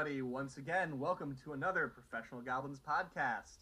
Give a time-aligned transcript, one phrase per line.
[0.00, 0.22] everybody.
[0.22, 3.58] Once again, welcome to another Professional Goblins podcast.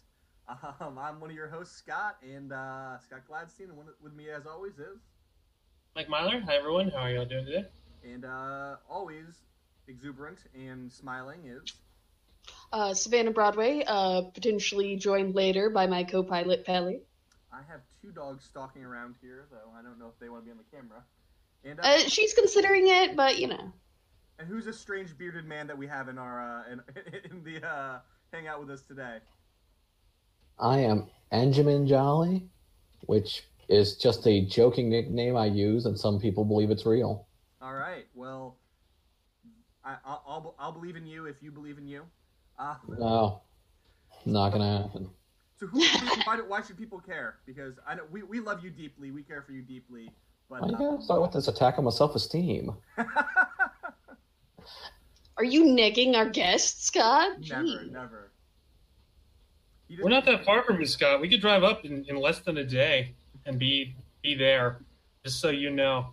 [0.79, 4.29] Um, I'm one of your hosts, Scott, and uh, Scott Gladstein, and one with me,
[4.29, 5.01] as always, is.
[5.97, 6.39] Mike Myler.
[6.45, 6.91] Hi, everyone.
[6.91, 7.65] How are y'all doing today?
[8.05, 9.25] And uh, always
[9.89, 11.73] exuberant and smiling is.
[12.71, 17.01] Uh, Savannah Broadway, uh, potentially joined later by my co-pilot Pelly.
[17.51, 20.45] I have two dogs stalking around here, though I don't know if they want to
[20.45, 21.03] be on the camera.
[21.65, 23.73] And, Uh, she's considering it, but you know.
[24.39, 26.81] And who's a strange bearded man that we have in our uh, in,
[27.31, 27.99] in the uh,
[28.33, 29.17] hangout with us today?
[30.57, 32.47] I am Benjamin Jolly,
[33.01, 37.27] which is just a joking nickname I use, and some people believe it's real.
[37.61, 38.05] All right.
[38.15, 38.57] Well,
[39.83, 42.03] I, I'll, I'll I'll believe in you if you believe in you.
[42.57, 43.41] Uh, No,
[44.25, 45.09] not gonna happen.
[45.59, 45.79] so who?
[46.25, 47.39] why, do- why should people care?
[47.45, 49.11] Because I know we, we love you deeply.
[49.11, 50.09] We care for you deeply.
[50.49, 52.71] But Why you uh, gotta start with this attack on my self-esteem?
[55.37, 57.39] Are you negging our guest, Scott?
[57.39, 57.89] never, Gee.
[57.91, 58.31] never.
[59.89, 61.21] We're didn't- not that far from you, Scott.
[61.21, 64.81] We could drive up in, in less than a day and be be there.
[65.25, 66.09] Just so you know.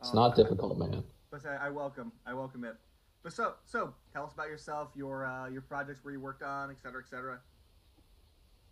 [0.00, 1.02] It's um, not difficult, man.
[1.30, 2.76] But I, I welcome, I welcome it.
[3.22, 6.70] But so, so tell us about yourself, your uh, your projects, where you worked on,
[6.70, 7.40] et cetera, et cetera.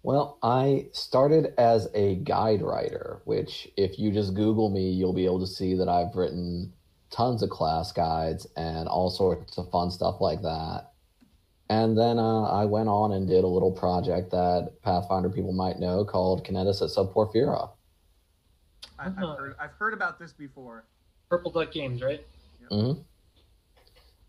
[0.05, 5.25] Well, I started as a guide writer, which if you just Google me, you'll be
[5.25, 6.73] able to see that I've written
[7.13, 10.93] tons of class guides and all sorts of fun stuff like that.
[11.69, 15.79] And then uh, I went on and did a little project that Pathfinder people might
[15.79, 17.71] know called Kineticists of Porphyra.
[18.99, 19.37] I, I've Uh-huh.
[19.37, 20.85] heard, I've heard about this before.
[21.29, 22.27] Purple Duck Games, right?
[22.71, 22.93] hmm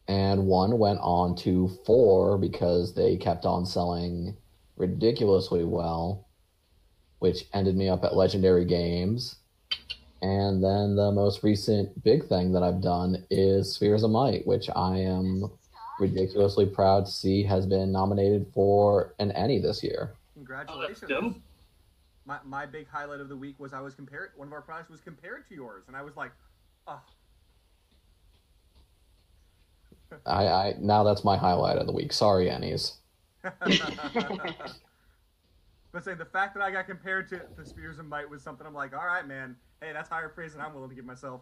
[0.07, 4.37] And one went on to four because they kept on selling
[4.77, 6.29] ridiculously well,
[7.19, 9.37] which ended me up at Legendary Games.
[10.23, 14.69] And then the most recent big thing that I've done is Spheres of Might, which
[14.73, 15.51] I am
[15.99, 20.13] ridiculously proud to see has been nominated for an ENnie this year.
[20.35, 21.09] Congratulations.
[21.09, 21.35] dope.
[22.25, 24.29] my, my big highlight of the week was I was compared.
[24.37, 26.31] One of our products was compared to yours, and I was like,
[26.87, 27.01] oh,
[30.25, 32.13] I, I now that's my highlight of the week.
[32.13, 32.93] Sorry, ENnies.
[33.43, 33.59] but
[36.01, 38.73] saying the fact that I got compared to the Spheres of Might was something I'm
[38.73, 39.57] like, all right, man.
[39.83, 41.41] Hey, that's higher praise than I'm willing to give myself.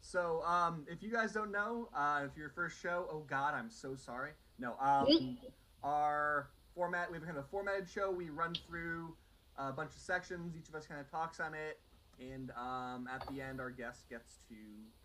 [0.00, 3.70] So, um, if you guys don't know, uh, if your first show, oh God, I'm
[3.70, 4.30] so sorry.
[4.56, 5.36] No, um,
[5.82, 8.12] our format, we have kind of a formatted show.
[8.12, 9.16] We run through
[9.56, 10.54] a bunch of sections.
[10.56, 11.80] Each of us kind of talks on it,
[12.20, 14.54] and um, at the end, our guest gets to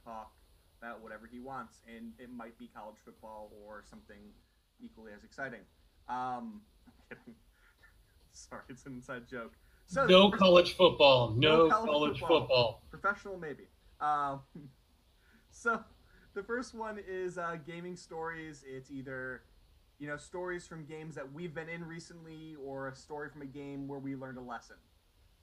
[0.04, 0.32] talk
[0.80, 4.22] about whatever he wants, and it might be college football or something
[4.80, 5.62] equally as exciting.
[6.08, 7.36] Um, I'm kidding.
[8.34, 9.54] Sorry, it's an inside joke.
[9.90, 11.32] So no college football.
[11.36, 12.40] No, No college college, football.
[12.42, 12.84] football.
[12.92, 13.64] professional maybe.
[14.00, 14.42] Um,
[15.52, 15.84] so
[16.36, 18.64] the first one is uh, gaming stories.
[18.68, 19.42] It's either
[19.98, 23.48] you know stories from games that we've been in recently, or a story from a
[23.48, 24.76] game where we learned a lesson.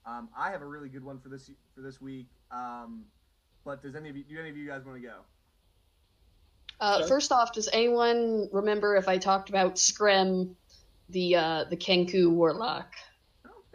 [0.07, 2.29] Um, I have a really good one for this for this week.
[2.53, 3.03] Um,
[3.65, 5.17] but does any of you do any of you guys want to go?
[6.79, 7.09] Uh, Sure.
[7.09, 10.55] First off, does anyone remember if I talked about Scrim,
[11.09, 12.95] the uh, the Kenku Warlock?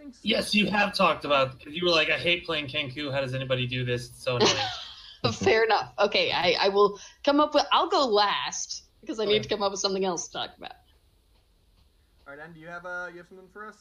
[0.01, 0.19] I don't think so.
[0.23, 3.11] Yes, you have talked about because you were like, I hate playing Kenku.
[3.11, 4.09] How does anybody do this?
[4.09, 5.33] It's so annoying.
[5.33, 5.93] Fair enough.
[5.99, 7.65] Okay, I, I will come up with.
[7.71, 10.73] I'll go last because I need to come up with something else to talk about.
[12.27, 13.77] All right, Andy, do you have uh, you have something for us?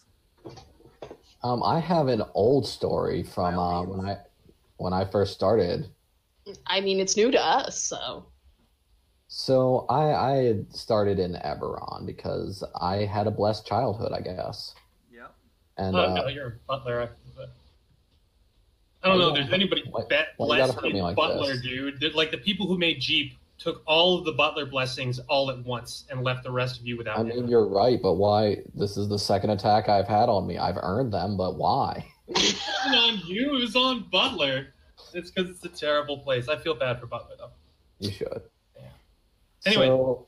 [1.43, 4.19] Um, I have an old story from uh, when I
[4.77, 5.89] when I first started.
[6.67, 8.27] I mean, it's new to us, so
[9.29, 14.75] So I I started in Eberron because I had a blessed childhood, I guess.
[15.81, 17.03] And oh uh, no, you're a butler.
[19.03, 19.29] I- don't know.
[19.31, 21.63] if There's anybody Why- bet why you gotta blessed hurt me in like butler, this?
[21.63, 22.01] dude.
[22.01, 25.59] They're- Like the people who made Jeep took all of the butler blessings all at
[25.65, 27.19] once and left the rest of you without.
[27.19, 28.59] I mean, you're right, but why?
[28.75, 30.59] This is the second attack I've had on me.
[30.59, 32.07] I've earned them, but why?
[32.29, 32.37] It
[32.85, 33.57] wasn't on you.
[33.57, 34.69] It was on Butler.
[35.13, 36.49] It's because it's a terrible place.
[36.49, 37.51] I feel bad for Butler though.
[37.99, 38.43] You should.
[38.77, 38.83] Yeah.
[39.67, 39.87] Anyway.
[39.87, 40.27] So,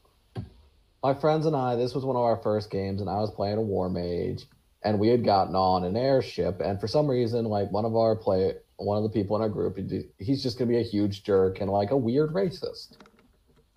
[1.05, 3.59] my friends and I, this was one of our first games, and I was playing
[3.59, 4.47] a war mage,
[4.85, 8.17] and we had gotten on an airship, and for some reason, like one of our
[8.17, 9.79] play, one of the people in our group,
[10.19, 12.97] he's just gonna be a huge jerk and like a weird racist.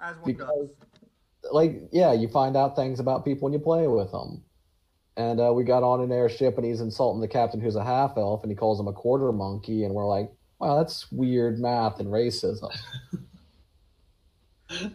[0.01, 0.69] As one Because-
[1.43, 1.51] does.
[1.51, 4.43] like yeah you find out things about people when you play with them
[5.15, 8.17] and uh, we got on an airship and he's insulting the captain who's a half
[8.17, 11.99] elf and he calls him a quarter monkey and we're like wow that's weird math
[11.99, 12.69] and racism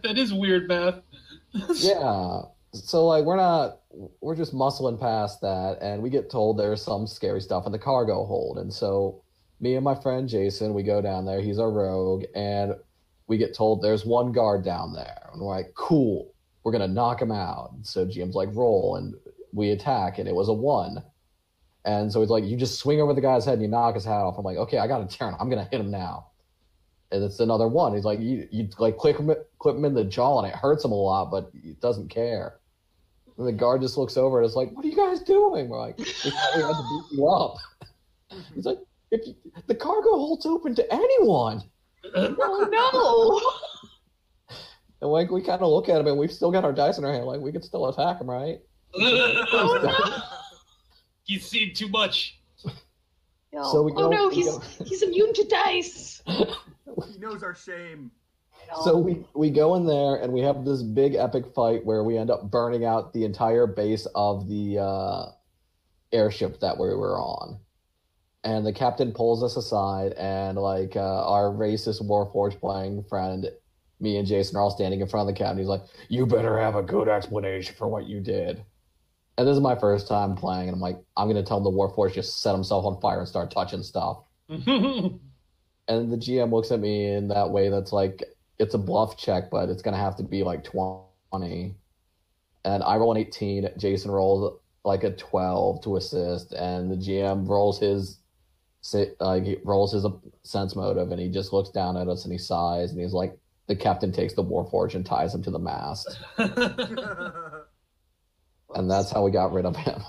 [0.03, 1.01] That is weird math.
[1.53, 2.41] yeah
[2.73, 3.79] so like we're not
[4.21, 7.79] we're just muscling past that and we get told there's some scary stuff in the
[7.79, 9.21] cargo hold and so
[9.59, 12.73] me and my friend jason we go down there he's our rogue and
[13.27, 16.31] we get told there's one guard down there and we're like cool
[16.63, 17.71] we're gonna knock him out.
[17.83, 19.15] So GM's like, roll, and
[19.53, 21.03] we attack, and it was a one.
[21.83, 24.05] And so he's like, you just swing over the guy's head and you knock his
[24.05, 24.37] hat off.
[24.37, 25.35] I'm like, okay, I got a turn.
[25.39, 26.27] I'm gonna hit him now.
[27.11, 27.95] And it's another one.
[27.95, 30.85] He's like, you you like click him clip him in the jaw and it hurts
[30.85, 32.59] him a lot, but he doesn't care.
[33.41, 35.67] And the guard just looks over and is like, what are you guys doing?
[35.67, 37.55] We're like, we thought we had to beat you up.
[38.53, 38.77] He's like,
[39.09, 39.33] if you,
[39.65, 41.63] the cargo holds open to anyone.
[42.13, 42.67] Oh
[44.49, 44.57] no!
[45.01, 47.05] And like we kind of look at him and we've still got our dice in
[47.05, 48.59] our hand, like we could still attack him, right?
[48.95, 50.23] oh no!
[51.23, 52.39] He's seen too much.
[53.53, 53.71] no!
[53.71, 56.23] So we oh, go, oh no, we he's go- he's immune to dice.
[56.27, 58.09] he knows our shame.
[58.83, 62.17] So we we go in there and we have this big epic fight where we
[62.17, 65.25] end up burning out the entire base of the uh,
[66.11, 67.59] airship that we were on.
[68.43, 73.47] And the captain pulls us aside, and like uh, our racist Warforged playing friend,
[73.99, 75.59] me and Jason are all standing in front of the captain.
[75.59, 78.63] He's like, "You better have a good explanation for what you did."
[79.37, 81.71] And this is my first time playing, and I'm like, "I'm gonna tell him the
[81.71, 84.23] Warforged just set himself on fire and start touching stuff."
[85.87, 88.23] And the GM looks at me in that way that's like,
[88.61, 91.75] it's a bluff check, but it's going to have to be like 20.
[92.63, 93.69] And I roll an 18.
[93.77, 96.53] Jason rolls like a 12 to assist.
[96.53, 98.19] And the GM rolls his
[98.93, 100.05] like uh, he rolls his
[100.43, 103.37] sense motive and he just looks down at us and he sighs and he's like,
[103.67, 106.19] the captain takes the Warforge and ties him to the mast.
[108.75, 110.01] And that's how we got rid of him.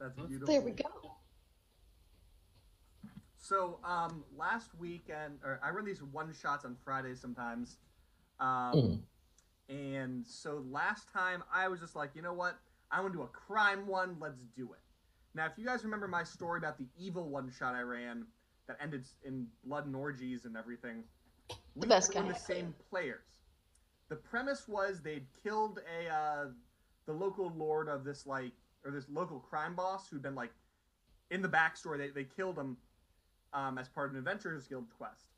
[0.00, 0.46] That's beautiful.
[0.46, 0.84] There we go.
[3.44, 7.76] So, um, last weekend, or I run these one shots on Fridays sometimes.
[8.40, 8.98] Um, Mm.
[9.68, 12.58] And so last time I was just like, you know what?
[12.90, 14.16] I want to do a crime one.
[14.20, 14.80] Let's do it.
[15.34, 18.26] Now, if you guys remember my story about the evil one shot I ran
[18.66, 21.02] that ended in blood and orgies and everything,
[21.74, 23.40] we best were the same players.
[24.10, 26.46] The premise was they'd killed a uh,
[27.06, 28.52] the local lord of this like
[28.84, 30.52] or this local crime boss who'd been like
[31.30, 31.96] in the backstory.
[31.98, 32.76] They they killed him
[33.54, 35.28] um, as part of an Adventurers Guild quest.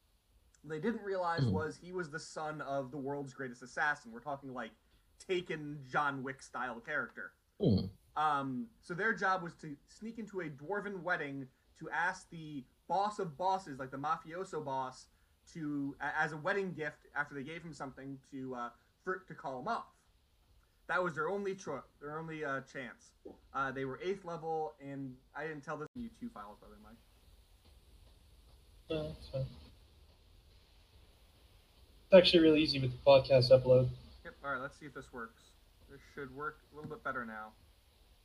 [0.62, 1.52] What they didn't realize Mhm.
[1.52, 4.10] was he was the son of the world's greatest assassin.
[4.10, 4.72] We're talking like
[5.18, 7.32] Taken John Wick style character.
[7.60, 7.86] Hmm.
[8.16, 11.48] Um, so their job was to sneak into a dwarven wedding
[11.78, 15.08] to ask the boss of bosses, like the mafioso boss,
[15.52, 18.70] to as a wedding gift after they gave him something to uh,
[19.04, 19.86] for to call him off.
[20.88, 23.12] That was their only cho- their only uh, chance.
[23.52, 26.66] Uh, they were eighth level, and I didn't tell this in you two files, by
[26.68, 26.96] the way, Mike.
[28.88, 29.44] It's
[32.12, 33.88] actually really easy with the podcast upload.
[34.24, 34.34] Yep.
[34.44, 34.60] All right.
[34.60, 35.42] Let's see if this works.
[35.90, 37.48] This should work a little bit better now.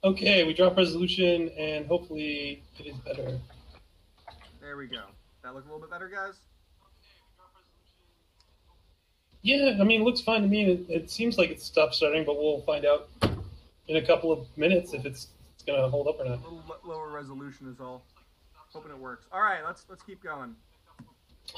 [0.04, 3.40] Okay, we drop resolution, and hopefully it is better.
[4.60, 5.04] There we go.
[5.44, 6.34] That look a little bit better, guys.
[9.44, 10.66] Yeah, I mean, it looks fine to me.
[10.72, 13.10] It, it seems like it's stopped starting, but we'll find out
[13.88, 16.34] in a couple of minutes if it's, it's going to hold up or not.
[16.40, 18.04] A little lo- lower resolution is all.
[18.74, 19.28] Hoping it works.
[19.32, 19.60] All right.
[19.66, 20.56] Let's let's keep going.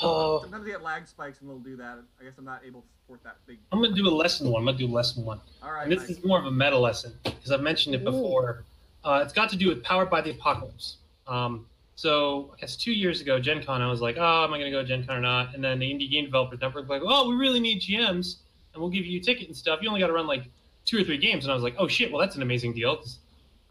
[0.01, 1.99] Oh, Sometimes they get lag spikes and they'll do that.
[2.19, 3.59] I guess I'm not able to support that big.
[3.71, 4.61] I'm going to do a lesson one.
[4.61, 5.39] I'm going to do lesson one.
[5.61, 5.83] All right.
[5.83, 6.09] And this Mike.
[6.09, 8.63] is more of a meta lesson because I've mentioned it before.
[9.03, 10.97] Uh, it's got to do with Powered by the Apocalypse.
[11.27, 14.57] Um, so I guess two years ago, Gen Con, I was like, oh, am I
[14.57, 15.53] going to go to Gen Con or not?
[15.53, 18.37] And then the Indie Game Developers Network was like, oh, we really need GMs
[18.73, 19.79] and we'll give you a ticket and stuff.
[19.81, 20.45] You only got to run like
[20.85, 21.45] two or three games.
[21.45, 23.03] And I was like, oh, shit, well, that's an amazing deal.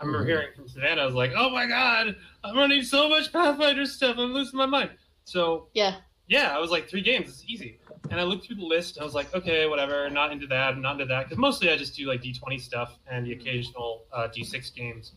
[0.03, 0.37] 'Cause I remember Mhm.
[0.41, 4.17] hearing from Savannah, I was like, oh my God, I'm running so much Pathfinder stuff.
[4.19, 4.91] I'm losing my mind.
[5.25, 5.95] So Yeah.
[6.27, 7.79] yeah, I was like, three games, it's easy.
[8.11, 10.77] And I looked through the list, and I was like, okay, whatever, not into that,
[10.77, 11.25] not into that.
[11.25, 15.13] Because mostly I just do like D20 stuff and the occasional uh, D6 games.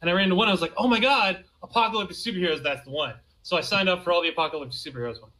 [0.00, 2.90] And I ran into one, I was like, oh my god, Apocalyptic Superheroes, that's the
[2.90, 3.14] one.
[3.42, 5.30] So I signed up for all the Apocalyptic Superheroes one.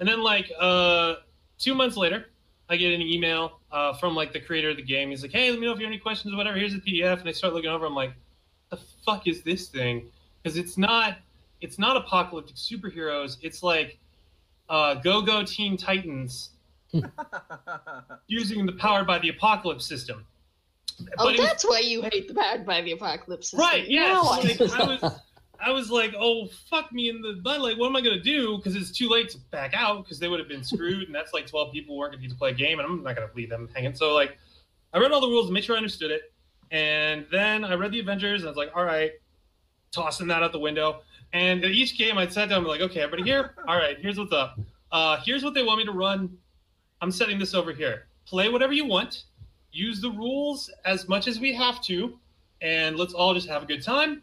[0.00, 1.16] And then, like, uh,
[1.58, 2.30] two months later,
[2.68, 5.10] I get an email uh, from like the creator of the game.
[5.10, 6.56] He's like, hey, let me know if you have any questions or whatever.
[6.58, 7.20] Here's the PDF.
[7.20, 8.14] And I start looking over, I'm like,
[8.72, 10.10] the fuck is this thing?
[10.42, 11.18] Because it's not.
[11.60, 13.36] It's not apocalyptic superheroes.
[13.40, 13.98] It's like
[14.68, 16.50] uh, Go Go Teen Titans
[18.26, 20.26] using the powered by the apocalypse system.
[21.00, 23.50] Oh, But it was- that's why you hate the Powered by the Apocalypse.
[23.50, 23.60] system.
[23.60, 23.88] right.
[23.88, 24.08] Yeah.
[24.08, 25.20] Now I Like, I was,
[25.66, 27.60] I was like, oh fuck me in the butt.
[27.60, 28.56] Like, what am I gonna do?
[28.56, 31.32] Because it's too late to back out because they would have been screwed, and that's
[31.32, 33.48] like twelve people working to need to play a game, and I'm not gonna leave
[33.50, 33.94] them hanging.
[33.94, 34.36] So like,
[34.92, 36.31] I read all the rules, made sure I understood it,
[36.72, 39.12] and then I read the Avengers, and I was like, all right,
[39.92, 41.02] tossing that out the window.
[41.32, 43.54] And at each game, I sat down and be like, okay, everybody here?
[43.68, 44.58] All right, here's what's up.
[44.90, 46.36] Uh, here's what they want me to run.
[47.00, 48.06] I'm setting this over here.
[48.26, 49.24] Play whatever you want.
[49.70, 52.18] Use the rules as much as we have to,
[52.60, 54.22] and let's all just have a good time.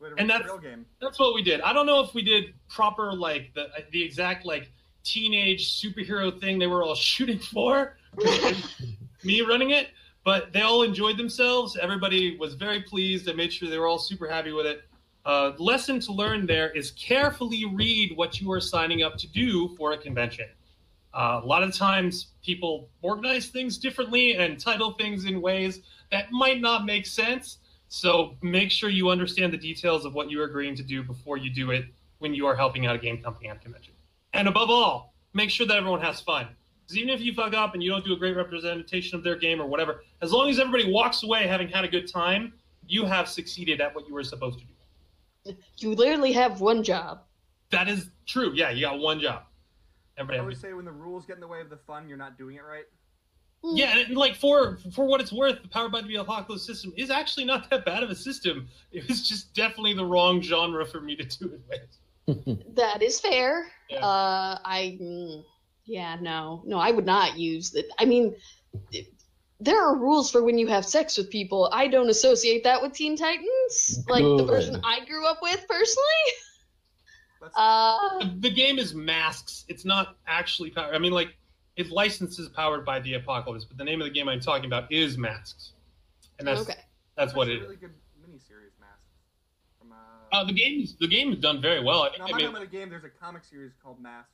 [0.00, 0.86] Wait, And that's- real game.
[1.00, 1.60] That's what we did.
[1.62, 4.70] I don't know if we did proper like the the exact like
[5.02, 7.96] teenage superhero thing they were all shooting for.
[9.24, 9.88] me running it,
[10.28, 11.74] but they all enjoyed themselves.
[11.80, 13.30] Everybody was very pleased.
[13.30, 14.82] I made sure they were all super happy with it.
[15.24, 19.74] Uh, lesson to learn there is carefully read what you are signing up to do
[19.78, 20.44] for a convention.
[21.14, 25.80] Uh, a lot of times, people organize things differently and title things in ways
[26.12, 27.60] that might not make sense.
[27.88, 31.48] So make sure you understand the details of what you're agreeing to do before you
[31.48, 31.86] do it
[32.18, 33.94] when you are helping out a game company on a convention.
[34.34, 36.48] And above all, make sure that everyone has fun.
[36.88, 39.36] Because even if you fuck up and you don't do a great representation of their
[39.36, 42.54] game or whatever, as long as everybody walks away having had a good time,
[42.86, 44.72] you have succeeded at what you were supposed to do.
[45.78, 47.22] You literally have one job.
[47.70, 48.52] That is true.
[48.54, 49.42] Yeah, you got one job.
[50.16, 52.18] I Everybody always say when the rules get in the way of the fun, you're
[52.18, 52.84] not doing it right.
[53.62, 57.10] Yeah, and like for for what it's worth, the Powered by the Apocalypse system is
[57.10, 58.68] actually not that bad of a system.
[58.92, 62.64] It was just definitely the wrong genre for me to do it with.
[62.74, 63.68] That is fair.
[63.88, 64.04] Yeah.
[64.04, 65.44] Uh, I, mm,
[65.88, 67.86] yeah, no, no, I would not use that.
[67.98, 68.34] I mean,
[69.60, 71.68] there are rules for when you have sex with people.
[71.72, 74.46] I don't associate that with Teen Titans, like the Good.
[74.46, 76.26] version I grew up with personally.
[77.56, 79.64] Uh, The, the game is masks.
[79.68, 80.94] It's not actually powered.
[80.94, 81.36] I mean, like
[81.76, 84.90] it licenses Powered by the Apocalypse, but the name of the game I'm talking about
[84.90, 85.72] is Masks,
[86.40, 86.74] and that's okay.
[87.16, 87.62] that's what a it is.
[87.62, 89.04] really good miniseries, Masks.
[89.78, 89.96] From, uh,
[90.32, 92.02] Uh, the game's the game is done very well.
[92.02, 92.90] I no, think I'm they not made- about a game.
[92.90, 94.32] There's a comic series called Masks.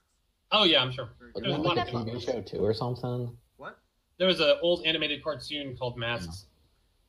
[0.55, 1.11] Oh yeah, I'm sure.
[1.19, 1.45] Very Wasn't.
[1.45, 3.37] There's a lot like of a TV show too or something?
[3.57, 3.79] What?
[4.19, 6.47] There was an old animated cartoon called Masks.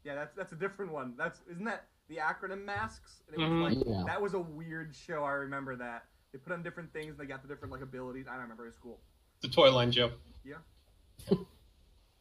[0.03, 1.13] Yeah, that's that's a different one.
[1.17, 3.21] That's isn't that the acronym Masks?
[3.27, 3.61] And it Mhm.
[3.63, 4.03] like Yeah.
[4.05, 5.23] that was a weird show.
[5.23, 6.05] I remember that.
[6.31, 7.11] They put on different things.
[7.11, 8.25] and They got the different like abilities.
[8.27, 8.63] I don't remember.
[8.65, 8.99] It was cool.
[9.41, 10.13] The toy line joke.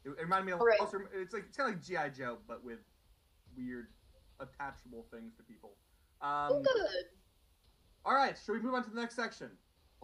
[0.07, 0.81] It, it reminded me of Alright.
[0.81, 0.99] also.
[1.14, 2.81] It's like it's kind of like GI Joe, but with
[3.57, 3.87] weird
[4.38, 5.73] attachable things to people.
[6.21, 7.04] Um, good.
[8.04, 9.49] all right, should we move on to the next section?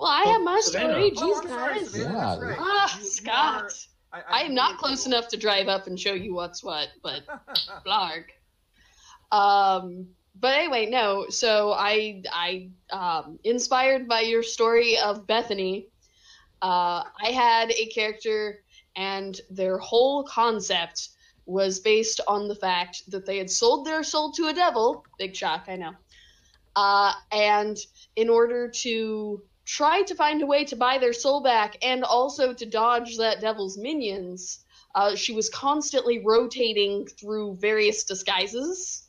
[0.00, 0.92] Well, I have my Savannah.
[0.95, 1.12] story.
[1.16, 1.90] Oh, Jeez, I'm guys.
[1.90, 2.38] Savannah, Yeah.
[2.49, 2.57] right.
[2.59, 3.62] Ah, You- you Scott.
[3.64, 3.71] are-
[4.12, 7.23] I, I am not close enough to drive up and show you what's what, but
[7.87, 8.25] blarg.
[9.30, 10.09] Um,
[10.40, 11.26] but anyway, no.
[11.28, 15.87] So I, I, um, inspired by your story of Bethany,
[16.62, 18.62] uh, I had a character,
[18.97, 21.11] and their whole concept
[21.47, 25.04] was based on the fact that they had sold their soul to a devil.
[25.19, 25.92] Big shock, I know.
[26.76, 27.76] Uh, and
[28.16, 29.42] in order to
[29.76, 33.40] try to find a way to buy their soul back and also to dodge that
[33.40, 34.64] devil's minions,
[34.96, 39.06] uh, she was constantly rotating through various disguises.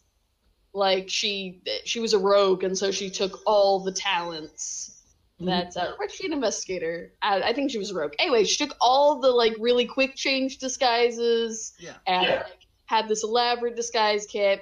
[0.74, 4.98] Like she she was a rogue, and so she took all the talents.
[5.40, 7.14] That uh, or was she an investigator?
[7.24, 8.14] I, I think she was a rogue.
[8.20, 11.96] Anyway, she took all the like really quick change disguises Yeah.
[12.06, 12.36] and Yeah.
[12.44, 14.62] like, had this elaborate disguise kit.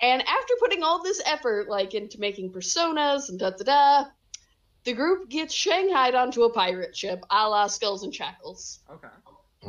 [0.00, 4.10] And after putting all this effort, like into making personas and da da da,
[4.84, 8.80] the group gets shanghaied onto a pirate ship, a la Skulls and Shackles.
[8.90, 9.08] Okay.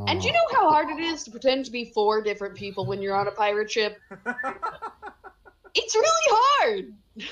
[0.08, 2.86] And do you know how hard it is to pretend to be four different people
[2.86, 3.98] when you're on a pirate ship?
[5.76, 6.94] It's really hard,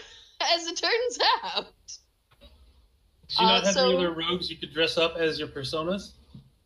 [0.53, 1.65] as it turns out.
[3.29, 5.47] Did you not Uh, have so- any other rogues you could dress up as your
[5.47, 6.11] personas?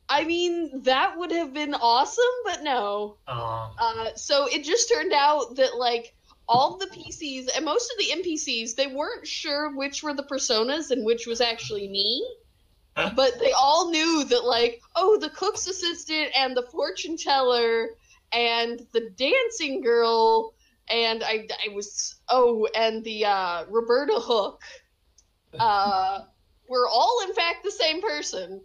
[0.10, 3.16] I mean, that would have been awesome, but no.
[3.28, 3.72] Aw.
[3.80, 6.14] Uh, so it just turned out that like
[6.52, 10.92] all the PCs and most of the NPCs, they weren't sure which were the personas
[10.92, 12.28] and which was actually me.
[13.16, 17.92] But they all knew that like, oh, the cook's assistant and the fortune teller
[18.34, 20.54] and the dancing girl
[20.90, 24.62] and I, I was oh and the uh, Roberta Hook
[25.60, 26.20] uh,
[26.68, 28.60] were all in fact the same person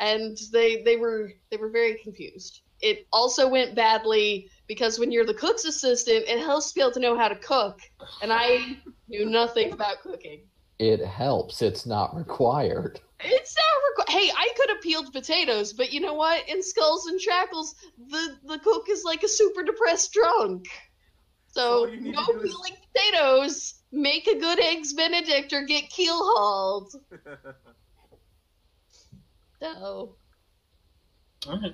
[0.00, 2.62] and they they were they were very confused.
[2.80, 6.92] It also went badly because when you're the cook's assistant, it helps to be able
[6.92, 7.78] to know how to cook,
[8.22, 10.46] and I knew nothing about cooking.
[10.78, 11.60] It helps.
[11.60, 12.98] It's not required.
[13.20, 14.18] It's not required.
[14.22, 16.48] Hey, I could have peeled potatoes, but you know what?
[16.48, 17.74] In Skulls and Shackles,
[18.08, 20.64] the the cook is like a super depressed drunk.
[21.48, 23.74] So all you need no to do is- peeling potatoes.
[23.92, 26.94] Make a good eggs Benedict or get keel hauled.
[29.60, 30.16] So,
[31.46, 31.72] All right.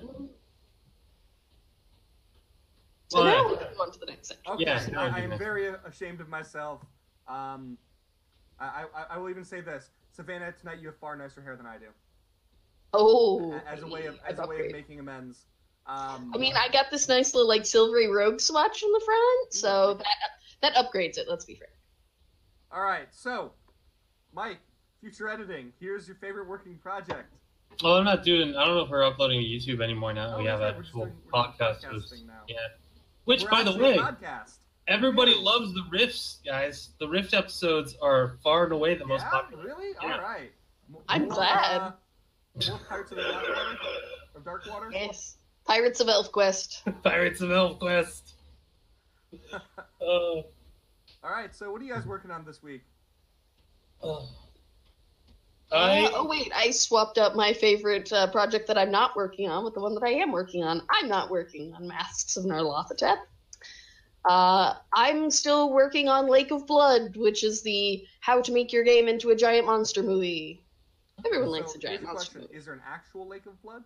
[3.09, 4.53] So Well, now I- we can go on to the next section.
[4.53, 6.81] Okay, Yeah, now I, I I am think very ashamed of myself.
[7.27, 7.77] Um,
[8.59, 10.51] I, I, I will even say this, Savannah.
[10.53, 11.85] Tonight you have far nicer hair than I do.
[12.93, 15.45] Oh, as a way of as a way of making amends.
[15.85, 19.53] Um, I mean, I got this nice little like silvery rogue swatch in the front,
[19.53, 20.05] so that
[20.61, 21.27] that upgrades it.
[21.29, 21.69] Let's be fair.
[22.71, 23.07] all right.
[23.11, 23.51] So,
[24.33, 24.57] Mike,
[25.01, 25.71] future editing.
[25.79, 27.33] Here's your favorite working project.
[27.83, 28.55] Well, I'm not doing.
[28.55, 30.35] I don't know if we're uploading to YouTube anymore now.
[30.35, 31.83] Oh, we have yeah, a we're full doing- we're doing podcast.
[31.85, 32.41] podcasting now.
[32.47, 32.55] Yeah.
[33.25, 34.57] Which, We're by the way, podcast.
[34.87, 35.43] everybody Really?
[35.43, 36.89] loves the riffs, guys.
[36.99, 39.63] The rift episodes are far and away the most popular.
[39.63, 39.93] really?
[40.01, 40.13] Yeah.
[40.13, 40.51] All right.
[41.07, 41.81] I'm more, glad.
[41.81, 41.91] uh,
[42.69, 43.75] more Pirates of the Darkwater?
[44.35, 44.91] Of Darkwater?
[44.91, 45.37] Yes.
[45.65, 47.01] Pirates of ElfQuest.
[47.03, 48.33] Pirates of ElfQuest.
[50.01, 50.43] Uh, All
[51.23, 52.81] right, so what are you guys working on this week?
[54.01, 54.21] uh,
[55.71, 59.49] Uh, I oh wait, I swapped up my favorite uh, project that I'm not working
[59.49, 60.81] on with the one that I am working on.
[60.89, 63.17] I'm not working on Masks of Nyarlathotep.
[64.25, 68.83] Uh, I'm still working on Lake of Blood, which is the how to make your
[68.83, 70.65] game into a giant monster movie.
[71.25, 72.41] Everyone likes So, a giant here's monster question.
[72.41, 72.55] movie.
[72.55, 73.83] Is there an actual Lake of Blood?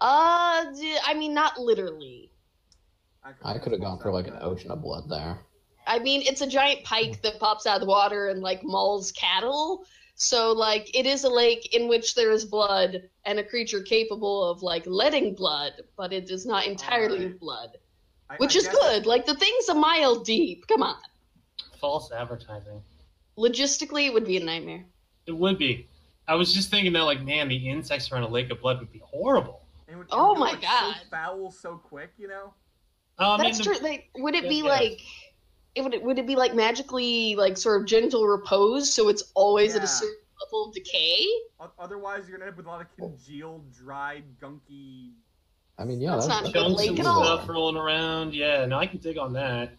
[0.00, 2.32] Uh, d- I mean, not literally.
[3.44, 5.40] I could have gone for like an ocean of blood there.
[5.86, 9.12] I mean, it's a giant pike that pops out of the water and like mauls
[9.12, 9.84] cattle.
[10.22, 14.44] So like it is a lake in which there is blood and a creature capable
[14.50, 17.40] of like letting blood, but it is not entirely Alright.
[17.40, 17.70] blood,
[18.28, 19.06] I- which I is guess good.
[19.06, 20.66] Like the thing's a mile deep.
[20.68, 20.96] Come on.
[21.80, 22.82] false advertising.
[23.38, 24.84] Logistically, it would be a nightmare.
[25.26, 25.88] It would be.
[26.28, 28.92] I was just thinking that, like, man, the insects around a lake of blood would
[28.92, 29.62] be horrible.
[29.88, 30.96] it would- it Oh would go, my like, God.
[30.96, 32.52] So foul so quick, you know?
[33.18, 33.78] Oh, I mean, That's the- true.
[33.78, 34.64] Like, would it be Yeah.
[34.64, 35.00] like?
[35.74, 39.76] It would would it be like magically like sort of gentle repose, so it's always
[39.76, 41.26] at a certain level of decay?
[41.78, 45.10] Otherwise, you're gonna end up with a lot of congealed, dried, gunky.
[45.78, 47.24] I mean, yeah, That's that's, not good chunks lake and at all.
[47.24, 48.34] stuff rolling around.
[48.34, 49.70] Yeah, no, I can dig on that.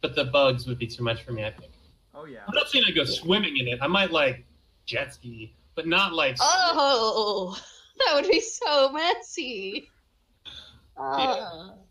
[0.00, 1.72] But the bugs would be too much for me, I think.
[2.14, 2.40] Oh yeah.
[2.46, 3.78] I'm not saying I go swimming in it.
[3.80, 4.44] I might like
[4.86, 6.36] jet ski, but not like.
[6.40, 7.58] Oh,
[7.98, 9.90] that would be so messy.
[10.96, 11.83] Uh, Well.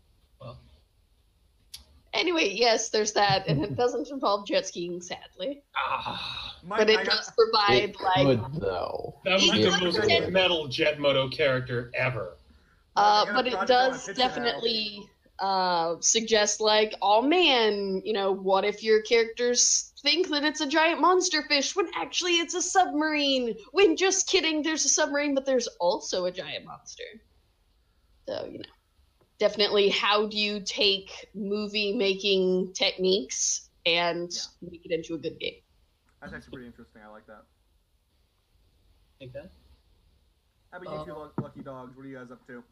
[2.14, 5.62] Anyway, yes, there's that, and it doesn't involve jet skiing, sadly.
[5.76, 9.16] Ah, Mike, But I it got- does provide it like could though.
[9.24, 12.36] that would be It the most pretend- metal Jet Moto character ever.
[12.96, 15.08] Uh, I got a but it project on a does definitely
[15.40, 20.66] uh, suggest, like, oh man, you know, what if your characters think that it's a
[20.66, 23.56] giant monster fish when actually it's a submarine?
[23.72, 27.02] When just kidding, there's a submarine, but there's also a giant monster.
[28.28, 28.64] So, you know,
[29.44, 34.30] definitely how do you take movie making techniques and
[34.62, 35.56] make it into a good game?
[36.22, 37.02] That's actually pretty interesting.
[37.06, 37.42] I like that.
[39.18, 39.50] Think that?
[40.72, 41.94] How about you Uh, two lucky dogs?
[41.94, 42.64] What are you guys up to?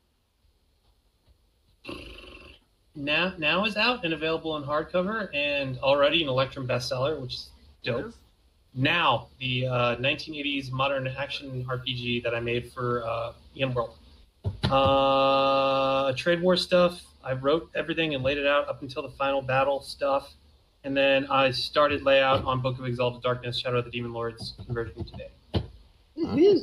[2.94, 7.50] Now, now is out and available in hardcover and already an Electrum bestseller, which is
[7.82, 8.06] dope.
[8.06, 8.14] is?
[8.72, 13.94] Now, the uh, 1980s modern action RPG that I made for uh, Ian World.
[14.70, 17.03] Uh, trade war stuff.
[17.25, 20.35] I wrote everything and laid it out up until the final battle stuff,
[20.85, 24.55] and then I started layout on Book of Exalted Darkness: Shadow of the Demon Lords
[24.64, 25.31] conversion today.
[26.16, 26.61] Woo-hoo.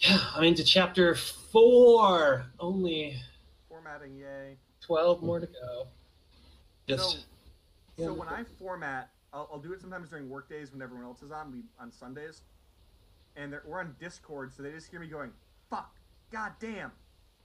[0.00, 2.46] Yeah, I'm into chapter four.
[2.58, 3.20] Only
[3.68, 4.56] Formatting, yay.
[4.80, 5.86] 12 more to go.
[6.88, 7.18] Just so,
[7.96, 8.06] yeah.
[8.06, 11.22] so when I format, I'll, I'll do it sometimes during work days when everyone else
[11.22, 11.52] is on.
[11.52, 12.42] We on Sundays,
[13.36, 15.30] and we're on Discord, so they just hear me going,
[15.68, 15.94] "Fuck,
[16.32, 16.92] god damn,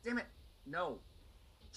[0.04, 0.26] damn it,
[0.66, 1.00] no,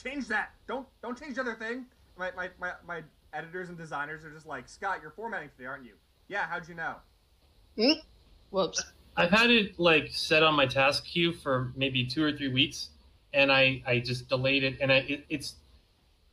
[0.03, 0.51] change that.
[0.67, 1.87] Don't don't change the other thing."
[2.19, 5.85] My my, my, my editors and designers are just like, "Scott, you're formatting today, aren't
[5.85, 5.95] you?"
[6.29, 6.97] Yeah, how'd you know?
[8.51, 8.83] Whoops.
[9.17, 12.91] I've had it like set on my task queue for maybe two or three weeks,
[13.33, 15.55] and I I just delayed it, and I it, it's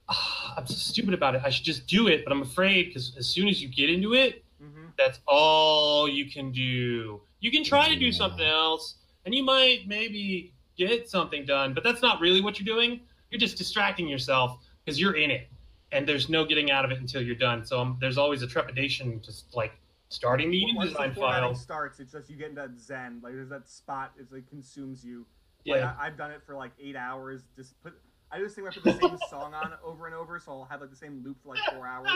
[0.10, 1.42] ah, I'm so stupid about it.
[1.44, 4.14] I should just do it, but I'm afraid because as soon as you get into
[4.14, 4.86] it, Mm-hmm.
[4.98, 7.22] that's all you can do.
[7.42, 11.84] You can try to do something else, and you might maybe get something done, but
[11.84, 13.02] that's not really what you're doing.
[13.32, 15.48] You're just distracting yourself because you're in it,
[15.92, 17.66] and there's no getting out of it until you're done.
[17.66, 19.74] So um, there's always a trepidation, just like
[20.10, 21.56] starting the Once the formatting file.
[21.56, 23.20] starts, it's just you get in that zen.
[23.24, 24.14] Like there's that spot.
[24.20, 25.26] It's like consumes you.
[25.66, 25.94] Like, Yeah.
[26.00, 27.42] I, I've done it for like eight hours.
[27.56, 27.94] Just put.
[28.32, 30.66] I do this thing I put the same song on over and over, so I'll
[30.66, 32.10] have like the same loop for like four hours.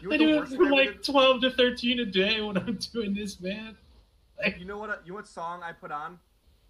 [0.00, 3.14] You know I do it for like 12 to 13 a day when I'm doing
[3.14, 3.76] this, man.
[4.38, 5.02] Like, You know what?
[5.04, 6.18] You know what song I put on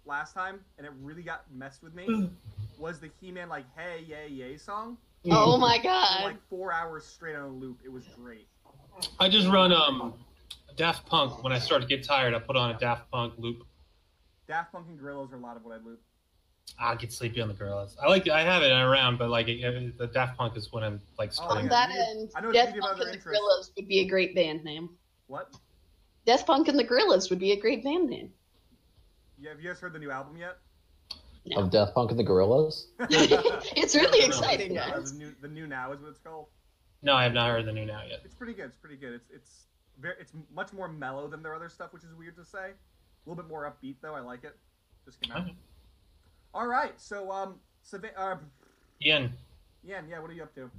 [0.05, 2.29] last time, and it really got messed with me.
[2.79, 4.97] Was the He-Man like "Hey Yay Yay" song?
[5.29, 6.23] Oh my For god.
[6.23, 7.79] like four hours straight on a loop.
[7.85, 8.47] It was great.
[9.19, 10.13] I just run um
[10.75, 12.33] Daft Punk when I start to get tired.
[12.33, 13.63] I put on a Daft Punk loop.
[14.47, 16.01] Daft Punk and Gorillaz are a lot of what I loop.
[16.79, 17.95] I get sleepy on the Gorillaz.
[18.01, 20.99] I like I have it around, but like it, the Daft Punk is when I'm
[21.17, 23.39] like Oh, On that end, I know it's Death medium Punk and the interests.
[23.39, 24.89] Gorillas would be a great band name.
[25.27, 25.53] What?
[26.25, 28.31] Death Punk and the Gorillas would be a great band name.
[29.43, 30.57] Yeah, have you guys heard the new album yet?
[31.57, 32.87] Of Death Punk and the Gorillas?
[32.99, 35.11] it's really No, exciting, Yeah, guys.
[35.11, 36.45] the new, the new now is what it's called.
[37.01, 38.21] No, I have not heard the new now yet.
[38.23, 38.67] It's pretty good.
[38.67, 39.13] It's pretty good.
[39.15, 39.63] It's it's
[39.99, 42.69] very it's much more mellow than their other stuff, which is weird to say.
[42.69, 44.15] A little bit more upbeat though.
[44.15, 44.55] I like it.
[45.03, 45.41] Just came out.
[45.41, 45.55] Okay.
[46.53, 46.93] All right.
[46.95, 48.37] So um, Sava- uh,
[49.05, 49.33] Ian,
[49.83, 50.19] yeah, yeah.
[50.19, 50.71] What are you up to?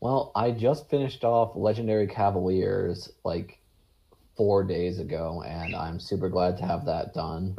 [0.00, 3.58] Well, I just finished off Legendary Cavaliers like
[4.40, 7.54] four days ago, and I'm super glad to have that done.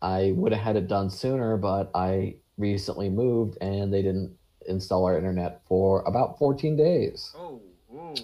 [0.00, 4.34] I would have had it done sooner, but I recently moved and they didn't
[4.66, 7.30] install our internet for about 14 days.
[7.36, 7.60] Oh,
[7.92, 8.14] ooh,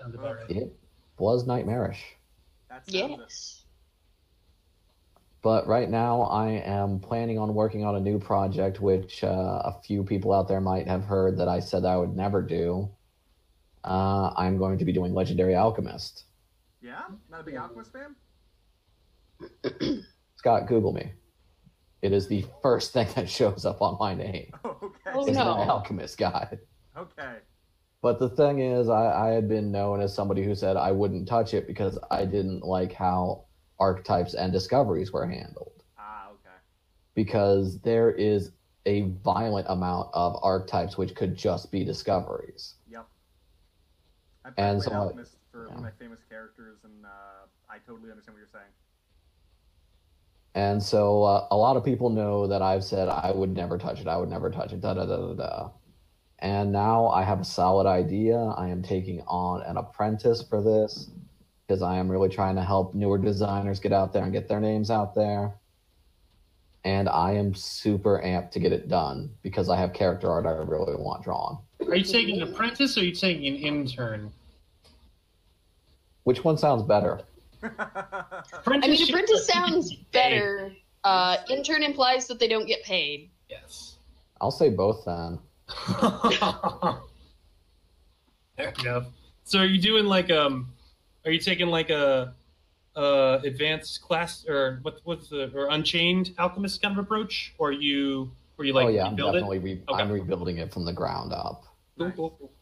[0.00, 0.48] Sounds about right.
[0.48, 0.72] It
[1.18, 2.02] was nightmarish.
[2.70, 3.18] that sounds it.
[3.20, 3.64] Yes.
[5.42, 9.76] But right now, I am planning on working on a new project, which uh, a
[9.84, 12.88] few people out there might have heard that I said I would never do.
[13.84, 16.24] Uh, I'm going to be doing Legendary Alchemist.
[16.80, 18.14] Yeah, not a big Alchemist fan.
[20.36, 21.12] Scott, Google me.
[22.02, 24.52] It is the first thing that shows up on my name.
[24.64, 25.10] Oh, okay.
[25.14, 25.44] Oh, Is no.
[25.44, 26.58] the Alchemist guide.
[26.96, 27.36] Okay.
[28.02, 31.26] But the thing is, I, I had been known as somebody who said I wouldn't
[31.26, 33.46] touch it because I didn't like how
[33.80, 35.82] archetypes and discoveries were handled.
[35.98, 36.56] Ah, okay.
[37.14, 38.52] Because there is
[38.86, 42.74] a violent amount of archetypes which could just be discoveries.
[44.48, 44.54] Yep.
[44.56, 48.10] I And so I- Alchemist for one of my famous characters, and uh, I totally
[48.10, 48.72] understand what you're saying.
[50.54, 54.00] And so uh, a lot of people know that I've said I would never touch
[54.00, 54.08] it.
[54.08, 54.80] I would never touch it.
[54.80, 55.70] Da da da da da.
[56.40, 58.36] And now I have a solid idea.
[58.36, 61.10] I am taking on an apprentice for this
[61.66, 64.60] because I am really trying to help newer designers get out there and get their
[64.60, 65.54] names out there.
[66.84, 70.50] And I am super amped to get it done because I have character art I
[70.50, 71.58] really want drawn.
[71.86, 74.32] Are you taking an apprentice or are you taking an intern?
[76.28, 77.22] Which one sounds better?
[77.62, 80.74] I mean, should- apprentice sounds better.
[81.02, 83.30] Uh, intern implies that they don't get paid.
[83.48, 83.96] Yes.
[84.38, 85.38] I'll say both then.
[88.58, 89.06] Fair enough.
[89.44, 90.70] So are you doing like um,
[91.24, 92.34] are you taking like a
[92.94, 98.30] uh advanced class or what what's the or unchained alchemist kind of approach, or you
[98.58, 99.38] or you like oh yeah, I'm rebuild it?
[99.38, 100.02] definitely re- Okay.
[100.02, 101.64] I'm rebuilding it from the ground up.
[101.96, 102.52] Cool, cool, cool.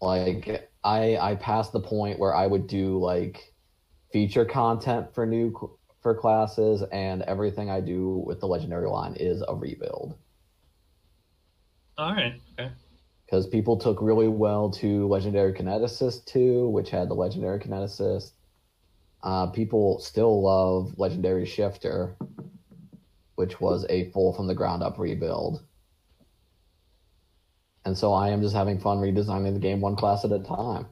[0.00, 3.54] like i i passed the point where i would do like
[4.12, 5.52] feature content for new
[6.00, 10.16] for classes and everything i do with the legendary line is a rebuild
[11.98, 12.40] All right.
[12.58, 12.70] Okay.
[13.26, 18.32] because people took really well to legendary kineticist 2 which had the legendary kineticist
[19.24, 22.16] uh, people still love legendary shifter
[23.34, 25.62] which was a full from the ground up rebuild
[27.88, 30.86] and so i am just having fun redesigning the game one class at a time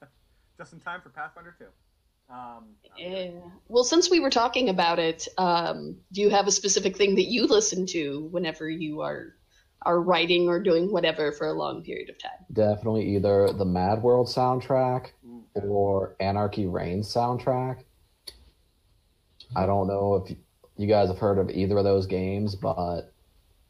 [0.58, 1.66] Just in time for Pathfinder 2.
[2.34, 2.64] Um,
[2.96, 3.30] Yeah.
[3.68, 7.26] Well, since we were talking about it, um, do you have a specific thing that
[7.26, 9.34] you listen to whenever you are
[9.82, 12.44] are writing or doing whatever for a long period of time?
[12.52, 17.84] Definitely either the Mad World soundtrack ooh, or Anarchy Reigns soundtrack.
[19.54, 20.36] I don't know if
[20.76, 23.12] you guys have heard of either of those games, but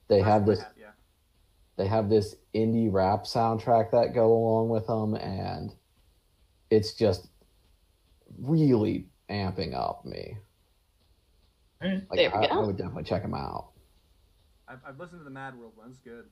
[0.08, 0.77] they have this Yeah.
[1.78, 5.72] They have this indie rap soundtrack that go along with them and
[6.70, 7.28] it's just
[8.40, 10.36] really amping up me.
[11.80, 12.62] Like There we I, go.
[12.62, 13.70] I would definitely check them out.
[14.66, 15.90] I've, I've listened to the Mad World one.
[15.90, 16.24] It's good.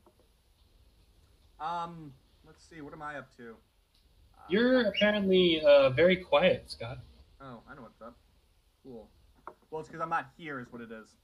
[1.61, 2.13] Um,
[2.45, 2.81] let's see.
[2.81, 3.51] What am I up to?
[3.51, 6.99] Uh, You're apparently uh, very quiet, Scott.
[7.41, 8.17] Oh, I know what's up.
[8.83, 9.09] Cool.
[9.71, 11.15] Well, it's because I'm not here, is what it is.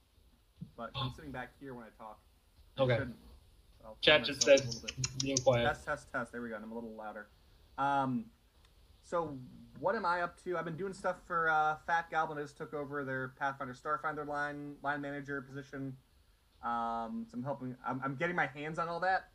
[0.76, 2.20] But I'm sitting back here when I talk.
[2.78, 2.94] Okay.
[2.94, 3.16] shouldn't.
[3.82, 5.22] So I'll Chat just myself said a little bit.
[5.22, 5.66] being quiet.
[5.66, 6.32] Test, test, test.
[6.32, 6.54] There we go.
[6.56, 7.28] and I'm a little louder.
[7.78, 8.26] Um,
[9.02, 9.36] so
[9.80, 10.56] what am I up to?
[10.56, 12.38] I've been doing stuff for uh, Fat Goblin.
[12.38, 15.96] Has took over their Pathfinder Starfinder line line manager position.
[16.62, 17.76] Um, so I'm helping.
[17.86, 19.30] I'm, I'm getting my hands on all that,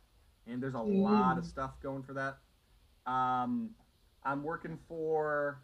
[0.46, 2.38] and there's a lot of stuff going for that.
[3.10, 3.70] Um,
[4.24, 5.60] I'm working for.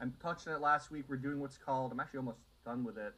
[0.00, 1.04] I'm touching it last week.
[1.08, 1.92] We're doing what's called.
[1.92, 3.14] I'm actually almost done with it.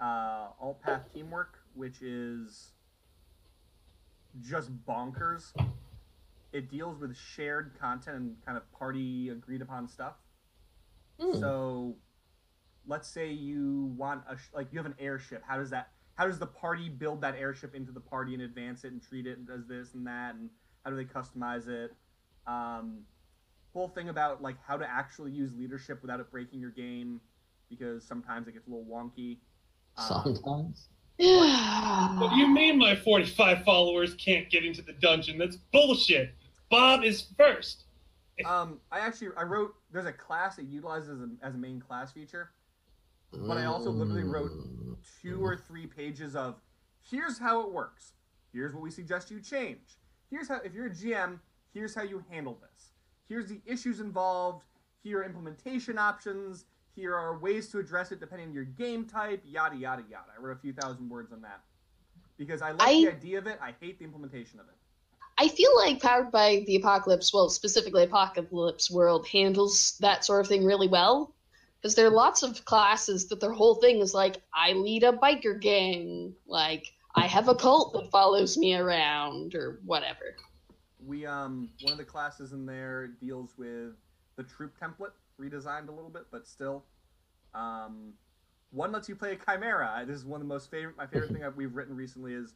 [0.00, 2.73] Uh, All Path Teamwork, which is
[4.40, 5.52] just bonkers.
[6.52, 10.14] It deals with shared content and kind of party agreed upon stuff.
[11.20, 11.38] Hmm.
[11.38, 11.96] So,
[12.86, 15.42] let's say you want a sh- like you have an airship.
[15.46, 15.90] How does that?
[16.14, 19.26] How does the party build that airship into the party and advance it and treat
[19.26, 20.48] it and does this and that and
[20.84, 21.92] how do they customize it?
[22.46, 23.00] Um,
[23.72, 27.20] whole thing about like how to actually use leadership without it breaking your game
[27.68, 29.38] because sometimes it gets a little wonky.
[29.96, 30.88] Um, Sometimes.
[31.16, 35.38] What do you mean my 45 followers can't get into the dungeon?
[35.38, 36.34] That's bullshit.
[36.70, 37.84] Bob is first.
[38.44, 42.12] Um, I actually I wrote there's a class that utilizes a, as a main class
[42.12, 42.50] feature.
[43.32, 44.50] But I also literally wrote.
[45.22, 46.60] Two or three pages of
[47.02, 48.14] here's how it works.
[48.52, 49.98] Here's what we suggest you change.
[50.30, 51.38] Here's how if you're a GM,
[51.72, 52.90] here's how you handle this.
[53.28, 54.64] Here's the issues involved.
[55.02, 56.64] Here are implementation options.
[56.94, 59.42] Here are ways to address it depending on your game type.
[59.44, 60.26] Yada yada yada.
[60.36, 61.60] I wrote a few thousand words on that
[62.36, 63.58] because I like I- the idea of it.
[63.60, 64.74] I hate the implementation of it.
[65.36, 70.46] I feel like Powered by the Apocalypse, well, specifically Apocalypse World, handles that sort of
[70.46, 71.34] thing really well.
[71.80, 75.12] Because there are lots of classes that their whole thing is like, I lead a
[75.12, 76.34] biker gang.
[76.46, 80.36] Like, I have a cult that follows me around, or whatever.
[81.04, 83.94] We um one of the classes in there deals with
[84.36, 86.84] the troop template redesigned a little bit, but still.
[87.54, 88.14] Um,
[88.70, 90.04] one lets you play a chimera.
[90.06, 90.96] This is one of the most favorite.
[90.96, 92.54] My favorite thing that we've written recently is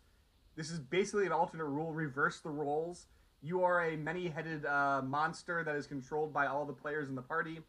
[0.57, 1.93] this is basically an alternate rule.
[1.93, 3.07] Reverse the roles.
[3.41, 7.23] You are a many-headed uh, monster that is controlled by all the players in the
[7.23, 7.61] party,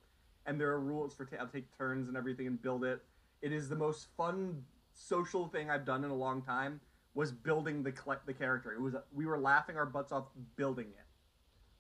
[0.47, 3.03] and there are rules for ta- take turns and everything and build it.
[3.43, 4.63] It is the most fun
[4.95, 6.81] social thing I've done in a long time.
[7.15, 8.71] Was building the collect the character.
[8.71, 11.05] It was we were laughing our butts off building it.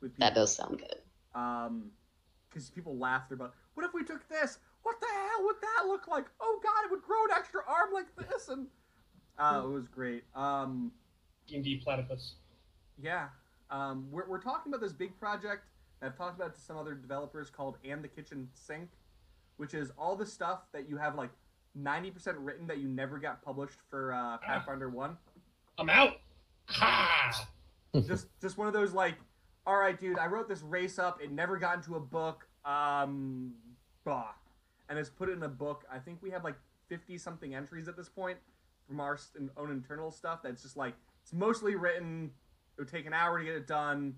[0.01, 1.01] With That does sound good.
[1.39, 1.91] Um,
[2.49, 3.53] because people laugh their butt.
[3.73, 4.59] What if we took this?
[4.83, 6.25] What the hell would that look like?
[6.39, 8.67] Oh God, it would grow an extra arm like this, and
[9.37, 10.23] uh, it was great.
[10.35, 10.91] Um,
[11.47, 12.35] D&D platypus.
[13.01, 13.27] yeah,
[13.71, 15.63] um, we're we're talking about this big project.
[16.01, 18.89] I've talked about it to some other developers called "And the Kitchen Sink,"
[19.57, 21.31] which is all the stuff that you have like
[21.75, 25.17] ninety percent written that you never got published for uh, Pathfinder One.
[25.77, 26.17] I'm out.
[26.67, 27.47] Ha!
[28.05, 29.15] just just one of those like,
[29.69, 31.21] all right, dude, I wrote this race up.
[31.21, 32.47] It never got into a book.
[32.65, 33.53] Um,
[34.03, 34.31] bah.
[34.89, 35.85] And it's put it in a book.
[35.93, 36.55] I think we have like
[36.87, 38.39] fifty something entries at this point
[38.87, 39.19] from our
[39.57, 40.39] own internal stuff.
[40.41, 42.31] That's just like it's mostly written.
[42.77, 44.15] It would take an hour to get it done,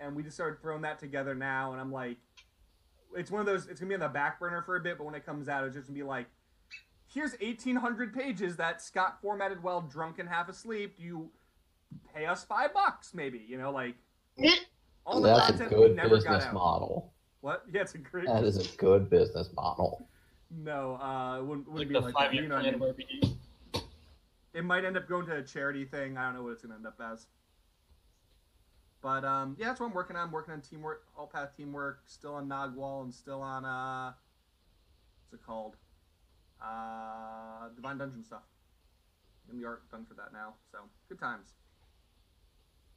[0.00, 1.72] and we just started throwing that together now.
[1.72, 2.16] And I'm like,
[3.14, 3.66] it's one of those.
[3.66, 5.62] It's gonna be on the back burner for a bit, but when it comes out,
[5.64, 6.26] it's just gonna be like.
[7.08, 10.96] Here's 1,800 pages that Scott formatted while drunk and half asleep.
[10.96, 11.30] Do you
[12.12, 13.44] pay us five bucks, maybe.
[13.46, 13.94] You know, like
[15.06, 16.54] all the That's a content we good never got business out.
[16.54, 17.12] model.
[17.40, 17.64] What?
[17.72, 18.26] Yeah, it's a great.
[18.26, 20.08] That is a good business model.
[20.50, 22.34] No, uh, it wouldn't, wouldn't the be like five that.
[22.34, 23.38] year You know what I plan mean?
[24.54, 26.16] It might end up going to a charity thing.
[26.16, 27.26] I don't know what it's gonna end up as.
[29.02, 30.26] But um, yeah, that's what I'm working on.
[30.26, 32.00] I'm working on teamwork, all path teamwork.
[32.06, 34.12] Still on Nogwall and still on uh,
[35.30, 35.76] what's it called?
[36.60, 38.42] Uh, Divine Dungeon stuff.
[39.48, 40.54] And the art done for that now.
[40.72, 41.50] So good times.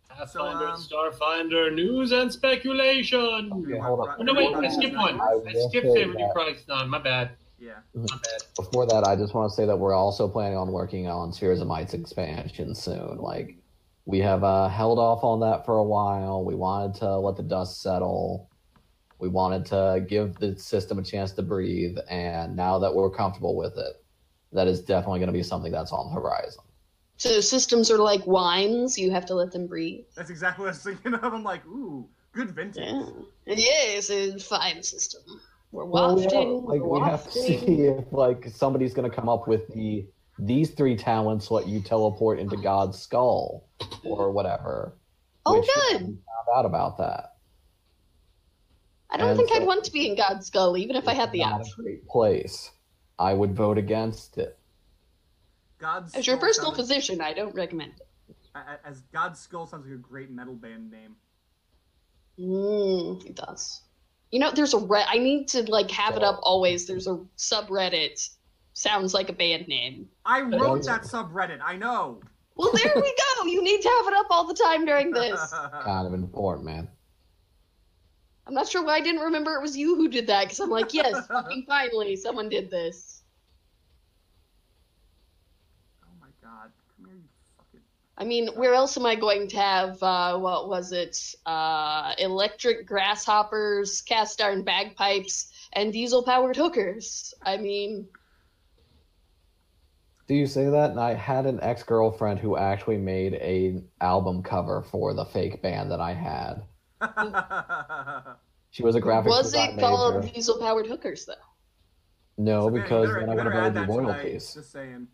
[0.09, 3.51] Pathfinder, um, Starfinder, news and speculation.
[3.53, 4.15] Okay, hold on.
[4.19, 5.19] Oh, no, wait, I skipped one.
[5.21, 6.89] I I skipped say favorite new that- products done.
[6.89, 7.31] My bad.
[7.59, 7.75] Yeah.
[7.93, 8.43] My bad.
[8.55, 11.61] Before that, I just want to say that we're also planning on working on Spheres
[11.61, 13.17] of Might's expansion soon.
[13.17, 13.57] Like,
[14.05, 16.43] we have uh, held off on that for a while.
[16.43, 18.49] We wanted to let the dust settle.
[19.19, 23.55] We wanted to give the system a chance to breathe, and now that we're comfortable
[23.57, 24.01] with it,
[24.53, 26.63] that is definitely going to be something that's on the horizon.
[27.19, 30.05] So systems are like wines; you have to let them breathe.
[30.15, 31.33] That's exactly what I was thinking of.
[31.33, 32.87] I'm like, ooh, good vintage.
[33.45, 33.55] Yeah.
[33.57, 35.21] Yes, a fine system.
[35.71, 36.65] We're Well, we have- wafting.
[36.65, 37.55] like we're we have to see
[37.87, 40.07] if like somebody's going to come up with the
[40.39, 43.65] these three talents let you teleport into God's skull
[44.05, 44.93] or whatever.
[45.45, 46.01] Oh, which good.
[46.01, 47.35] We found out about that.
[49.09, 51.13] I don't And think so- I'd want to be in God's skull, even if I
[51.13, 51.83] had the It's option.
[51.83, 52.71] great place.
[53.19, 54.57] I would vote against it.
[55.79, 58.35] God's As your Skull personal sounds physician, I don't recommend it.
[58.55, 61.15] a- a- As God's Skull sounds like a great metal band name.
[62.37, 63.81] Mm, it does.
[64.31, 66.85] You know, there's a re- I need to like have it up always.
[66.85, 68.29] There's a subreddit.
[68.73, 70.07] Sounds like a band name.
[70.25, 71.59] I wrote that subreddit.
[71.63, 72.21] I know.
[72.55, 73.01] Well, there we
[73.37, 73.45] go.
[73.45, 75.39] You need to have it up all the time during this.
[75.83, 76.87] Kind of important, man.
[78.45, 80.69] I'm not sure why I didn't remember it was you who did that because I'm
[80.69, 83.23] like, yes, fucking finally, someone did this.
[86.03, 86.71] oh my god.
[86.97, 87.23] Come here, you
[87.57, 87.81] fucking.
[88.19, 91.17] I mean, where else am I going to have, uh, what was it?
[91.45, 97.33] Uh, electric grasshoppers, cast iron bagpipes, and diesel powered hookers.
[97.43, 98.09] I mean,
[100.27, 100.91] Do you say that?
[100.91, 105.61] And I had an ex girlfriend who actually made a album cover for the fake
[105.61, 106.63] band that I had.
[108.71, 111.33] She was a graphic was design it called diesel powered hookers, though?
[112.37, 113.89] No, So, man, you because better- then I would have better add owed you that
[113.89, 114.53] royalties.
[114.53, 115.07] Just saying.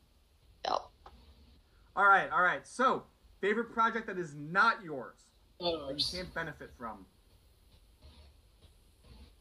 [0.65, 0.79] Yep.
[1.95, 2.67] All right, all right.
[2.67, 3.03] So,
[3.41, 5.15] favorite project that is not yours
[5.61, 7.05] uh, that you can't benefit from.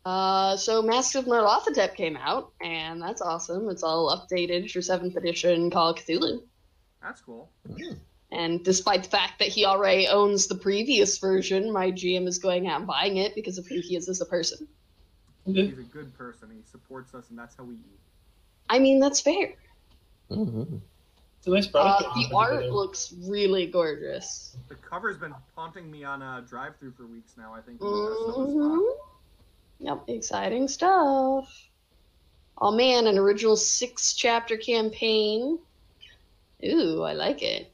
[0.04, 3.70] Uh, so Mask of Nyarlathotep came out, and that's awesome.
[3.70, 6.42] It's all updated for 7th edition Call of Cthulhu.
[7.02, 7.50] That's cool.
[7.66, 7.94] Hmm.
[8.30, 12.66] And despite the fact that he already owns the previous version, my GM is going
[12.66, 14.66] out and buying it because of who he is as a person.
[15.46, 15.54] Hmm.
[15.54, 16.50] He's a good person.
[16.50, 18.00] He supports us, and that's how we eat.
[18.68, 19.54] I mean, that's fair.
[20.30, 20.80] Mhm.
[21.44, 24.56] It's a nice Uh, the art looks really gorgeous.
[24.68, 27.52] The cover's been haunting me on a drive-through for weeks now.
[27.52, 27.82] I think.
[27.82, 29.84] in the Snowy hmm.
[29.84, 31.68] Yep, exciting stuff.
[32.56, 35.58] Oh man, an original six chapter campaign.
[36.64, 37.70] Ooh, I like it.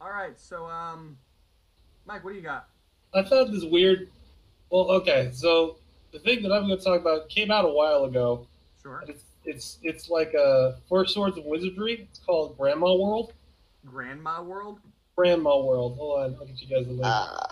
[0.00, 1.16] All right, so um,
[2.04, 2.68] Mike, what do you got?
[3.14, 4.08] I found this weird.
[4.70, 5.76] Well, okay, so
[6.10, 8.48] the thing that I'm going to talk about came out a while ago.
[8.82, 9.04] Sure.
[9.06, 12.06] It's it's it's like a Four Swords of Wizardry.
[12.10, 13.32] It's called Grandma World.
[13.84, 14.80] Grandma World.
[15.16, 15.96] Grandma World.
[15.96, 17.04] Hold on, I'll get you guys the link.
[17.04, 17.46] Uh,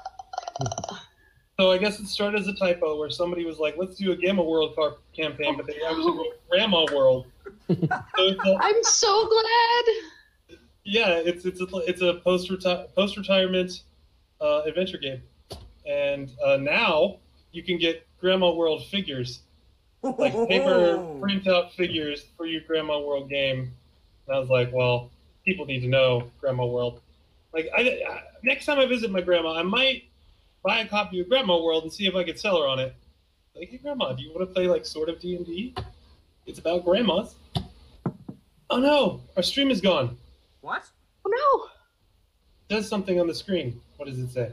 [1.58, 4.16] so I guess it started as a typo where somebody was like, "Let's do a
[4.16, 7.26] Gamma World car- campaign," but they actually wrote Grandma World.
[7.68, 7.76] so
[8.18, 10.58] a, I'm so glad.
[10.84, 12.50] yeah, it's it's a it's a post
[12.94, 13.82] post retirement
[14.40, 15.22] uh, adventure game,
[15.86, 17.18] and uh, now
[17.52, 19.40] you can get Grandma World figures,
[20.02, 23.72] like paper printout figures for your Grandma World game.
[24.26, 25.10] And I was like, well,
[25.44, 27.00] people need to know Grandma World.
[27.52, 30.04] Like, I, I, next time I visit my grandma, I might
[30.62, 32.94] buy a copy of Grandma World and see if I could sell her on it.
[33.56, 35.74] Like, hey, Grandma, do you want to play like sort of D and D?
[36.46, 37.34] It's about grandmas.
[38.70, 40.16] Oh no, our stream is gone.
[40.60, 40.84] What?
[41.24, 41.70] Oh no
[42.70, 43.78] does something on the screen.
[43.98, 44.52] What does it say?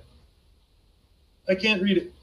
[1.48, 2.14] I can't read it.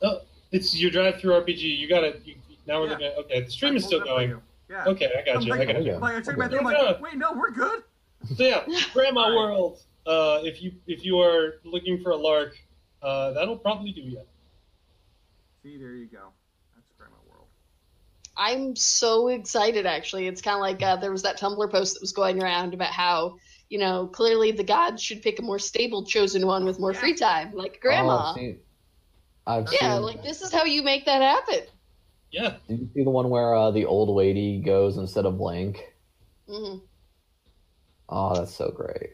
[0.00, 0.20] Oh,
[0.52, 1.76] it's your DriveThruRPG.
[1.76, 2.22] You got it.
[2.24, 2.36] You,
[2.66, 2.92] now we're Yeah.
[2.92, 3.12] looking.
[3.24, 4.42] Okay, the stream I is still pulled it up for going.
[4.68, 4.84] Yeah.
[4.86, 5.52] Okay, I got I'm you.
[5.54, 5.92] I got you.
[5.98, 6.56] Like, I took my Okay.
[6.58, 6.66] thing.
[6.66, 7.82] I'm like, wait, no, we're good.
[8.36, 9.36] So yeah, Grandma Alright.
[9.36, 9.82] World.
[10.06, 12.56] Uh, if you if you are looking for a lark,
[13.02, 14.22] uh, that'll probably do you.
[15.62, 16.28] See, there you go.
[16.74, 17.46] That's Grandma World.
[18.36, 19.86] I'm so excited.
[19.86, 22.74] Actually, it's kind of like uh, there was that Tumblr post that was going around
[22.74, 23.36] about how
[23.68, 27.00] you know clearly the gods should pick a more stable chosen one with more Yeah.
[27.00, 28.30] free time, like Oh, Grandma.
[28.30, 28.58] I've seen,
[29.46, 31.66] I've yeah, seen- like this is how you make that happen.
[32.36, 32.56] Yeah.
[32.68, 35.94] Did you see the one where uh, the old lady goes instead of Link?
[36.46, 36.76] hmm
[38.10, 39.10] Oh, that's so great.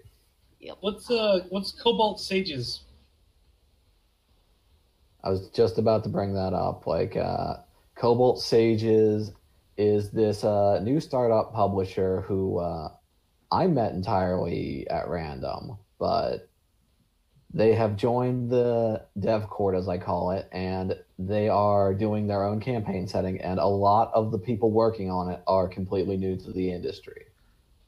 [0.81, 2.81] What's uh what's Cobalt Sages?
[5.23, 6.87] I was just about to bring that up.
[6.89, 7.59] Like, uh,
[7.95, 9.31] Cobalt Sages
[9.77, 12.89] is this uh, new startup publisher who uh,
[13.53, 16.49] I met entirely at random, but
[17.55, 20.97] they have joined the dev court, as I call it, and
[21.29, 25.31] they are doing their own campaign setting, and a lot of the people working on
[25.31, 27.27] it are completely new to the industry.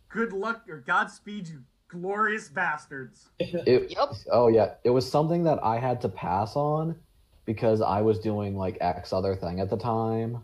[0.09, 3.29] Good luck or Godspeed, you glorious bastards.
[3.39, 4.09] It, Yep.
[4.31, 6.97] Oh yeah, it was something that I had to pass on
[7.45, 10.39] because I was doing like X other thing at the time.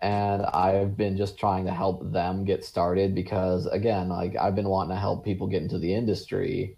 [0.00, 4.68] And I've been just trying to help them get started because again, like I've been
[4.68, 6.76] wanting to help people get into the industry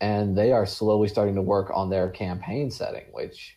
[0.00, 3.56] and they are slowly starting to work on their campaign setting which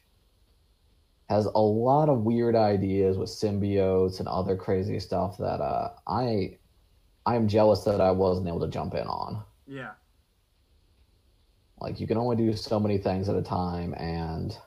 [1.30, 6.58] has a lot of weird ideas with symbiotes and other crazy stuff that uh I
[7.30, 9.44] I'm jealous that I wasn't able to jump in on.
[9.68, 9.92] Yeah.
[11.80, 14.58] Like you can only do so many things at a time, and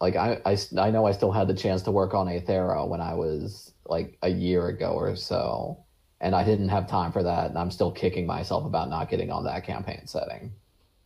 [0.00, 3.00] like I, I, I know I still had the chance to work on Aethera when
[3.00, 5.84] I was like a year ago or so,
[6.22, 9.30] and I didn't have time for that, and I'm still kicking myself about not getting
[9.30, 10.52] on that campaign setting.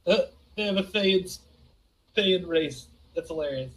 [0.07, 0.19] Uh,
[0.57, 1.39] they have a Thayan,
[2.17, 2.87] Thayan race.
[3.15, 3.73] That's hilarious.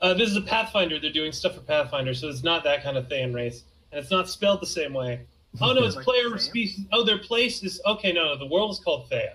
[0.00, 0.98] Uh, this is a Pathfinder.
[1.00, 4.10] They're doing stuff for Pathfinder, so it's not that kind of Thayan race, and it's
[4.10, 5.20] not spelled the same way.
[5.60, 6.40] Oh no, it's Like player Theia?
[6.40, 6.86] species.
[6.92, 8.12] Oh, their place is okay.
[8.12, 9.32] No, no, the world is called Theia.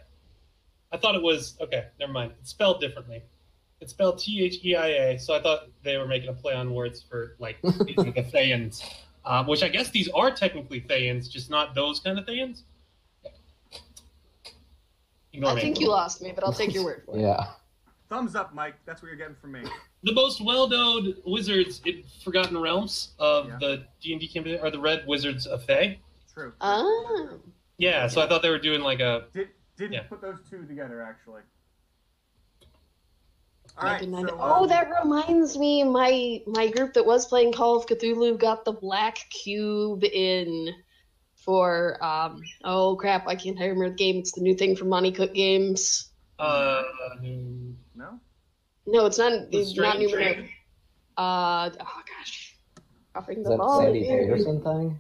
[0.92, 1.88] I thought it was okay.
[2.00, 2.32] Never mind.
[2.40, 3.22] It's spelled differently.
[3.82, 5.20] It's spelled T H E I A.
[5.20, 8.24] So I thought they were making a play on words for like these are the
[8.24, 8.82] Thayans,
[9.26, 12.64] um, which I guess these are technically Thayans, just not those kind of Thayans.
[15.34, 15.62] Ignore I me.
[15.62, 17.22] think you lost me, but I'll take your word for it.
[17.24, 17.48] Yeah,
[18.10, 18.76] Thumbs up, Mike.
[18.86, 19.64] That's what you're getting from me.
[20.04, 23.58] the most well-known wizards in Forgotten Realms of Yeah.
[23.60, 26.00] the D and D campaign are the Red Wizards of Thay.
[26.32, 26.54] True.
[26.62, 27.30] Ah.
[27.80, 30.04] Yeah, so I thought they were doing like a Did, didn't Yeah.
[30.04, 31.42] put those two together actually.
[33.78, 34.00] All I right.
[34.00, 35.84] didn't- So, oh, um, that reminds me.
[35.84, 40.70] My my group that was playing Call of Cthulhu got the black cube in
[41.36, 42.42] for um.
[42.64, 43.28] Oh crap!
[43.28, 44.18] I can't remember the game.
[44.18, 46.12] It's the new thing from Monte Cook Games.
[46.40, 46.84] uh,
[47.96, 48.20] no.
[48.86, 49.50] No, it's not.
[49.52, 50.10] The It's not new.
[50.10, 50.50] Dragon?
[51.18, 52.56] Uh oh gosh,
[53.14, 53.82] dropping is the that ball.
[53.82, 54.38] Sandy here.
[54.38, 55.00] Thing?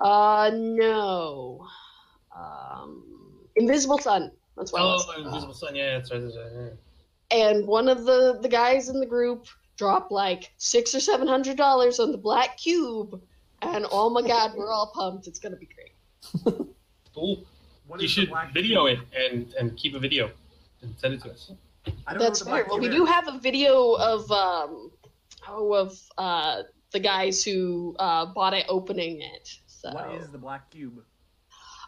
[0.00, 1.66] Uh no.
[2.36, 3.02] Um,
[3.56, 4.30] Invisible Sun.
[4.56, 4.80] That's what.
[4.80, 5.06] it was.
[5.08, 5.74] oh, Invisible Sun.
[5.74, 6.20] Yeah, that's right.
[6.22, 6.46] That's right.
[6.54, 6.68] yeah.
[7.30, 9.46] And one of the the guys in the group
[9.76, 13.20] dropped like six or seven hundred dollars on the black cube
[13.62, 15.92] and oh my god we're all pumped it's gonna be great
[17.14, 17.44] Cool.
[17.86, 19.00] What You should video cube?
[19.14, 20.30] it and and keep a video
[20.82, 21.52] and send it to us.
[22.06, 24.90] I don't that's know fair well we do have a video of um
[25.48, 26.62] oh of uh
[26.92, 31.02] the guys who uh bought it opening it so What is the black cube?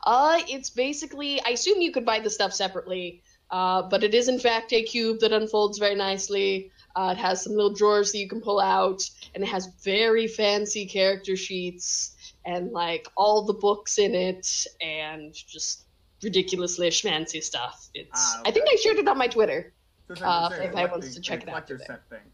[0.05, 4.28] uh it's basically i assume you could buy the stuff separately uh but it is
[4.28, 8.18] in fact a cube that unfolds very nicely Uh, it has some little drawers that
[8.18, 9.01] you can pull out,
[9.34, 15.32] and it has very fancy character sheets and like all the books in it, and
[15.55, 15.84] just
[16.24, 17.88] ridiculously schmancy stuff.
[17.94, 18.11] It's.
[18.36, 18.66] Ah, I think.
[18.72, 19.72] I shared it on my Twitter.
[20.11, 22.26] Uh, if anybody wants to check it out thing.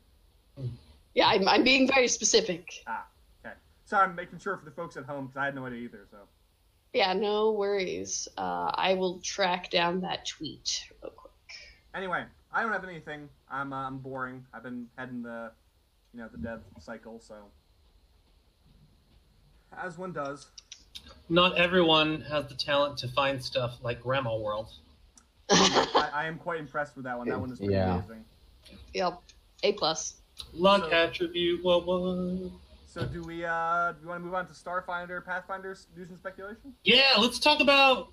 [1.15, 2.62] Yeah, I'm, I'm being very specific.
[2.87, 3.05] Ah,
[3.45, 3.55] Okay.
[3.85, 6.07] Sorry, I'm making sure for the folks at home because I had no idea either.
[6.11, 6.19] So.
[6.95, 8.28] Yeah, no worries.
[8.38, 11.32] Uh, I will track down that tweet real quick.
[11.95, 13.28] Anyway, I don't have anything.
[13.51, 14.47] I'm uh, I'm boring.
[14.55, 15.51] I've been heading the,
[16.14, 17.20] you know, the dev cycle.
[17.20, 17.34] So.
[19.76, 20.47] As one does.
[21.28, 24.68] Not everyone has the talent to find stuff like Grandma World.
[25.51, 27.28] I, I am quite impressed with that one.
[27.28, 27.97] That one is pretty Yeah.
[27.99, 28.24] amazing.
[28.95, 29.20] yep,
[29.64, 30.14] A plus.
[30.53, 31.64] Luck So- attribute.
[31.64, 32.53] Well, well,
[32.95, 36.16] So do we uh do we want to move on to Starfinder, Pathfinder news and
[36.16, 36.72] speculation?
[36.84, 37.18] yeah.
[37.18, 38.12] Let's talk about.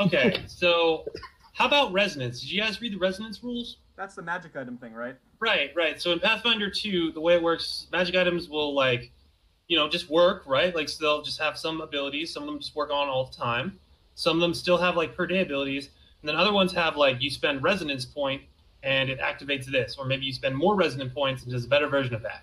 [0.00, 1.04] Okay, so
[1.52, 2.40] how about resonance?
[2.40, 3.76] Did you guys read the resonance rules?
[3.94, 5.14] That's the magic item thing, right?
[5.38, 6.02] Right, right.
[6.02, 9.12] So in Pathfinder 2, the way it works, magic items will like,
[9.68, 10.74] you know, just work, right?
[10.74, 12.32] Like so they'll just have some abilities.
[12.32, 13.78] Some of them just work on all the time.
[14.16, 17.22] Some of them still have like per day abilities, and then other ones have like
[17.22, 18.42] you spend resonance point
[18.82, 21.86] and it activates this, or maybe you spend more resonance points and does a better
[21.86, 22.42] version of that.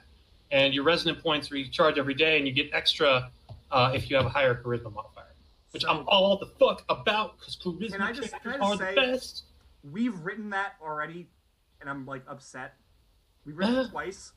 [0.54, 3.32] And your resonant points recharge every day, and you get extra
[3.72, 5.34] uh, if you have a higher charisma modifier,
[5.72, 8.86] which I'm all the fuck about because charisma I just- can I are just the
[8.86, 9.44] say- best.
[9.92, 11.28] we've written that already,
[11.82, 12.76] and I'm like upset.
[13.46, 13.82] We've written Uh.
[13.86, 14.34] it twice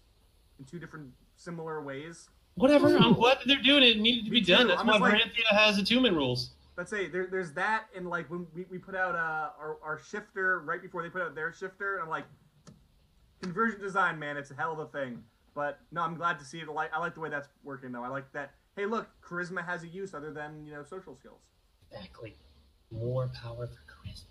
[0.59, 2.31] in two different similar ways.
[2.55, 2.97] Whatever.
[2.97, 3.97] I'm glad that they're doing it.
[3.97, 4.69] It needed to Me be done.
[4.69, 6.53] That's I'm why like- has attunement rules.
[6.79, 9.99] Let's say there, there's that, and like when we, we put out uh, our our
[9.99, 12.25] shifter right before they put out their shifter, I'm like,
[13.43, 15.23] conversion design, man, it's a hell of a thing.
[15.57, 16.69] But no, I'm glad to see it.
[16.69, 18.05] I like I like the way that's working though.
[18.05, 18.53] I like that.
[18.77, 21.41] Hey, look, charisma has a use other than you know social skills.
[21.91, 22.37] Exactly.
[22.93, 24.27] More power for charisma.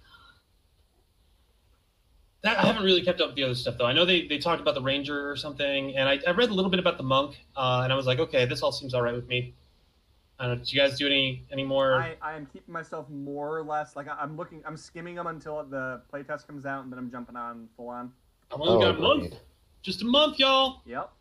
[2.44, 3.88] That, I haven't really kept up with the other stuff though.
[3.88, 6.54] I know they, they talked about the ranger or something, and I, I read a
[6.54, 9.02] little bit about the monk, uh, and I was like, okay, this all seems all
[9.02, 9.56] right with me.
[10.38, 11.96] I don't know, did you guys do any any more?
[11.96, 14.62] I, I am keeping myself more or less like I- I'm looking.
[14.64, 18.12] I'm skimming them until the playtest comes out, and then I'm jumping on full on.
[18.54, 19.40] I've only got a month, agreed.
[19.86, 20.82] Just a month, y'all.
[20.86, 21.12] Yep.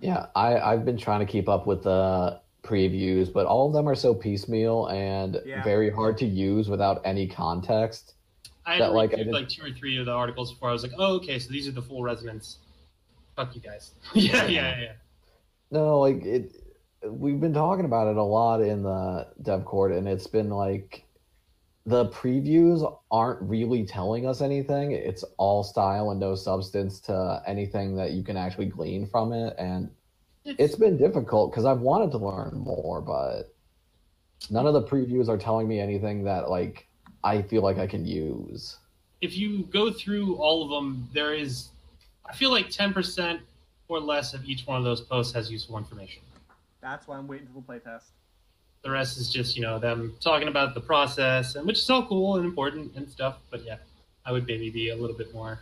[0.00, 3.88] Yeah, I, I've been trying to keep up with the previews, but all of them
[3.88, 5.62] are so piecemeal and Yeah.
[5.64, 8.14] very hard to use without any context.
[8.64, 10.82] I had That, like, I like two or three of the articles before I was
[10.82, 12.58] like, oh, okay, so these are the full resonance.
[13.34, 13.92] Fuck you guys.
[14.14, 14.92] yeah, yeah, yeah.
[15.70, 16.56] No, like it.
[17.02, 21.04] We've been talking about it a lot in the dev court, and it's been like
[21.86, 24.92] the previews aren't really telling us anything.
[24.92, 29.54] It's all style and no substance to anything that you can actually glean from it,
[29.58, 29.90] and
[30.44, 33.54] it's been difficult because I've wanted to learn more, but
[34.50, 36.86] none of the previews are telling me anything that like
[37.24, 38.78] I feel like I can use.
[39.20, 41.68] if you go through all of them, there is,
[42.28, 43.40] I feel like 10%
[43.88, 46.22] or less of each one of those posts has useful information.
[46.80, 48.04] That's why I'm waiting for the playtest.
[48.82, 52.06] The rest is just, you know, them talking about the process, and which is all
[52.06, 53.36] cool and important and stuff.
[53.50, 53.76] But yeah,
[54.24, 55.60] I would maybe be a little bit more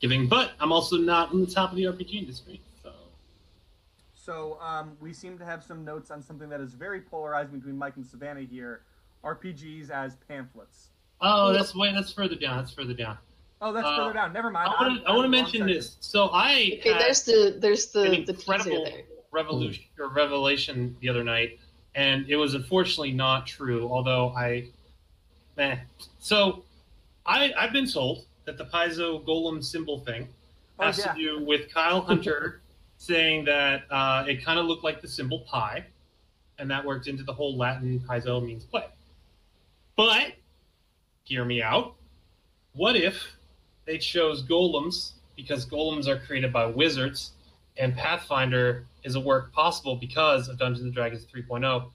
[0.00, 0.28] giving.
[0.28, 2.60] But I'm also not on the top of the RPG industry.
[2.82, 2.92] So
[4.14, 7.76] So um, we seem to have some notes on something that is very polarizing between
[7.76, 8.80] Mike and Savannah here:
[9.24, 10.88] RPGs as pamphlets.
[11.20, 12.56] Oh, that's way that's further down.
[12.58, 13.18] That's further down.
[13.60, 14.32] Oh, that's Uh, further down.
[14.32, 14.70] Never mind.
[14.78, 15.66] I want to I want to mention section.
[15.66, 15.98] this.
[16.00, 19.02] So I Okay, had- there's the there's the an the incredible there.
[19.32, 21.58] revolution or revelation the other night,
[21.98, 23.88] and it was unfortunately not true.
[23.90, 24.68] Although I,
[25.56, 25.78] meh.
[26.20, 26.62] So,
[27.26, 30.28] I I've been told that the Paizo Golem symbol thing
[30.78, 31.12] Oh, has yeah.
[31.12, 32.60] to do with Kyle Hunter
[32.98, 35.84] saying that uh, it kind of looked like the symbol pi,
[36.60, 38.84] and that worked into the whole Latin Paizo means play.
[39.96, 40.34] But
[41.24, 41.94] hear me out.
[42.74, 43.36] What if
[43.86, 47.32] they chose golems because golems are created by wizards
[47.78, 51.90] and Pathfinder is a work possible because of Dungeons and Dragons 3.0.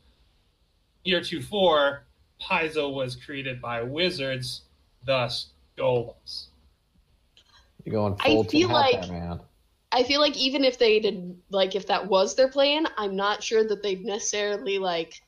[1.04, 2.00] Year 2.4,
[2.42, 4.62] Paizo was created by wizards,
[5.06, 6.46] thus golems.
[7.84, 9.40] You're going full I feel Tim like- there, man.
[9.96, 13.44] I feel like even if they did like if that was their plan, I'm not
[13.44, 15.22] sure that they'd necessarily like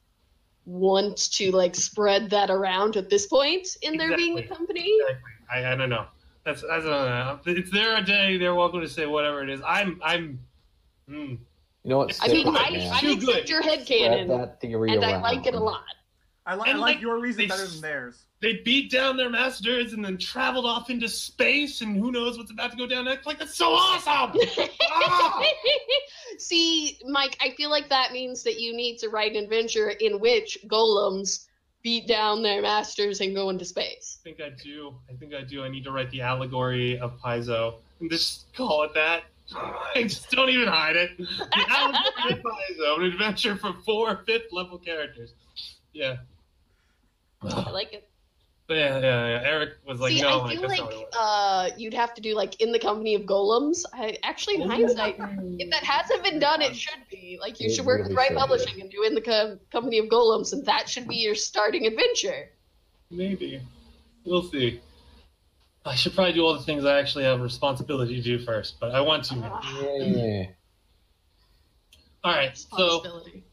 [0.66, 4.58] want to like spread that around at this point in there being a Exactly.
[4.58, 4.98] company.
[5.54, 6.08] I, I don't know.
[6.46, 7.40] That's I don't know.
[7.48, 8.38] It's their day.
[8.38, 9.62] They're welcome to say whatever it is.
[9.66, 10.40] I'm I'm.
[11.10, 11.40] Mm.
[11.84, 12.18] You know what?
[12.22, 12.92] I I mean, I, it.
[12.92, 15.84] I Too accept your head canon, that theory and I like it a lot.
[16.48, 18.26] I, li- I like like, your reason they better than theirs.
[18.40, 22.52] They beat down their masters and then traveled off into space, and who knows what's
[22.52, 23.26] about to go down next?
[23.26, 24.40] Like that's so awesome.
[24.92, 25.44] Ah!
[26.38, 30.20] See, Mike, I feel like that means that you need to write an adventure in
[30.20, 31.48] which golems
[31.86, 34.18] beat down their masters and go into space.
[34.20, 34.96] I think I do.
[35.08, 35.64] I think I do.
[35.64, 37.76] I need to write the allegory of Paizo.
[38.00, 39.26] and just call it that.
[39.96, 41.16] just don't even hide it.
[41.16, 45.36] The Allegory Paizo, an adventure for four fifth level characters.
[45.94, 46.16] Yeah.
[47.44, 48.10] I like it.
[48.68, 49.42] But yeah, yeah, yeah.
[49.48, 51.16] Eric was like, See, no, I feel that's like not what it was.
[51.16, 53.84] uh, you'd have to do like in the company of golems.
[53.94, 57.74] I actually, in hindsight, if that hasn't been done, it should be like you It
[57.76, 58.40] should work really with Right should be.
[58.40, 61.86] Publishing and do in the co- company of golems, and that should be your starting
[61.86, 62.50] adventure.
[63.12, 63.62] Maybe.
[64.26, 64.82] We'll see.
[65.86, 68.96] I should probably do all the things I actually have responsibility to do first, but
[68.96, 69.36] I want to.
[69.36, 69.60] now.
[69.62, 70.46] Ah, Yeah.
[72.24, 73.44] All right, so responsibility.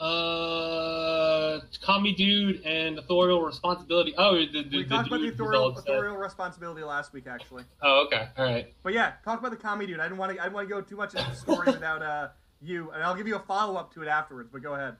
[0.00, 4.14] Uh, Kami Dude and authorial responsibility.
[4.18, 7.64] Oh, the, the, We the talked about the dude authorial, authorial responsibility last week, actually.
[7.82, 8.72] Oh, okay, all right.
[8.82, 10.00] But yeah, talk about the comedy dude.
[10.00, 10.40] I didn't want to.
[10.40, 12.28] I didn't want to go too much into the story without uh
[12.60, 14.50] you, and I'll give you a follow up to it afterwards.
[14.52, 14.96] But go ahead.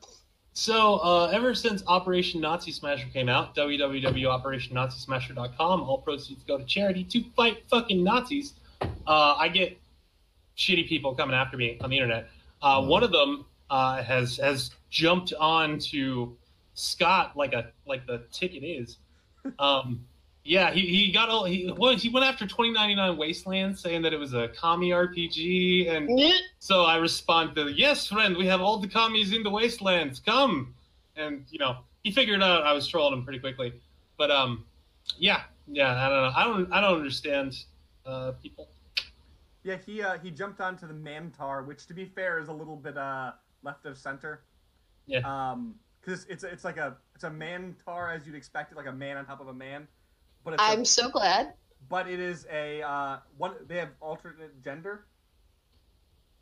[0.53, 7.05] So, uh, ever since Operation Nazi Smasher came out, www.operationnazismasher.com, all proceeds go to charity
[7.05, 8.55] to fight fucking Nazis.
[8.81, 9.79] Uh, I get
[10.57, 12.31] shitty people coming after me on the internet.
[12.63, 16.37] Uh, one of them uh, has has jumped on to
[16.75, 18.99] Scott like a like the ticket is.
[19.61, 20.05] Um,
[20.47, 24.17] yeah, he, he got all he well, he went after 2099 Wasteland saying that it
[24.17, 26.37] was a commie RPG and Nyeh.
[26.59, 30.21] so I respond to, "Yes, friend, we have all the commies in the wastelands.
[30.21, 30.75] Come!"
[31.17, 33.73] And you know, he figured out I was trolling him pretty quickly.
[34.17, 34.65] But um,
[35.19, 36.33] yeah, yeah, I don't know.
[36.37, 37.57] I don't, I don't understand
[38.05, 38.69] uh, people.
[39.65, 42.77] Yeah, he uh, he jumped onto the Mantar, which to be fair is a little
[42.77, 44.43] bit uh left of center.
[45.07, 45.21] Yeah.
[45.21, 48.93] Um, because it's it's like a it's a Mantar as you'd expect it, like a
[48.93, 49.89] man on top of a man.
[50.45, 51.55] But it's I'm a, so glad.
[51.89, 55.07] but it is a uh one they have alternate gender.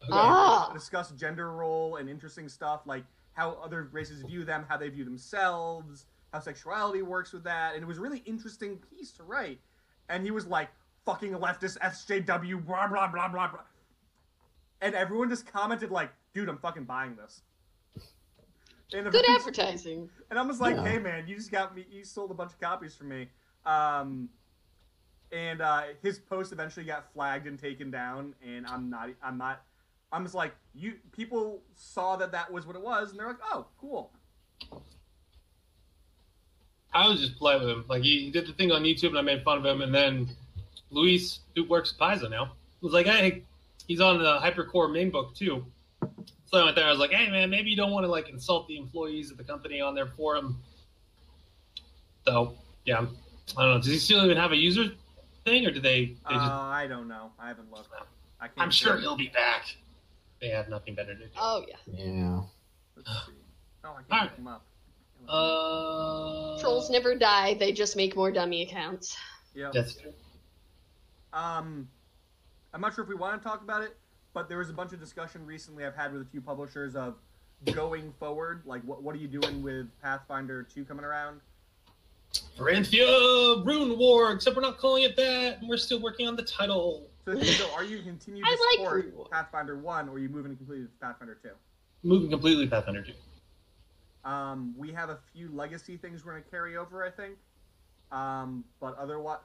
[0.02, 0.12] Okay.
[0.12, 0.70] Ah.
[0.74, 5.02] discuss gender role and interesting stuff like how other races view them, how they view
[5.04, 9.60] themselves, how sexuality works with that, and it was a really interesting piece to write.
[10.10, 10.68] And he was like,
[11.06, 13.60] "Fucking leftist SJW, blah blah blah blah blah,"
[14.82, 17.42] and everyone just commented like, "Dude, I'm fucking buying this."
[18.92, 20.08] And, Good advertising.
[20.30, 20.84] and I'm just like, Yeah.
[20.86, 21.86] "Hey man, you just got me.
[21.90, 23.28] You sold a bunch of copies for me."
[23.64, 24.28] Um,
[25.32, 29.10] and uh, his post eventually got flagged and taken down, and I'm not.
[29.22, 29.62] I'm not.
[30.12, 30.94] I'm just like you.
[31.12, 34.12] People saw that that was what it was, and they're like, "Oh, cool."
[36.92, 37.84] I was just playing with him.
[37.88, 39.82] Like he, he did the thing on YouTube, and I made fun of him.
[39.82, 40.28] And then
[40.90, 43.42] Luis, who works at Paizo now, was like, "Hey,
[43.88, 45.64] he's on the Hypercorps main book too."
[46.54, 46.86] So I went there.
[46.86, 49.36] I was like, "Hey, man, maybe you don't want to like insult the employees of
[49.38, 50.56] the company on their forum."
[52.24, 52.98] So yeah,
[53.56, 53.76] I don't know.
[53.78, 54.84] Does he still even have a user
[55.44, 56.04] thing, or do they?
[56.06, 57.32] they Uh, just, I don't know.
[57.40, 57.88] I haven't looked.
[58.40, 59.64] I can't I'm sure he'll be back.
[60.40, 61.30] They have nothing better to do.
[61.36, 61.74] Oh yeah.
[61.86, 62.40] Yeah.
[62.96, 63.32] Let's see.
[63.84, 64.30] Oh, I can't Alright.
[64.30, 64.64] look him up.
[65.28, 67.54] Uh, Trolls never die.
[67.54, 69.16] They just make more dummy accounts.
[69.54, 69.72] Yep.
[69.72, 70.12] That's true.
[71.32, 71.88] Um,
[72.72, 73.96] I'm not sure if we want to talk about it,
[74.34, 77.14] but there was a bunch of discussion recently I've had with a few publishers of
[77.72, 78.62] going forward.
[78.66, 81.40] Like, what what are you doing with Pathfinder 2 coming around?
[82.58, 86.42] Varanthia Rune War, except we're not calling it that, and we're still working on the
[86.42, 87.08] title.
[87.24, 90.28] So, so are you continuing to I like support Rune Pathfinder 1, or are you
[90.28, 91.50] moving completely to Pathfinder 2?
[92.02, 93.12] Moving completely to Pathfinder 2.
[94.28, 97.36] Um, we have a few legacy things we're going to carry over, I think.
[98.10, 99.38] Um, but otherwise,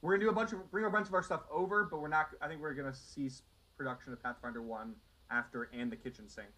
[0.00, 2.00] we're going to do a bunch of bring a bunch of our stuff over, but
[2.00, 2.28] we're not.
[2.40, 3.42] I think we're going to cease
[3.82, 4.94] production of Pathfinder 1
[5.30, 6.48] after and the kitchen sink.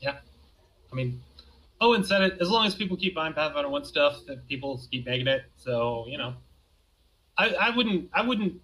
[0.00, 0.16] Yeah.
[0.92, 1.22] I mean,
[1.80, 2.38] Owen said it.
[2.40, 5.44] As long as people keep buying Pathfinder One stuff, that people keep making it.
[5.56, 6.34] So you know,
[7.38, 8.60] I, I wouldn't I wouldn't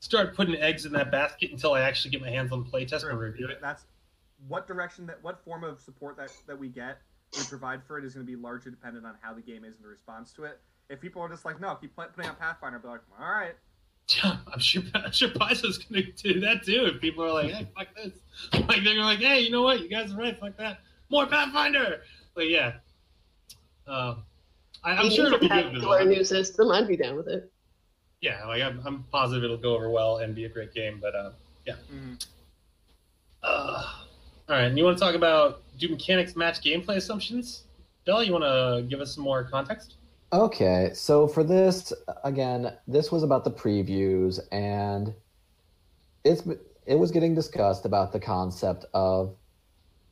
[0.00, 3.08] start putting eggs in that basket until I actually get my hands on the playtest
[3.08, 3.60] and review it.
[3.60, 3.84] That's
[4.46, 6.98] what direction that what form of support that that we get
[7.36, 9.76] we provide for it is going to be largely dependent on how the game is
[9.76, 10.58] in the response to it.
[10.88, 13.54] If people are just like, no, keep play, putting out Pathfinder, be like, all right,
[14.24, 16.86] I'm sure I'm sure Paizo's gonna do that too.
[16.94, 18.12] If people are like, hey, fuck this,
[18.68, 20.80] like they're like, hey, you know what, you guys are right, fuck that,
[21.10, 22.02] more Pathfinder.
[22.34, 22.74] But yeah,
[23.86, 24.14] uh,
[24.84, 25.66] I, I'm sure need it'll be good.
[25.66, 26.08] add for to our them.
[26.08, 26.70] new system.
[26.70, 27.50] I'd be down with it.
[28.20, 30.98] Yeah, like I'm, I'm positive it'll go over well and be a great game.
[31.00, 31.30] But uh,
[31.66, 32.26] Mhm.
[33.42, 37.64] Uh, all right, and you want to talk about do mechanics match gameplay assumptions?
[38.06, 39.94] Bill, you want to give us some more context?
[40.30, 41.90] Okay, so for this,
[42.22, 45.14] again, this was about the previews, and
[46.22, 46.42] it's
[46.84, 49.34] it was getting discussed about the concept of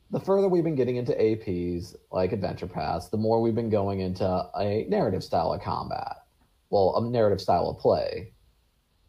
[0.09, 3.99] the further we've been getting into APs like Adventure Paths, the more we've been going
[3.99, 6.23] into a narrative style of combat,
[6.71, 8.33] well, a narrative style of play.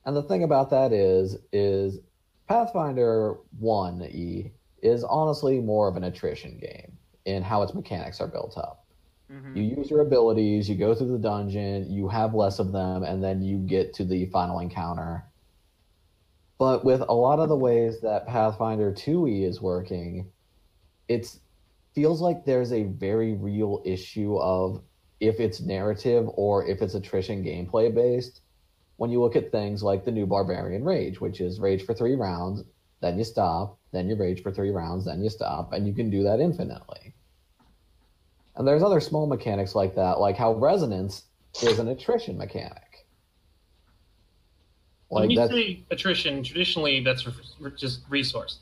[0.05, 2.01] And the thing about that is, is
[2.49, 4.53] Pathfinder One E
[4.83, 8.88] is honestly more of an attrition game in how its mechanics are built up
[9.31, 9.57] Mhm.
[9.57, 13.23] You use your abilities, you go through the dungeon, you have less of them, and
[13.23, 15.25] then you get to the final encounter.
[16.59, 20.33] But with a lot of the ways that Pathfinder 2e is working,
[21.09, 21.39] it
[21.95, 24.83] feels like there's a very real issue of
[25.21, 28.43] if it's narrative or if it's attrition gameplay based.
[28.97, 32.15] When you look at things like the new Barbarian Rage, which is rage for three
[32.17, 32.65] rounds,
[33.01, 36.11] then you stop, then you rage for three rounds, then you stop, and you can
[36.11, 37.15] do that infinitely.
[38.59, 41.23] And there's other small mechanics like that, like how resonance
[41.63, 42.83] is an attrition mechanic.
[45.11, 48.59] when you say attrition, traditionally that's re- just resource.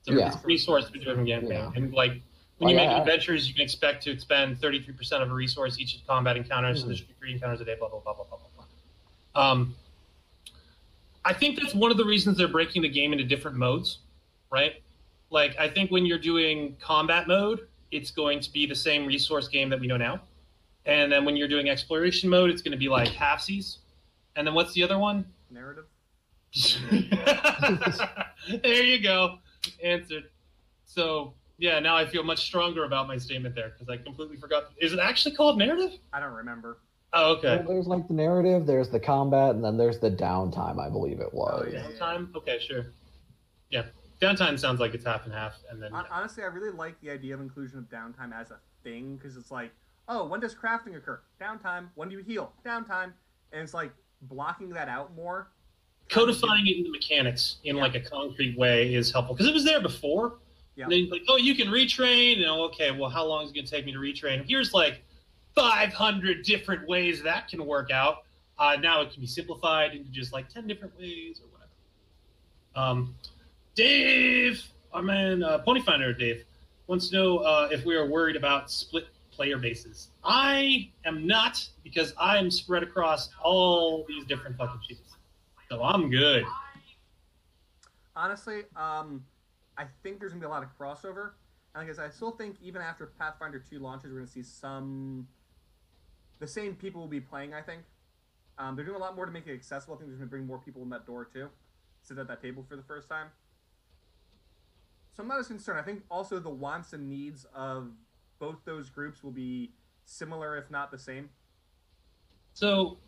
[0.00, 0.38] It's a Yeah.
[0.44, 1.72] resource-driven campaign, Yeah.
[1.74, 2.20] and like
[2.58, 6.36] when you make adventures, you can expect to expend 33% of a resource each combat
[6.36, 6.72] encounter.
[6.76, 6.86] So Mhm.
[6.86, 7.74] there's three encounters a day.
[7.74, 8.64] Blah blah blah blah blah blah.
[9.34, 9.42] blah.
[9.50, 9.74] Um,
[11.24, 13.98] I think that's one of the reasons they're breaking the game into different modes,
[14.50, 14.80] right?
[15.30, 19.48] Like I think when you're doing combat mode, it's going to be the same resource
[19.48, 20.20] game that we know now,
[20.86, 23.78] and then when you're doing exploration mode, it's going to be like halfsies.
[24.36, 25.24] And then what's the other one?
[25.50, 25.84] Narrative.
[28.62, 29.38] there you go.
[29.82, 30.24] Answered.
[30.86, 34.70] So yeah, now I feel much stronger about my statement there because I completely forgot.
[34.80, 35.98] Is it actually called narrative?
[36.12, 36.78] I don't remember.
[37.12, 37.56] Oh, okay.
[37.56, 41.20] well, there's like the narrative, there's the combat, and then there's the downtime, I believe
[41.20, 41.64] it was.
[41.66, 41.86] Oh, yeah.
[41.98, 42.34] Downtime.
[42.36, 42.86] Okay, sure.
[43.70, 43.84] Yeah,
[44.20, 47.34] downtime sounds like it's half and half, and then Honestly, I really like the idea
[47.34, 49.70] of inclusion of downtime as a thing because it's like,
[50.08, 51.20] oh, when does crafting occur?
[51.40, 51.88] Downtime.
[51.94, 52.52] When do you heal?
[52.64, 53.12] Downtime.
[53.52, 53.92] And it's like
[54.22, 55.48] blocking that out more.
[56.10, 57.82] codifying it into mechanics in Yeah.
[57.82, 60.38] like a concrete way is helpful because it was there before.
[60.74, 60.84] Yeah.
[60.84, 62.34] And then like, oh, you can retrain.
[62.34, 64.42] And know, okay, well, how long is it going to take me to retrain?
[64.48, 65.02] Here's like
[65.54, 68.24] 500 different ways that can work out.
[68.58, 71.70] Uh, now it can be simplified into just like 10 different ways or whatever.
[72.74, 73.14] Um,
[73.78, 74.60] Dave,
[74.92, 76.44] our man, uh, Ponyfinder Dave,
[76.88, 80.08] wants to know uh, if we are worried about split player bases.
[80.24, 85.14] I am not because I am spread across all these different fucking sheets.
[85.70, 86.44] So I'm good.
[88.16, 89.24] Honestly, um,
[89.76, 91.34] I think there's gonna be a lot of crossover.
[91.76, 95.28] And I guess I still think even after Pathfinder 2 launches, we're gonna see some.
[96.40, 97.54] The same people will be playing.
[97.54, 97.82] I think
[98.58, 99.94] um, they're doing a lot more to make it accessible.
[99.94, 101.48] I think they're gonna bring more people in that door too,
[102.02, 103.28] sit at that table for the first time.
[105.18, 105.80] So I'm not as concerned.
[105.80, 107.90] I think also the wants and needs of
[108.38, 109.72] both those groups will be
[110.04, 111.28] similar, if not the same.
[112.54, 112.98] So,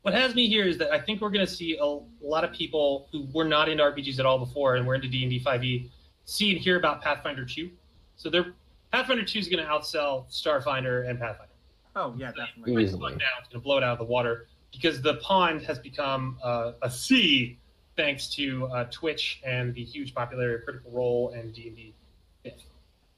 [0.00, 2.54] what has me here is that I think we're going to see a lot of
[2.54, 5.42] people who were not into RPGs at all before and were into D and D
[5.44, 5.90] 5e
[6.24, 7.70] see and hear about Pathfinder 2.
[8.16, 8.54] So, they're
[8.90, 11.52] Pathfinder 2 is going to outsell Starfinder and Pathfinder.
[11.96, 12.72] Oh yeah, definitely.
[12.72, 12.78] Yeah.
[12.78, 13.00] It's Easily.
[13.00, 16.38] going it's going to blow it out of the water because the pond has become
[16.42, 17.58] uh, a sea
[17.96, 21.94] thanks to uh, Twitch and the huge popularity of Critical Role and D and D.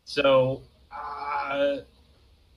[0.05, 0.63] So,
[0.93, 1.79] uh,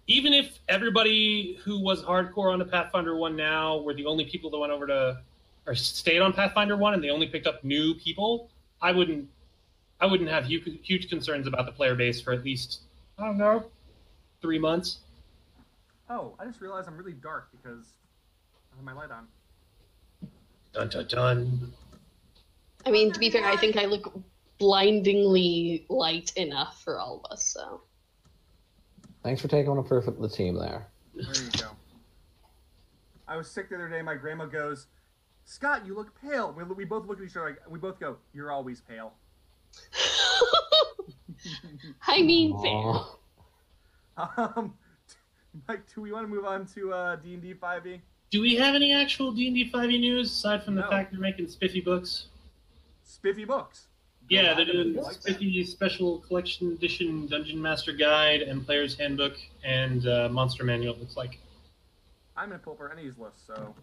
[0.05, 4.49] even if everybody who was hardcore on the Pathfinder one now were the only people
[4.51, 5.21] that went over to
[5.65, 8.49] or stayed on Pathfinder one and they only picked up new people,
[8.81, 9.27] I wouldn't.
[10.01, 12.83] I wouldn't have huge, huge concerns about the player base for at least
[13.17, 13.65] I don't know
[14.41, 14.99] three months.
[16.09, 17.85] Oh, I just realized I'm really dark because
[18.71, 19.27] I have my light on.
[20.73, 21.73] Dun dun dun.
[22.89, 24.11] I mean, to be fair, I think I look
[24.57, 27.45] blindingly light enough for all of us.
[27.45, 27.81] So
[29.21, 30.87] Thanks for taking one for the team there.
[31.13, 31.67] There you go.
[33.27, 34.01] I was sick the other day.
[34.01, 34.87] My grandma goes,
[35.45, 37.49] "Scott, you look pale." We, we both look at each other.
[37.49, 39.13] Like, we both go, "You're always pale."
[42.07, 42.93] I mean, fair.
[44.37, 44.73] Um,
[45.69, 48.01] Mike, do we want to move on to uh, D and D five E?
[48.31, 50.89] Do we have any actual D and D five E news aside from the No.
[50.89, 52.25] fact they're making spiffy books?
[53.09, 53.87] Spiffy books.
[54.29, 55.21] Yeah, they're back doing and like that.
[55.23, 59.33] spiffy special collection edition Dungeon Master Guide and Player's Handbook
[59.63, 60.93] and uh, Monster Manual.
[60.93, 61.39] It looks like.
[62.37, 63.47] I'm gonna pull up our ENnies list.
[63.47, 63.73] So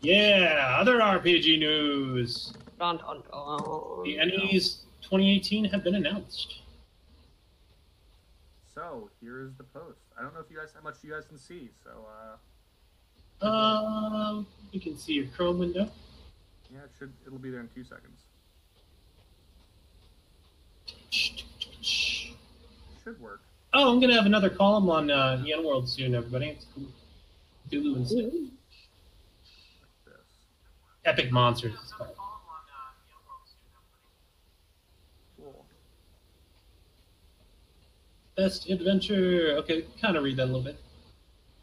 [0.00, 2.54] Yeah, other RPG news.
[2.78, 3.58] Dun, dun, dun.
[4.04, 6.60] The ENnies 2018 have been announced.
[8.74, 9.98] so here's the post.
[10.18, 11.68] I don't know if you guys how much you guys can see.
[11.84, 11.90] So
[13.42, 15.90] uh, Um, you can see your Chrome window.
[16.72, 18.20] Yeah, it should it'll be there in two seconds.
[23.02, 23.40] Should work.
[23.72, 26.48] Oh, I'm gonna have another column on uh, EN World soon, everybody.
[26.48, 26.86] It's cool.
[27.70, 28.24] Dulu and stuff.
[31.04, 31.94] Epic Monsters.
[35.38, 35.64] Cool.
[38.36, 39.56] Best Adventure.
[39.58, 40.78] Okay, kind of read that a little bit.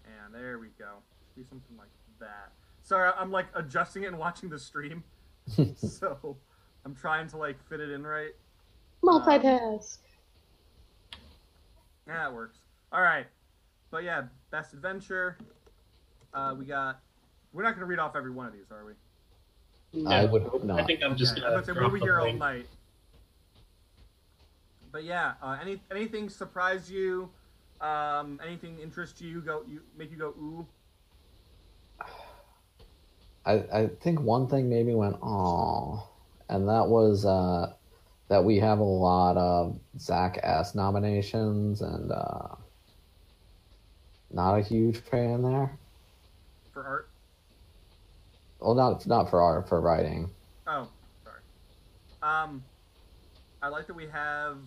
[0.05, 0.89] And there we go.
[1.35, 1.89] Should be something like
[2.19, 2.53] that.
[2.85, 5.03] Sorry, I'm like adjusting it and watching the stream,
[5.75, 6.37] so
[6.85, 8.33] I'm trying to like fit it in right.
[9.03, 9.97] Multitask.
[12.07, 12.59] Yeah, it works.
[12.91, 13.25] All right.
[13.89, 15.35] but yeah, best adventure.
[16.31, 16.99] Uh, we got.
[17.53, 18.93] We're not gonna read off every one of these, are we?
[20.03, 20.79] No, I would hope not.
[20.79, 21.55] I think I'm just Okay, gonna.
[21.55, 22.67] I'm gonna say drop we'll be here all night.
[24.91, 27.29] But yeah, uh, any anything surprise you?
[27.81, 29.41] Um, anything interest you?
[29.41, 30.67] Go you make you go ooh.
[33.45, 36.07] I, I think one thing maybe went oh,
[36.49, 37.73] and that was uh,
[38.27, 42.55] that we have a lot of Zak S nominations, and uh,
[44.31, 45.77] not a huge fan there.
[46.73, 47.09] for art.
[48.59, 50.29] Well, not not for art, for writing.
[50.65, 50.87] Oh,
[51.23, 51.39] sorry.
[52.23, 52.63] Um,
[53.61, 54.57] I like that we have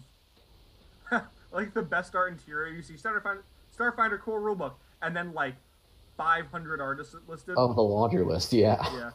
[1.53, 2.73] like the best art interior.
[2.73, 3.43] You see Starfinder,
[3.77, 5.55] Starfinder core rulebook, and then like
[6.19, 7.55] 500 artists listed.
[7.57, 8.77] Oh, the laundry list, yeah.
[8.93, 9.11] Yeah,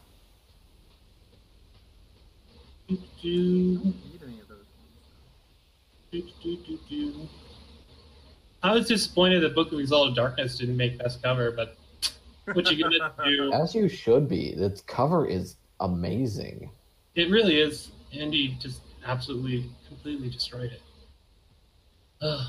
[2.88, 4.64] Do, I don't need any of those.
[6.10, 7.28] do, do, do, do.
[8.62, 11.76] I was disappointed that Book of Exalted Darkness didn't make best cover, but
[12.54, 13.52] what you gonna do?
[13.52, 14.48] As you should be.
[14.48, 16.70] Its cover is amazing.
[17.14, 17.90] It really is.
[18.18, 20.82] Andy just absolutely, completely destroyed it.
[22.22, 22.46] Ugh.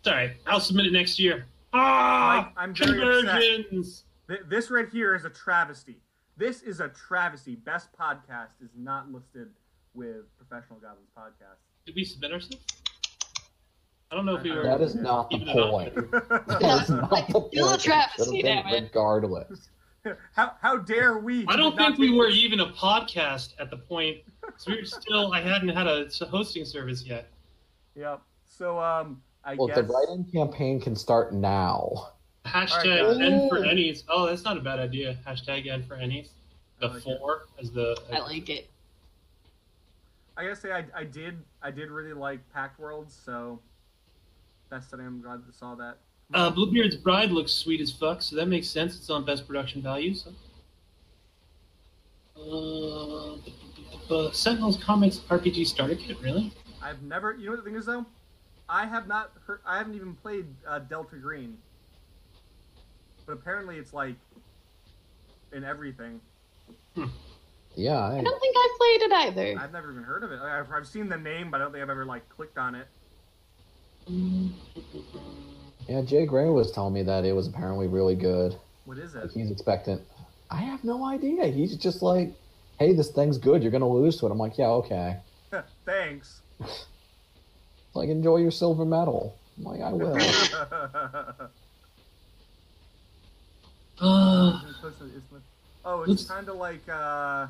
[0.00, 0.32] It's all right.
[0.46, 1.46] I'll submit it next year.
[1.72, 4.04] Ah, Mike, I'm very conversions.
[4.28, 5.96] Th- This right here is a travesty.
[6.36, 7.54] This is a travesty.
[7.56, 9.48] Best podcast is not listed
[9.94, 11.56] with Professional Goblins podcast.
[11.86, 12.64] Did we submit ourselves?
[14.10, 14.62] I don't know if we were.
[14.62, 15.70] That is not the Even it up.
[15.70, 15.94] point.
[16.60, 17.80] That is not the Still a point.
[17.80, 18.82] travesty, It should've damn it.
[18.84, 19.68] Regardless.
[20.34, 21.46] how how dare we?
[21.46, 24.18] I don't think we were even a podcast at the point.
[24.58, 25.32] So we were still.
[25.32, 27.30] I hadn't had a hosting service yet.
[27.94, 28.20] Yep.
[28.44, 32.08] So um, I Well, guess the write-in campaign can start now.
[32.46, 33.62] Hashtag All right, N for Ooh.
[33.62, 34.04] ENnies.
[34.08, 35.18] Oh, that's not a bad idea.
[35.26, 36.30] Hashtag N for ENnies.
[36.80, 37.18] The I like it.
[37.18, 37.96] four as the.
[38.12, 38.68] I like it.
[40.36, 43.60] I gotta say I, I did I did really like Pact Worlds, so
[44.70, 45.98] that's that I'm glad that saw that.
[46.34, 48.96] Uh, Bluebeard's Bride looks sweet as fuck, so that makes sense.
[48.96, 50.14] It's on best production value.
[50.14, 50.30] So.
[52.36, 53.36] Uh,
[54.12, 56.52] uh, Sentinels Comics RPG Starter Kit, really?
[56.82, 58.04] I've never you know what the thing is though?
[58.72, 61.58] I have not heard I haven't even played uh, Delta Green.
[63.26, 64.16] But apparently it's like
[65.52, 66.20] in everything.
[67.76, 69.60] Yeah, I I, don't think I've played it either.
[69.60, 70.36] I've never even heard of it.
[70.40, 72.74] Like, I've, I've seen the name, but I don't think I've ever like clicked on
[72.74, 72.86] it.
[75.86, 76.00] yeah.
[76.02, 78.56] Jay Gray was telling me that it was apparently really good.
[78.86, 79.30] What is Like it?
[79.32, 80.00] he's expectant.
[80.50, 81.44] I have no idea.
[81.46, 82.32] He's just like,
[82.78, 83.62] "Hey, this thing's good.
[83.62, 85.18] You're gonna lose to it." I'm like, "Yeah, okay."
[85.84, 86.40] Thanks.
[87.94, 89.36] Like, enjoy your silver medal.
[89.58, 90.16] I'm like, "I will."
[94.00, 94.60] Uh,
[95.84, 97.46] oh, it's Let's- kind of like uh,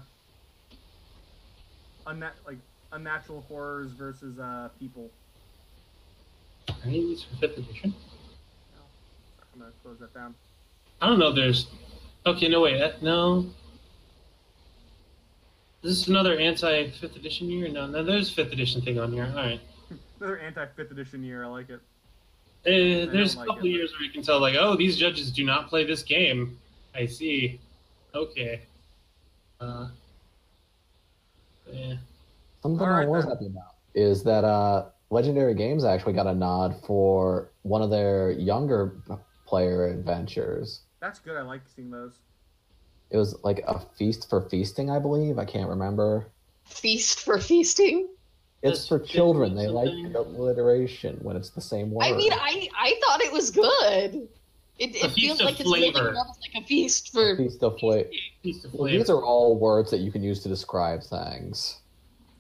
[2.06, 2.58] unna- like
[2.92, 5.08] unnatural horrors versus uh, people.
[6.84, 7.94] any of these for fifth edition?
[9.54, 10.34] I'm gonna close that down.
[11.00, 11.28] I don't know.
[11.30, 11.68] if There's.
[12.26, 12.82] Okay, no wait.
[12.82, 13.46] uh, No.
[15.82, 17.68] Is this another anti fifth edition year?
[17.68, 18.02] No, no.
[18.04, 19.24] There's fifth edition thing on here.
[19.30, 19.60] All right.
[20.22, 21.42] Another anti fifth edition year.
[21.42, 21.80] I like it.
[22.64, 25.32] Uh, there's a like couple it, years where you can tell, like, oh, these judges
[25.32, 26.56] do not play this game.
[26.94, 27.58] I see.
[28.14, 28.60] Okay.
[29.60, 29.88] Uh.
[31.66, 31.94] Yeah.
[32.62, 36.34] Something All right, I was happy about is that uh, Legendary Games actually got a
[36.34, 38.94] nod for one of their younger
[39.44, 40.82] player adventures.
[41.00, 41.36] That's good.
[41.36, 42.12] I like seeing those.
[43.10, 45.40] It was like a feast for feasting, I believe.
[45.40, 46.28] I can't remember.
[46.64, 48.08] Feast for feasting.
[48.62, 49.56] It's for children.
[49.56, 50.12] They like something.
[50.12, 52.04] the alliteration when it's the same word.
[52.04, 54.28] I mean, I I thought it was good.
[54.78, 56.14] It, it feels of like it's really flavor.
[56.16, 57.36] almost like a feast for.
[57.36, 58.08] feast of flavor.
[58.42, 58.98] feast of Well, flavor.
[58.98, 61.80] these are all words that you can use to describe things.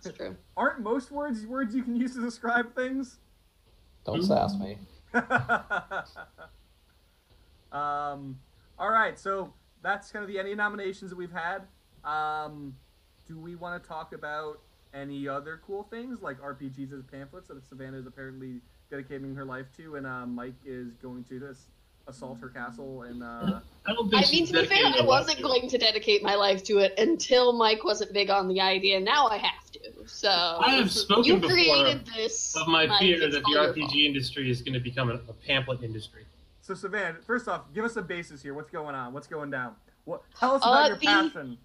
[0.04, 0.36] It's true.
[0.56, 3.18] Aren't most words words you can use to describe things?
[4.04, 4.28] Don't Mhm.
[4.28, 4.78] sass me.
[7.72, 8.38] um,
[8.78, 9.52] all right, so
[9.82, 11.62] that's kind of the ENnie nominations that we've had.
[12.04, 12.74] Um,
[13.26, 14.60] do we want to talk about
[14.94, 19.66] any other cool things like RPGs as pamphlets that Savannah is apparently dedicating her life
[19.78, 21.66] to, and uh, Mike is going to this
[22.08, 25.36] assault her castle and uh, I don't think I mean, to be fair, I wasn't
[25.36, 28.98] to going to dedicate my life to it until Mike wasn't big on the idea.
[28.98, 29.80] Now I have to.
[30.08, 32.56] So I have spoken you before created this.
[32.56, 33.94] of my Mike, fear that the RPG fault.
[33.94, 36.24] industry is going to become a, a pamphlet industry.
[36.60, 37.18] so Savannah.
[37.24, 38.52] First off, give us a basis here.
[38.52, 39.12] What's going on?
[39.12, 39.76] What's going down?
[40.04, 40.22] What?
[40.40, 41.58] Tell us Uh, about your the- passion.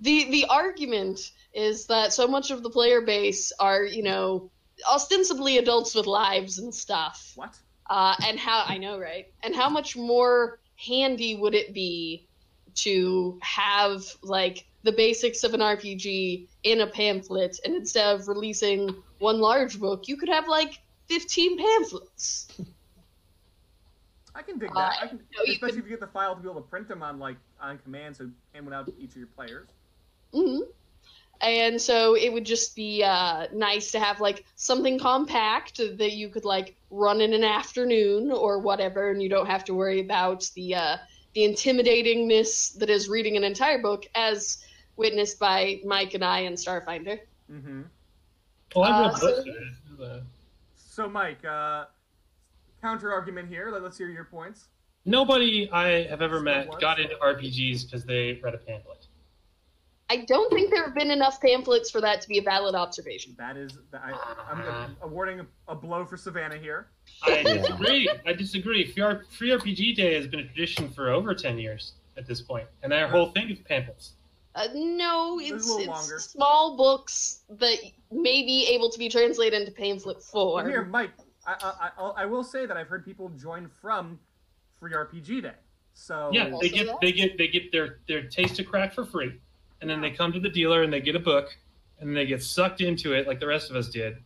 [0.00, 4.50] The the argument is that so much of the player base are you know
[4.90, 7.32] ostensibly adults with lives and stuff.
[7.34, 7.54] What?
[7.88, 9.26] uh, and how i know right?
[9.42, 12.26] And how much more handy would it be
[12.74, 18.94] to have like the basics of an rpg in a pamphlet and instead of releasing
[19.18, 20.78] one large book you could have like
[21.08, 22.48] 15 pamphlets
[24.36, 24.98] I can dig Uh, that.
[25.02, 26.68] I can, no, you especially could- if you get the file to be able to
[26.68, 29.68] print them on like on command, so hand one out to each of your players.
[30.32, 30.58] hmm
[31.40, 36.28] And so it would just be uh, nice to have like something compact that you
[36.28, 40.50] could like run in an afternoon or whatever, and you don't have to worry about
[40.54, 40.96] the uh,
[41.34, 44.58] the intimidatingness that is reading an entire book, as
[44.96, 47.20] witnessed by Mike and I in Starfinder.
[47.50, 47.82] Mm-hmm.
[48.74, 50.22] Well, I read Uh, so- of it.
[50.76, 51.84] So, Mike, uh,
[52.86, 53.70] counter argument here.
[53.72, 54.68] Let- Let's hear your points.
[55.04, 56.80] Nobody I have ever Still met what?
[56.80, 59.06] got into RPGs because they read a pamphlet.
[60.08, 63.34] I don't think there have been enough pamphlets for that to be a valid observation.
[63.38, 64.12] That is, I,
[64.52, 66.86] I'm awarding a, a blow for Savannah here.
[67.24, 68.08] I disagree.
[68.24, 68.84] I disagree.
[68.92, 72.68] Free, free RPG Day has been a tradition for over 10 years at this point,
[72.84, 74.12] and their whole thing is pamphlets.
[74.54, 76.18] Uh, no, It's it's, little it's longer.
[76.20, 77.76] small books that
[78.12, 80.84] may be able to be translated into pamphlet Well, here.
[80.84, 81.10] Mike,
[81.46, 84.18] I, I, I, I will say that I've heard people join from
[84.78, 85.52] Free RPG Day.
[85.94, 87.00] So Yeah, they get that?
[87.00, 89.40] they get they get their their taste of crack for free,
[89.80, 91.56] and then they come to the dealer and they get a book,
[92.00, 94.18] and they get sucked into it like the rest of us did,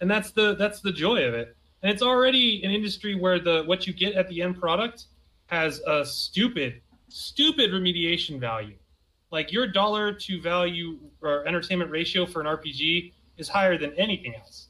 [0.00, 1.56] and that's the that's the joy of it.
[1.82, 5.06] And it's already an industry where the what you get at the end product
[5.46, 8.76] has a stupid stupid remediation value.
[9.30, 14.34] Like your dollar to value or entertainment ratio for an RPG is higher than anything
[14.34, 14.68] else,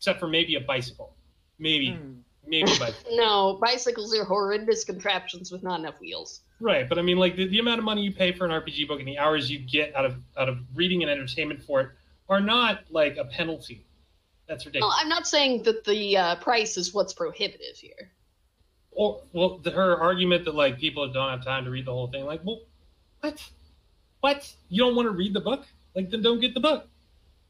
[0.00, 1.14] except for maybe a bicycle,
[1.58, 2.20] maybe Hmm.
[2.46, 3.16] maybe a bicycle.
[3.16, 6.40] No, bicycles are horrendous contraptions with not enough wheels.
[6.58, 8.88] Right, but I mean, like the, the amount of money you pay for an RPG
[8.88, 11.88] book and the hours you get out of out of reading and entertainment for it
[12.30, 13.84] are not like a penalty.
[14.48, 14.96] That's No, ridiculous.
[14.98, 18.10] I'm not saying that the uh, price is what's prohibitive here.
[18.90, 22.08] Or well, the, her argument that like people don't have time to read the whole
[22.08, 22.24] thing.
[22.24, 22.60] Like, well,
[23.20, 23.42] what?
[24.20, 24.50] What?
[24.70, 25.66] You don't want to read the book?
[25.94, 26.88] Like, then don't get the book.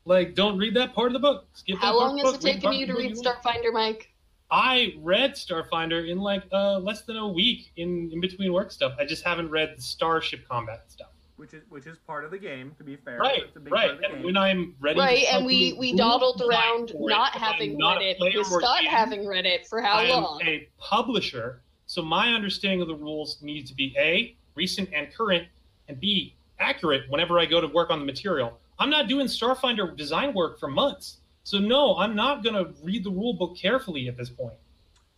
[0.05, 1.47] Like, don't read that part of the book.
[1.55, 2.49] Skip that How part long of the has book.
[2.51, 3.43] it taken you to read book you want.
[3.65, 4.11] Starfinder, Mike?
[4.51, 8.95] I read Starfinder in like uh, less than a week in in between work stuff.
[8.99, 11.11] I just haven't read the Starship combat stuff.
[11.37, 12.73] which is which is part of the game.
[12.79, 13.91] To be fair, Right, It's a big right.
[13.91, 14.25] Part of the And game.
[14.25, 18.19] when I'm ready, to Right, and we, we dawdled around not having not read it,
[18.19, 18.91] player with Scott game.
[18.91, 20.41] having read it for how I am long?
[20.43, 25.47] a publisher, so my understanding of the rules needs to be a recent and current,
[25.87, 28.59] and b accurate whenever I go to work on the material.
[28.81, 33.05] I'm not doing Starfinder design work for months, so no, I'm not going to read
[33.05, 34.57] the rule book carefully at this point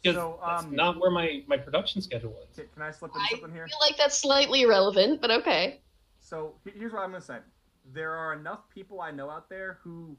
[0.03, 2.57] because So, that's um, not where my my production schedule is.
[2.75, 3.65] Can I slip in I something here?
[3.65, 5.81] I feel like that's slightly irrelevant, but okay.
[6.21, 7.39] So here's what I'm gonna say:
[7.93, 10.17] there are enough people I know out there who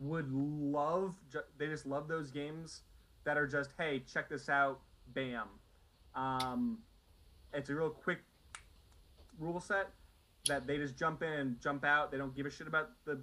[0.00, 1.14] would love,
[1.58, 2.80] they just love those games
[3.24, 4.80] that are just, hey, check this out,
[5.14, 5.46] bam.
[6.14, 6.78] Um,
[7.52, 8.20] it's a real quick
[9.38, 9.90] rule set
[10.46, 12.10] that they just jump in and jump out.
[12.10, 13.20] They don't give a shit about the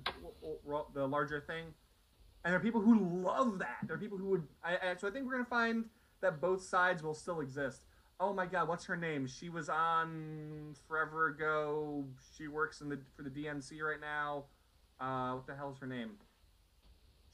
[0.93, 1.65] the larger thing.
[2.43, 3.79] And there are people who love that.
[3.83, 4.47] There are people who would.
[4.63, 5.85] I, I, so I think we're gonna find
[6.21, 7.85] that both sides will still exist.
[8.19, 9.27] Oh my God, what's her name?
[9.27, 12.05] She was on forever ago.
[12.35, 14.45] She works in the for the DNC right now.
[14.99, 16.11] Uh, what the hell's her name?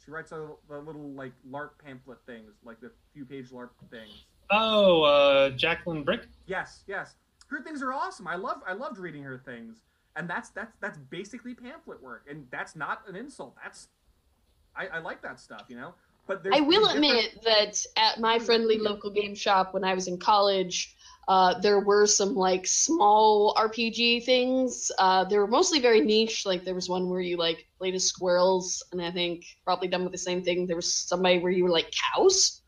[0.04, 4.26] She writes a, the little like LARP pamphlet things, like the few page LARP things.
[4.50, 6.28] Oh, uh, Jacqueline Bryk.
[6.46, 7.16] Yes, yes.
[7.54, 8.28] Her things are awesome.
[8.28, 9.82] I love I loved reading her things.
[10.16, 12.26] And that's that's that's basically pamphlet work.
[12.30, 13.56] And that's not an insult.
[13.64, 13.88] That's
[14.76, 15.94] I, I like that stuff, you know?
[16.26, 19.94] But there's I will different- admit that at my friendly local game shop when I
[19.94, 20.96] was in college,
[21.28, 24.92] uh, there were some like small RPG things.
[24.98, 26.46] Uh, they were mostly very niche.
[26.46, 30.04] Like there was one where you like played as squirrels, and I think probably done
[30.04, 30.66] with the same thing.
[30.66, 32.62] There was somebody where you were like cows,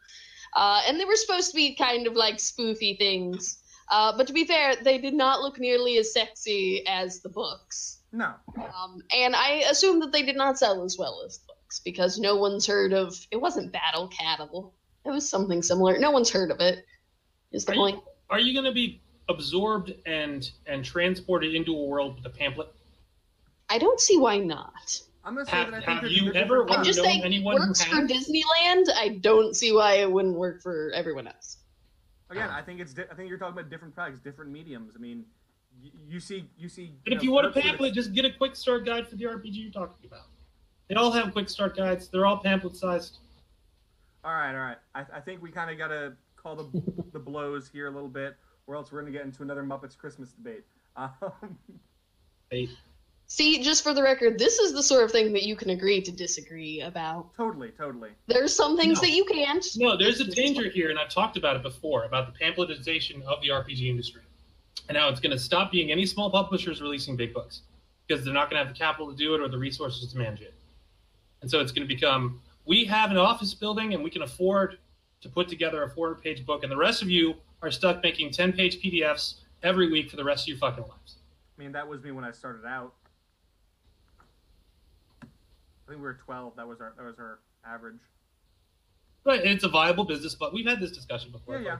[0.56, 3.60] uh, and they were supposed to be kind of like spoofy things.
[3.90, 8.00] Uh, but to be fair, they did not look nearly as sexy as the books.
[8.12, 8.34] No.
[8.58, 12.18] Um, and I assume that they did not sell as well as the books because
[12.18, 13.16] no one's heard of.
[13.32, 14.74] It wasn't Battle Cattle.
[15.06, 16.00] It was something similar.
[16.00, 16.86] No one's heard of it.
[17.52, 18.04] Is the Are you- point?
[18.30, 22.74] Are you going to be absorbed and and transported into a world with a pamphlet?
[23.70, 25.02] I don't see why not.
[25.24, 27.58] I'm gonna say Have- that I think have you there's ever I'm just saying, anyone
[27.58, 27.96] who works for?
[28.02, 28.86] Disneyland.
[28.96, 31.58] I don't see why it wouldn't work for everyone else.
[32.30, 32.94] Again, I think it's.
[32.94, 34.94] Di- I think you're talking about different products, different mediums.
[34.96, 35.26] I mean,
[35.82, 36.94] you, you see, you see.
[37.04, 39.52] But if you want a pamphlet, just get a quick start guide for the RPG
[39.54, 40.26] you're talking about.
[40.90, 42.08] They all have quick start guides.
[42.10, 43.20] They're all pamphlet sized.
[44.24, 44.78] all right, all right.
[44.96, 46.82] I, I think we kind of got to call the
[47.14, 48.36] the blows here a little bit,
[48.68, 50.64] or else we're gonna get into another Muppets Christmas debate.
[50.98, 51.58] Um,
[52.52, 52.70] They,
[53.36, 56.00] See, just for the record, this is the sort of thing that you can agree
[56.02, 57.36] to disagree about.
[57.36, 58.12] totally, totally.
[58.28, 59.02] There's some things No.
[59.02, 59.68] that you can't.
[59.76, 63.42] no, there's a danger here, and I've talked about it before about the pamphletization of
[63.42, 64.22] the RPG industry,
[64.88, 67.64] and how it's going to stop being any small publishers releasing big books
[68.08, 70.18] because they're not going to have the capital to do it or the resources to
[70.18, 70.54] manage it.
[71.42, 74.78] And so it's going to become we have an office building and we can afford
[75.20, 78.32] to put together a 400 page book, and the rest of you are stuck making
[78.32, 81.18] 10 page PDFs every week for the rest of your fucking lives.
[81.58, 82.94] I mean, that was me when I started out.
[85.86, 86.56] I think we were 12.
[86.56, 88.00] That was our that was our average.
[89.24, 91.60] But it's a viable business, but we've had this discussion before.
[91.60, 91.78] Yeah,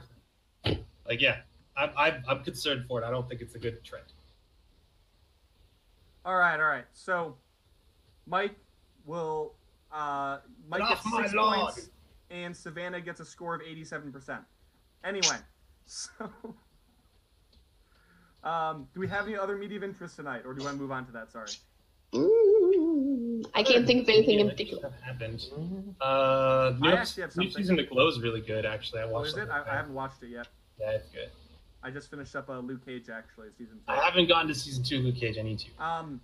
[0.64, 0.74] yeah.
[1.06, 1.38] Like, yeah,
[1.76, 3.06] I'm, I'm, I'm concerned for it.
[3.06, 4.06] I don't think it's a good trend.
[6.24, 6.84] All right, all right.
[6.92, 7.36] So,
[8.26, 8.56] Mike
[9.04, 9.54] will.
[9.92, 10.38] Uh,
[10.68, 11.60] Mike Get gets off my six lawn.
[11.60, 11.90] points,
[12.30, 14.40] and Savannah gets a score of eighty-seven percent.
[15.04, 15.36] Anyway,
[15.86, 16.10] so.
[18.42, 21.06] Um, do we have any other media of interest tonight, or do I move on
[21.06, 21.30] to that?
[21.30, 21.50] Sorry.
[22.12, 23.15] Mm,
[23.54, 24.82] I can't think of anything in particular.
[24.82, 25.44] That happened.
[26.00, 27.50] Uh, new, I actually have new something.
[27.52, 28.64] season of Glow is really good.
[28.66, 29.28] Actually, I Oh, watched.
[29.28, 29.48] is it?
[29.50, 29.62] I.
[29.62, 30.48] I haven't watched it yet.
[30.80, 31.30] Yeah, it's good.
[31.82, 33.82] I just finished up uh, Luke Cage actually, season two.
[33.92, 35.38] I haven't gone to season two of Luke Cage.
[35.38, 35.84] I need to.
[35.84, 36.20] Um,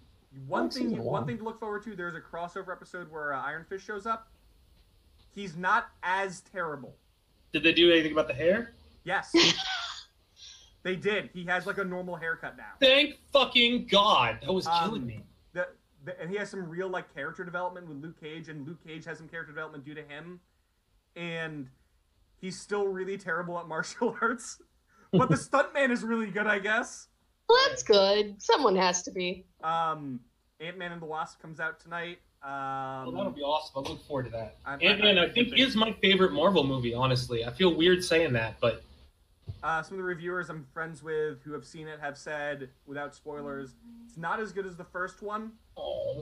[0.46, 1.26] one thing, one one.
[1.26, 1.94] thing to look forward to.
[1.94, 4.28] There's a crossover episode where uh, Iron Fist shows up.
[5.34, 6.94] He's not as terrible.
[7.52, 8.72] Did they do anything about the hair?
[9.04, 9.32] Yes,
[10.82, 11.30] they did.
[11.32, 12.72] He has like a normal haircut now.
[12.80, 14.38] Thank fucking God.
[14.42, 15.20] That was Um, killing me.
[16.04, 18.84] The, the, and he has some real like character development with Luke Cage, and Luke
[18.86, 20.40] Cage has some character development due to him.
[21.16, 21.68] And
[22.40, 24.60] he's still really terrible at martial arts,
[25.12, 27.08] but the stuntman is really good, I guess.
[27.48, 28.40] Well, that's good.
[28.40, 29.44] Someone has to be.
[29.62, 30.20] Um,
[30.60, 32.18] Ant Man and the Wasp comes out tonight.
[32.42, 32.50] Um,
[33.06, 33.84] Well, that'll be awesome.
[33.84, 34.56] I look forward to that.
[34.66, 36.94] Ant Man, I'm- I think, is my favorite Marvel movie.
[36.94, 38.82] Honestly, I feel weird saying that, but
[39.62, 43.14] Uh, some of the reviewers I'm friends with who have seen it have said, without
[43.14, 45.52] spoilers, it's not as good as the first one,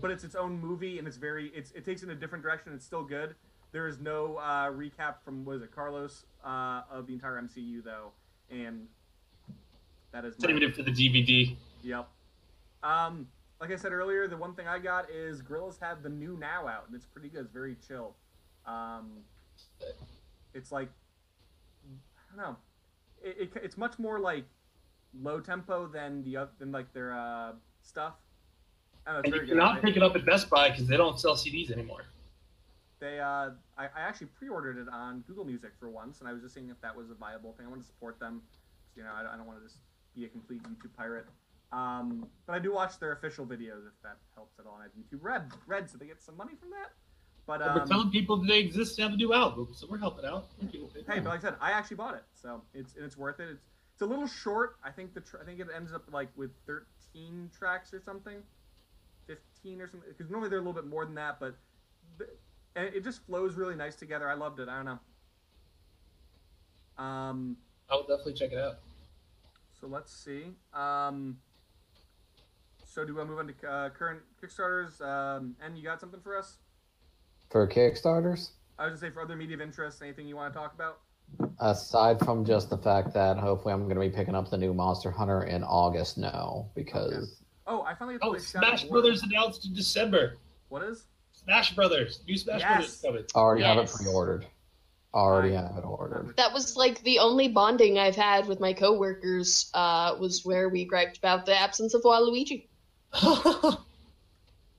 [0.02, 2.44] but it's its own movie and it's very it's it takes it in a different
[2.44, 2.72] direction.
[2.74, 3.34] It's still good.
[3.72, 7.82] There is no uh, recap from what is it, Carlos, uh, of the entire MCU
[7.82, 8.12] though,
[8.50, 8.86] and
[10.12, 11.56] that is not even for the DVD.
[11.82, 12.08] Yep.
[12.82, 13.26] Um,
[13.60, 16.66] like I said earlier, the one thing I got is Gorillaz have the new Now
[16.66, 17.42] out, and it's pretty good.
[17.42, 18.16] It's very chill.
[18.66, 19.18] Um,
[20.52, 20.88] it's like
[21.86, 22.56] I don't know.
[23.22, 24.44] It, it, it's much more like
[25.20, 27.52] low tempo than the than like their uh,
[27.82, 28.14] stuff.
[29.06, 31.18] I don't know, And you cannot pick it up at Best Buy because they don't
[31.18, 32.04] sell CDs anymore.
[33.00, 36.42] They, uh, I, I actually pre-ordered it on Google Music for once, and I was
[36.42, 37.64] just seeing if that was a viable thing.
[37.64, 38.42] I want to support them.
[38.94, 39.78] You know, I, don't- I don't want to just
[40.14, 41.24] be a complete YouTube pirate.
[41.72, 44.74] Um, but I do watch their official videos if that helps at all.
[44.74, 46.90] And I have YouTube Red, Red, so they get some money from that.
[47.50, 49.98] But We're um, telling people that they exist to have a new album, so we're
[49.98, 50.46] helping out.
[50.60, 53.40] We're hey, but like I said, I actually bought it, so it's and it's worth
[53.40, 53.48] it.
[53.50, 54.76] It's it's a little short.
[54.84, 58.36] I think the tr- I think it ends up like with 13 tracks or something,
[59.26, 60.08] 15 or something.
[60.16, 61.56] Because normally they're a little bit more than that, but
[62.18, 62.28] the,
[62.76, 64.30] and it just flows really nice together.
[64.30, 64.68] I loved it.
[64.68, 64.84] I don't
[66.98, 67.04] know.
[67.04, 67.56] Um,
[67.90, 68.76] I'll definitely check it out.
[69.80, 70.54] so let's see.
[70.72, 71.38] Um,
[72.86, 75.00] so do I move on to uh, current Kickstarters?
[75.00, 76.58] Um, and you got something for us?
[77.50, 80.58] For Kickstarters, I was gonna say for other media of interest, anything you want to
[80.58, 80.98] talk about?
[81.60, 84.74] aside from just the fact that hopefully I'm going to be picking up the new
[84.74, 89.00] Monster Hunter in August, no, because Oh, I finally got to Oh, Shadow Smash War.
[89.00, 90.38] Brothers announced in December.
[90.70, 91.04] What is?
[91.32, 92.72] Smash Brothers, new Smash Yes.
[92.72, 93.24] Brothers coming.
[93.36, 94.46] I already have it pre-ordered.
[95.14, 96.34] Already I- have it ordered.
[96.36, 99.70] That was like the only bonding I've had with my coworkers.
[99.72, 102.66] Uh, was where we griped about the absence of Waluigi.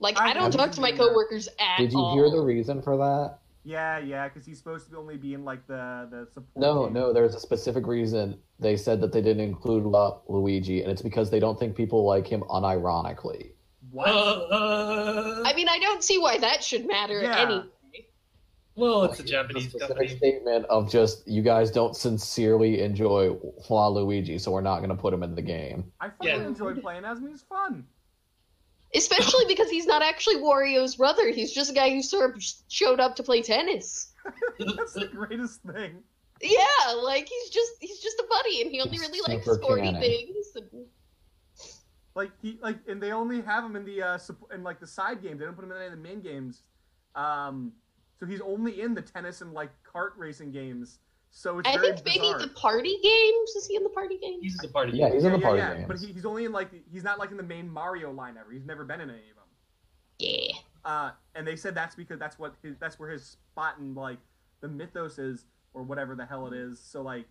[0.02, 1.08] Like I I, don't talk to my seen that.
[1.08, 1.76] coworkers at all.
[1.78, 2.14] Did you all.
[2.14, 3.38] hear the reason for that?
[3.64, 6.56] Yeah, yeah, because he's supposed to only be in like the the support.
[6.56, 6.94] No, team.
[6.94, 8.36] no, there's a specific reason.
[8.58, 12.04] They said that they didn't include Lu- Luigi, and it's because they don't think people
[12.04, 13.52] like him unironically.
[13.92, 14.08] What?
[14.08, 17.38] Uh, I mean, I don't see why that should matter Yeah.
[17.38, 17.64] anyway.
[18.74, 20.16] well, it's a a Japanese specific company.
[20.16, 23.36] statement of just you guys don't sincerely enjoy
[23.68, 25.92] Waluigi, so we're not going to put him in the game.
[26.00, 26.46] I fucking Yeah.
[26.46, 27.28] enjoyed playing as him.
[27.28, 27.86] He's fun.
[28.94, 31.30] Especially because he's not actually Wario's brother.
[31.30, 34.12] He's just a guy who sort of showed up to play tennis.
[34.58, 36.02] That's the greatest thing.
[36.42, 39.62] Yeah, like he's just he's just a buddy, and he only He's really likes super
[39.62, 40.00] sporty canon.
[40.00, 40.46] things.
[40.56, 40.86] And...
[42.14, 44.18] Like he like, and they only have him in the uh
[44.52, 45.38] in like the side games.
[45.38, 46.62] They don't put him in any of the main games.
[47.14, 47.72] Um,
[48.18, 50.98] so he's only in the tennis and like kart racing games.
[51.34, 52.38] So it's I very think maybe bizarre.
[52.40, 53.50] the party games.
[53.56, 54.42] Is he in the party games?
[54.42, 54.92] He's in the party.
[54.98, 55.74] Yeah, he's in the party yeah.
[55.74, 55.86] games.
[55.88, 58.52] But he, he's only in like he's not like in the main Mario line ever.
[58.52, 59.46] He's never been in any of them.
[60.18, 60.52] Yeah.
[60.84, 64.18] Uh, and they said that's because that's what his, that's where his spot in like
[64.60, 66.78] the mythos is or whatever the hell it is.
[66.78, 67.24] So like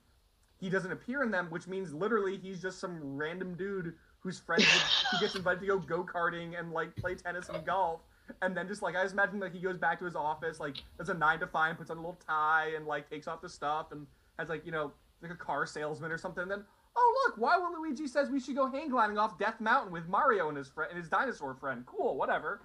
[0.60, 4.64] he doesn't appear in them, which means literally he's just some random dude who's friends
[4.64, 8.02] with, who gets invited to go go karting and like play tennis and golf.
[8.42, 10.78] And then just like I just imagine like he goes back to his office, like
[10.98, 13.50] does a nine to five, puts on a little tie and like takes off the
[13.50, 14.06] stuff and
[14.40, 16.44] has like you know like a car salesman or something.
[16.44, 16.64] And then
[16.96, 20.58] oh look, Waluigi says we should go hang gliding off Death Mountain with Mario and
[20.58, 21.86] his friend and his dinosaur friend.
[21.86, 22.62] Cool, whatever.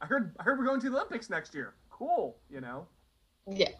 [0.00, 1.74] I heard I heard we're going to the Olympics next year.
[1.90, 2.86] Cool, you know.
[3.48, 3.70] Yeah.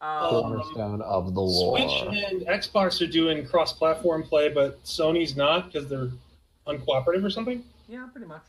[0.00, 1.78] Um, Cornerstone of the lore.
[1.78, 6.10] Switch and Xbox are doing cross-platform play, but Sony's not because they're
[6.66, 7.64] uncooperative or something.
[7.88, 8.42] yeah, pretty much.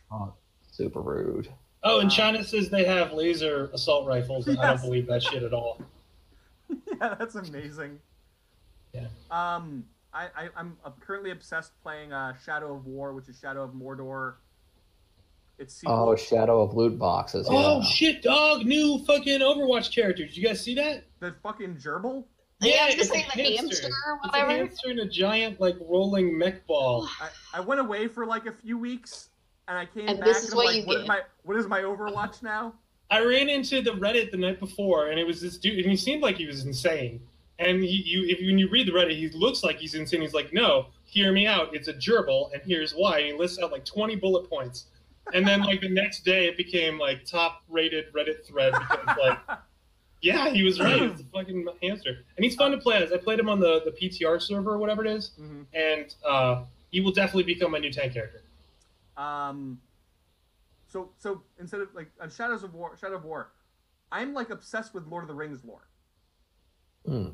[0.76, 1.48] Super rude.
[1.84, 4.48] Oh, and China says they have laser assault rifles.
[4.48, 5.80] and I don't believe that shit at all.
[6.70, 8.00] yeah, that's amazing.
[8.94, 9.08] Yeah.
[9.32, 13.72] Um, I, I I'm currently obsessed playing uh, Shadow of War, which is Shadow of
[13.72, 14.34] Mordor.
[15.58, 16.10] It's sequel.
[16.10, 17.48] Oh, Shadow of Loot Boxes.
[17.50, 17.58] Yeah.
[17.58, 18.66] Oh shit, dog!
[18.66, 20.30] New fucking Overwatch characters.
[20.34, 21.04] Did you guys see that?
[21.20, 22.26] the fucking gerbil.
[22.62, 24.52] Yeah, I was it's gonna a say the hamster or It's a whatever.
[24.52, 27.08] hamster in a giant like rolling mech ball.
[27.22, 29.30] I, I went away for like a few weeks,
[29.68, 31.22] and I came And back this is and I'm what like, you what is my
[31.44, 32.74] what is my Overwatch now?
[33.12, 35.96] I ran into the Reddit the night before, and it was this dude, and he
[35.96, 37.22] seemed like he was insane.
[37.60, 40.22] And he, you, if when you read the Reddit, he looks like he's insane.
[40.22, 41.74] He's like, "No, hear me out.
[41.74, 44.86] It's a gerbil, and here's why." And he lists out like 20 bullet points.
[45.34, 49.40] And then like the next day, it became like top rated Reddit thread because like,
[50.22, 51.02] yeah, he was right.
[51.02, 53.12] It's a fucking hamster, and he's fun to play as.
[53.12, 56.64] I played him on the the PTR server or whatever it is, hmm and uh,
[56.92, 58.42] he will definitely become my new tank character.
[59.18, 59.80] Um,
[60.88, 63.52] so so instead of like on Shadows of War, Shadow of War,
[64.12, 65.88] I'm like obsessed with Lord of the Rings lore,
[67.06, 67.30] Hmm.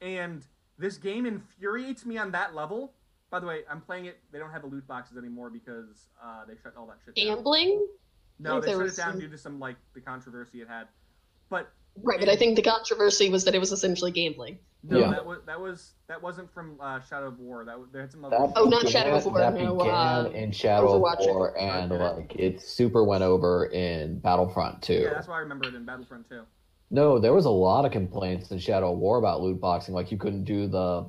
[0.00, 0.46] and
[0.78, 2.92] this game infuriates me on that level.
[3.30, 4.18] By the way, I'm playing it.
[4.30, 7.36] They don't have the loot boxes anymore because uh, they shut all that shit down.
[7.36, 7.86] Gambling?
[8.38, 10.88] No, think they shut it down some- due to some like the controversy it had.
[11.48, 11.72] But
[12.02, 14.58] Right, but I think the controversy was that it was essentially gambling.
[14.84, 15.10] No, Yeah.
[15.10, 17.64] that was that was that wasn't from uh, Shadow of War.
[17.64, 18.36] That was, they had some other.
[18.38, 21.20] That Oh, not Shadow of War, That no, began uh, in Shadow Overwatch.
[21.20, 22.02] of War, and Okay.
[22.02, 24.94] like it super went over in Battlefront too.
[25.04, 26.42] yeah, that's why I remember it in Battlefront too.
[26.90, 29.94] No, there was a lot of complaints in Shadow of War about loot boxing.
[29.94, 31.08] Like you couldn't do the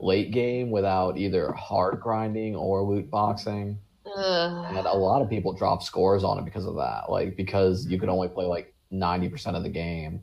[0.00, 3.78] late game without either hard grinding or loot boxing.
[4.04, 7.04] Uh, And a lot of people dropped scores on it because of that.
[7.08, 10.20] Like because you could only play like ninety percent of the game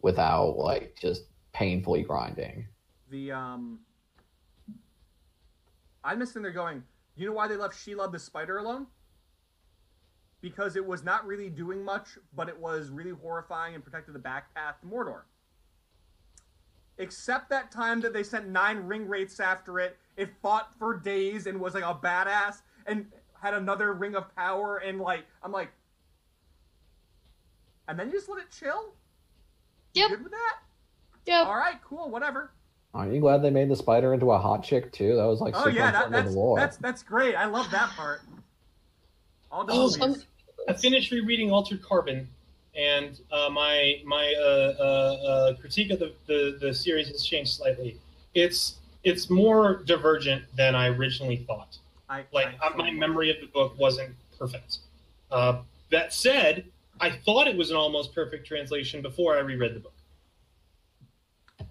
[0.00, 1.22] without like just
[1.56, 2.66] painfully grinding.
[3.10, 3.78] The um,
[6.04, 6.82] I'm just sitting there going,
[7.16, 8.86] you know why they left Shelob the spider alone?
[10.42, 14.18] Because it was not really doing much, but it was really horrifying and protected the
[14.18, 15.22] back path to Mordor.
[16.98, 21.46] Except that time that they sent nine ring wraiths after it, it fought for days
[21.46, 23.06] and was like a badass and
[23.40, 25.70] had another ring of power and like I'm like,
[27.88, 28.92] and then you just let it chill.
[29.94, 30.65] You Good with that?
[31.26, 31.46] Yep.
[31.46, 32.50] All right, cool, whatever.
[32.94, 35.16] Aren't you glad they made the spider into a hot chick too?
[35.16, 37.34] That was like Oh super yeah, that, important that's that's that's great.
[37.34, 38.22] I love that part.
[39.50, 40.24] All the Oh, movies.
[40.68, 42.28] I finished rereading Altered Carbon,
[42.74, 47.52] and uh, my my uh, uh, uh, critique of the, the, the series has changed
[47.52, 47.98] slightly.
[48.34, 51.78] It's it's more divergent than I originally thought.
[52.08, 54.78] I, Like I uh, my memory of the book wasn't perfect.
[55.30, 55.58] Uh,
[55.90, 56.64] that said,
[57.00, 59.92] I thought it was an almost perfect translation before I reread the book.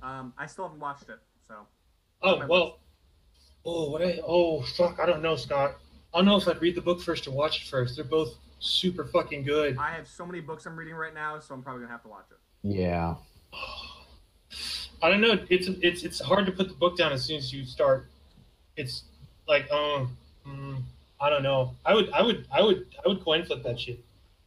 [0.06, 1.56] Um, I still haven't watched it, so
[2.22, 2.80] Oh My well.
[3.66, 5.78] Oh what I oh fuck I don't know Scott.
[6.14, 7.96] I don't know if I'd read the book first or watch it first.
[7.96, 9.78] They're both super fucking good.
[9.78, 12.10] I have so many books I'm reading right now, so I'm probably gonna have to
[12.10, 12.38] watch it.
[12.64, 13.16] yeah.
[15.02, 15.38] I don't know.
[15.50, 18.08] It's it's it's hard to put the book down as soon as you start.
[18.78, 19.04] It's
[19.48, 20.16] like um,
[20.48, 20.82] mm,
[21.20, 21.76] I don't know.
[21.86, 24.00] I would I would I would I would coin flip that shit.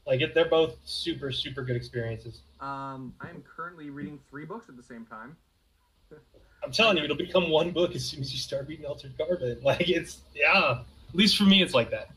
[0.06, 2.40] Like it, they're both super super good experiences.
[2.61, 5.36] Um, I am currently reading three books at the same time.
[6.64, 9.59] I'm telling you, it'll become one book as soon as you start reading Altered Carbon.
[9.62, 10.80] Like it's yeah.
[11.09, 12.10] At least for me, it's like that.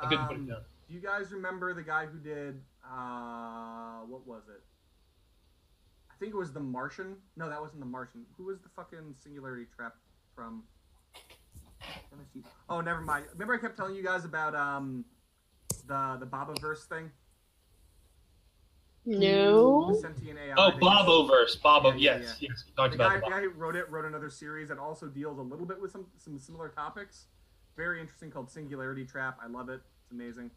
[0.00, 0.60] I couldn't put it Um, down.
[0.88, 4.62] do you guys remember the guy who did uh, what was it?
[6.10, 7.16] I think it was The Martian.
[7.36, 8.24] No, that wasn't The Martian.
[8.36, 9.94] Who was the fucking Singularity Trap
[10.34, 10.62] from?
[12.10, 12.42] Let me see.
[12.68, 13.26] Oh, never mind.
[13.34, 15.04] Remember I kept telling you guys about um
[15.86, 17.10] the the Bobiverse thing.
[19.08, 19.98] The No.
[20.02, 20.54] sentient AI.
[20.58, 21.62] Oh, that Bobiverse.
[21.62, 21.92] Bobo.
[21.92, 22.64] Yeah, yeah, yes, yes.
[22.66, 24.76] We talked The about guy, the the guy who wrote it wrote another series that
[24.78, 27.24] also deals a little bit with some some similar topics.
[27.74, 29.38] Very interesting, called Singularity Trap.
[29.42, 29.80] I love it.
[30.02, 30.50] It's amazing.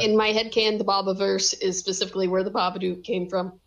[0.00, 3.60] In my head can the Bobiverse is specifically where the Babadook came from.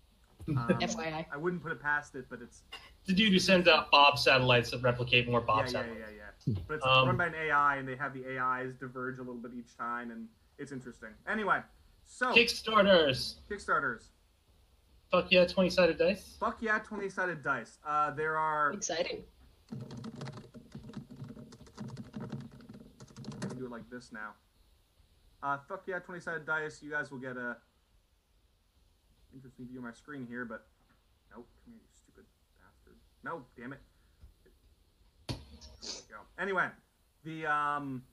[0.47, 1.25] Um, FYI.
[1.31, 2.61] I wouldn't put it past it, but it's
[3.05, 6.05] The dude who sends out Bob satellites that replicate more Bob yeah, yeah, yeah,
[6.47, 6.55] yeah.
[6.67, 9.35] But it's Um, run by an AI, and they have the AIs diverge a little
[9.35, 10.27] bit each time, and
[10.57, 11.09] it's interesting.
[11.27, 11.59] Anyway,
[12.05, 13.35] so Kickstarters.
[13.49, 14.09] Kickstarters.
[15.11, 16.35] Fuck yeah, 20 sided dice.
[16.39, 17.77] Fuck yeah, twenty sided dice.
[17.87, 18.73] Uh, there are.
[18.73, 19.23] Exciting.
[19.71, 19.75] I
[23.47, 24.31] can do it like this now.
[25.43, 26.81] Uh, fuck yeah, 20 sided dice.
[26.81, 27.57] You guys will get a
[29.33, 30.65] interesting view of my screen here, but
[31.31, 31.47] nope.
[31.63, 32.25] Come here, you stupid
[32.59, 32.95] bastard.
[33.23, 33.79] No, damn it.
[35.27, 35.37] There
[35.83, 36.21] we go.
[36.39, 36.67] Anyway,
[37.23, 38.03] the um,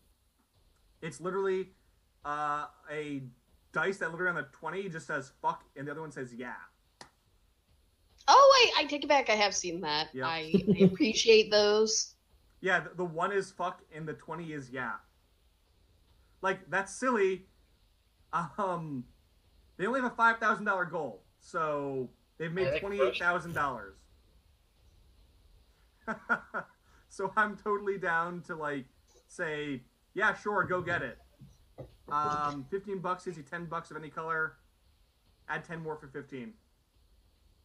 [1.01, 1.69] it's literally
[2.25, 3.23] uh a
[3.73, 6.55] dice that literally on the 20 just says fuck, and the other one says yeah.
[8.29, 9.29] Oh, I, I take it back.
[9.31, 10.09] I have seen that.
[10.15, 10.25] Yep.
[10.25, 12.15] I, I appreciate those.
[12.65, 14.93] Yeah, the, the one is fuck and the twenty is yeah.
[16.43, 17.47] Like that's silly.
[18.33, 19.03] Um,
[19.77, 22.09] they only have a five thousand dollar goal, so
[22.39, 23.97] they've made twenty eight thousand dollars.
[27.09, 28.87] so I'm totally down to like
[29.27, 29.83] say,
[30.15, 31.19] yeah, sure, go get it.
[32.13, 34.55] Um, fifteen bucks gives you ten bucks of any color.
[35.49, 36.53] Add ten more for fifteen.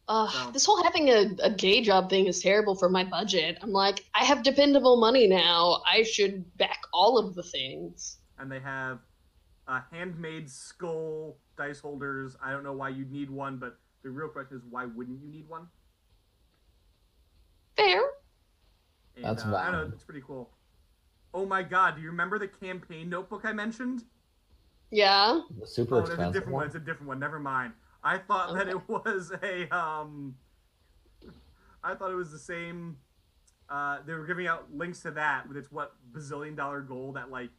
[0.08, 3.58] Uh, So- This whole having a, a day job thing is terrible for my budget.
[3.60, 5.82] I'm like, I have dependable money now.
[5.86, 8.16] I should back all of the things.
[8.38, 9.00] and they have
[9.66, 12.36] uh, handmade skull dice holders.
[12.42, 15.28] I don't know why you'd need one, but the real question is why wouldn't you
[15.28, 15.68] need one?
[17.76, 18.00] Fair.
[19.16, 19.78] And, That's uh, I don't know.
[19.78, 19.92] valid.
[19.94, 20.50] It's pretty cool.
[21.34, 21.96] Oh my god!
[21.96, 24.04] Do you remember the campaign notebook I mentioned?
[24.90, 25.40] Yeah.
[25.60, 26.60] The super oh, there's a expensive different one.
[26.60, 26.66] one.
[26.66, 27.18] It's a different one.
[27.18, 27.72] Never mind.
[28.02, 30.36] I thought that it was a um.
[31.82, 32.96] I thought it was the same.
[33.68, 37.30] Uh, they were giving out links to that with its what bazillion dollar goal that
[37.30, 37.50] like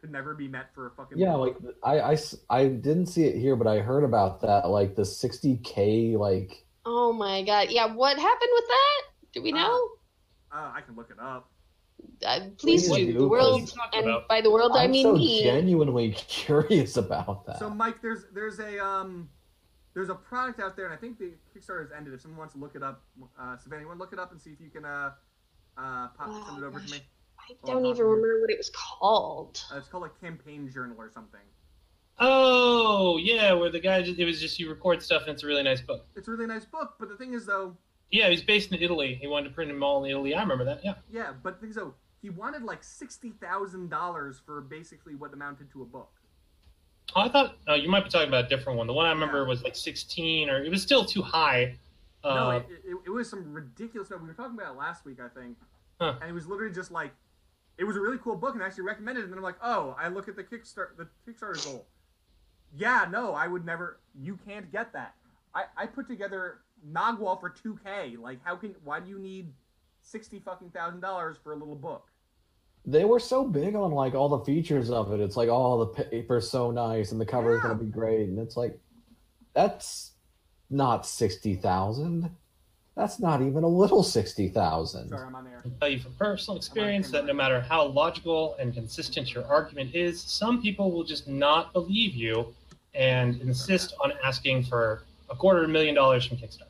[0.00, 2.16] could never be met for a fucking Yeah, like I, I
[2.48, 4.68] I didn't see it here, but I heard about that.
[4.68, 7.68] Like the 60k, like Oh my god.
[7.70, 9.02] Yeah, what happened with that?
[9.34, 9.88] Do we Uh, know?
[10.50, 11.50] Uh, I can look it up.
[12.24, 13.12] Uh, please please do.
[13.12, 14.28] do, The world, What are you talking and about?
[14.28, 15.42] by the world I I'm mean so me.
[15.42, 17.58] genuinely curious about that.
[17.58, 19.28] So Mike, there's there's a um
[19.94, 22.14] there's a product out there, and I think the Kickstarter's ended.
[22.14, 23.02] If someone wants to look it up,
[23.40, 25.12] uh, Savannah, you want to look it up and see if you can uh
[25.76, 26.98] uh pop, Oh, send it over to me.
[27.38, 28.04] I don't even you.
[28.04, 29.62] remember what it was called.
[29.72, 31.40] Uh, it's called a campaign journal or something.
[32.20, 35.46] Oh yeah, where the guy just, it was just you record stuff and it's a
[35.46, 36.04] really nice book.
[36.16, 37.76] It's a really nice book, but the thing is though,
[38.10, 39.18] Yeah, he's based in Italy.
[39.20, 40.34] He wanted to print them all in Italy.
[40.34, 40.80] I remember that.
[40.84, 40.94] Yeah.
[41.10, 45.32] yeah, but the thing is though, he wanted like sixty thousand dollars for basically what
[45.32, 46.10] amounted to a book.
[47.14, 48.86] Oh, I thought oh, you might be talking about a different one.
[48.86, 49.48] The one I remember Yeah.
[49.48, 51.78] was like 16, or it was still too high.
[52.22, 54.10] Uh, no, it, it, it was some ridiculous.
[54.10, 55.56] No, we were talking about it last week, I think,
[56.00, 56.16] Huh.
[56.20, 57.12] and it was literally just like,
[57.78, 59.24] it was a really cool book, and I actually recommended it.
[59.24, 61.86] And then I'm like, oh, I look at the Kickstarter, the Kickstarter goal.
[62.76, 64.00] Yeah, no, I would never.
[64.20, 65.14] You can't get that.
[65.54, 68.18] I I put together Nogwall for 2K.
[68.18, 68.74] Like, how can?
[68.84, 69.52] Why do you need
[70.02, 72.08] sixty fucking thousand dollars for a little book?
[72.86, 75.20] they were so big on like all the features of it.
[75.20, 77.70] It's like, oh, the paper's so nice and the cover is Yeah.
[77.70, 78.78] gonna be great, and it's like,
[79.52, 80.12] that's
[80.70, 82.30] not sixty thousand.
[82.94, 85.08] That's not even a little sixty thousand.
[85.10, 85.62] Sorry, I'm on air.
[85.66, 89.94] I tell you from personal experience that no matter how logical and consistent your argument
[89.94, 92.54] is, some people will just not believe you
[92.94, 96.67] and insist on asking for a quarter of a million dollars from Kickstarter.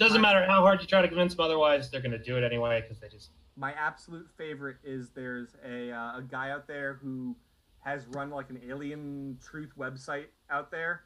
[0.00, 2.42] Doesn't matter how hard you try to convince them otherwise, they're going to do it
[2.42, 3.32] anyway because they just.
[3.54, 7.36] My absolute favorite is there's a uh, a guy out there who
[7.80, 11.02] has run like an alien truth website out there,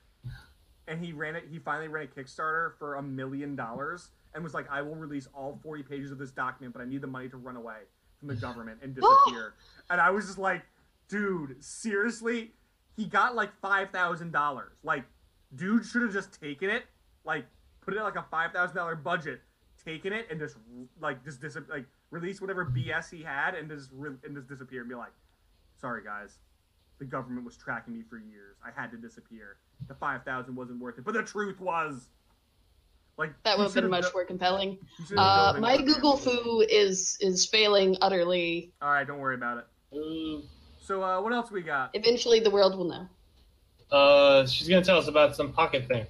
[0.86, 1.42] and he ran it.
[1.50, 5.26] He finally ran a Kickstarter for a million dollars and was like, "I will release
[5.34, 7.78] all forty pages of this document, but I need the money to run away
[8.20, 9.54] from the government and disappear."
[9.90, 10.62] and I was just like,
[11.08, 12.52] "Dude, seriously?"
[12.96, 14.76] He got like five thousand dollars.
[14.84, 15.02] Like,
[15.56, 16.84] dude should have just taken it.
[17.24, 17.46] Like,
[17.84, 19.40] put it at like a five thousand dollar budget,
[19.84, 20.56] taken it, and just
[21.00, 24.80] like just dis- like release whatever BS he had, and just re- and just disappear
[24.80, 25.12] and be like,
[25.80, 26.38] "Sorry guys,
[26.98, 28.56] the government was tracking me for years.
[28.64, 29.56] I had to disappear.
[29.88, 32.08] The five thousand wasn't worth it, but the truth was."
[33.16, 34.76] Like That he would have been much do- more compelling.
[35.16, 35.76] Uh, my.
[35.80, 38.72] Google foo is is failing utterly.
[38.82, 39.96] All right, don't worry about it.
[39.96, 40.42] Ooh.
[40.80, 41.90] So uh, what else we got?
[41.94, 43.08] Eventually, the world will know.
[43.96, 46.06] Uh, she's going to tell us about some pocket thing.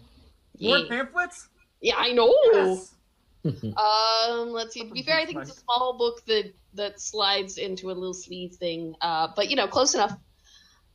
[0.60, 1.48] More Yeah, pamphlets?
[1.85, 2.35] Yeah I know.
[2.52, 2.90] Yes.
[3.44, 4.89] Um, let's see.
[4.89, 8.15] To be fair, I think it's a small book that that slides into a little
[8.15, 8.94] sleeve thing.
[9.02, 10.16] Uh, but you know, close enough.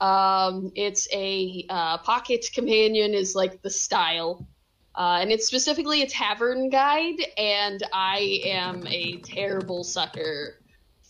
[0.01, 4.47] Um, it's a uh, pocket companion is like the style,
[4.95, 7.19] uh, and it's specifically a tavern guide.
[7.37, 10.55] And I am a terrible sucker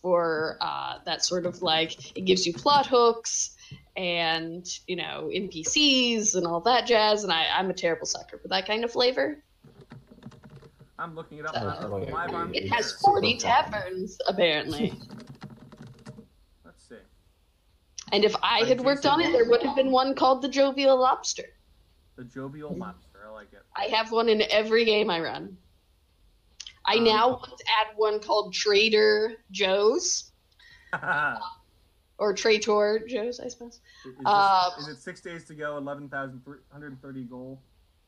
[0.01, 3.55] for uh, that sort of like it gives you plot hooks
[3.95, 7.23] and you know NPCs and all that jazz.
[7.23, 9.41] And I, I'm a terrible sucker for that kind of flavor.
[10.99, 12.69] I'm looking it up Uh, now, wait, live on It air.
[12.77, 14.93] has 40 taverns, apparently.
[16.65, 16.95] Let's see.
[18.11, 20.99] And if I had worked on it, there would have been one called the Jovial
[20.99, 21.45] Lobster.
[22.17, 23.19] The jovial lobster.
[23.25, 23.61] I like it.
[23.77, 25.55] I have one in every game I run.
[26.85, 30.31] I Um, now want to add one called Trader Joe's
[32.17, 33.79] or Traitor Joe's, I suppose.
[34.05, 35.77] is, this- Uh, is it six days to go?
[35.77, 37.61] Eleven thousand three hundred thirty goal.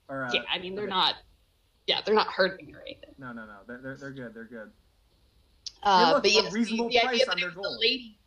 [0.09, 1.15] Or uh, yeah, I mean they're not.
[1.87, 3.15] Yeah, they're not hurting or anything.
[3.17, 3.57] No, no, no.
[3.67, 4.33] They're, they're, they're good.
[4.33, 4.71] They're good.
[5.83, 7.65] Uh, look, but a yeah, reasonable the, the price idea on their gold.
[7.65, 8.17] a lady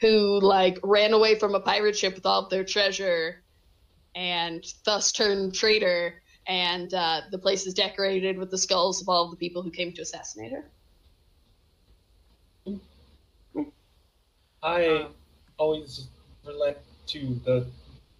[0.00, 3.42] who like ran away from a pirate ship with all of their treasure
[4.14, 9.24] and thus turned traitor and uh, the place is decorated with the skulls of all
[9.24, 10.70] of the people who came to assassinate her.
[14.62, 15.14] I Um,
[15.58, 16.08] always
[16.46, 16.78] relent
[17.08, 17.66] to the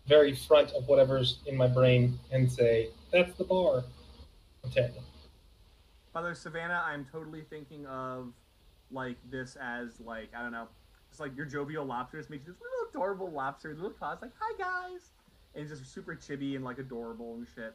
[0.07, 3.83] very front of whatever's in my brain and say, that's the bar.
[4.67, 4.91] I'm.
[6.13, 8.33] By the way, Savannah, I'm totally thinking of
[8.91, 10.69] like this as like I don't know,
[11.11, 14.57] it's like your jovial lobster just makes this little adorable lobster, little claws like hi
[14.59, 15.11] guys,
[15.55, 17.75] and it's just super chibi and like adorable and shit.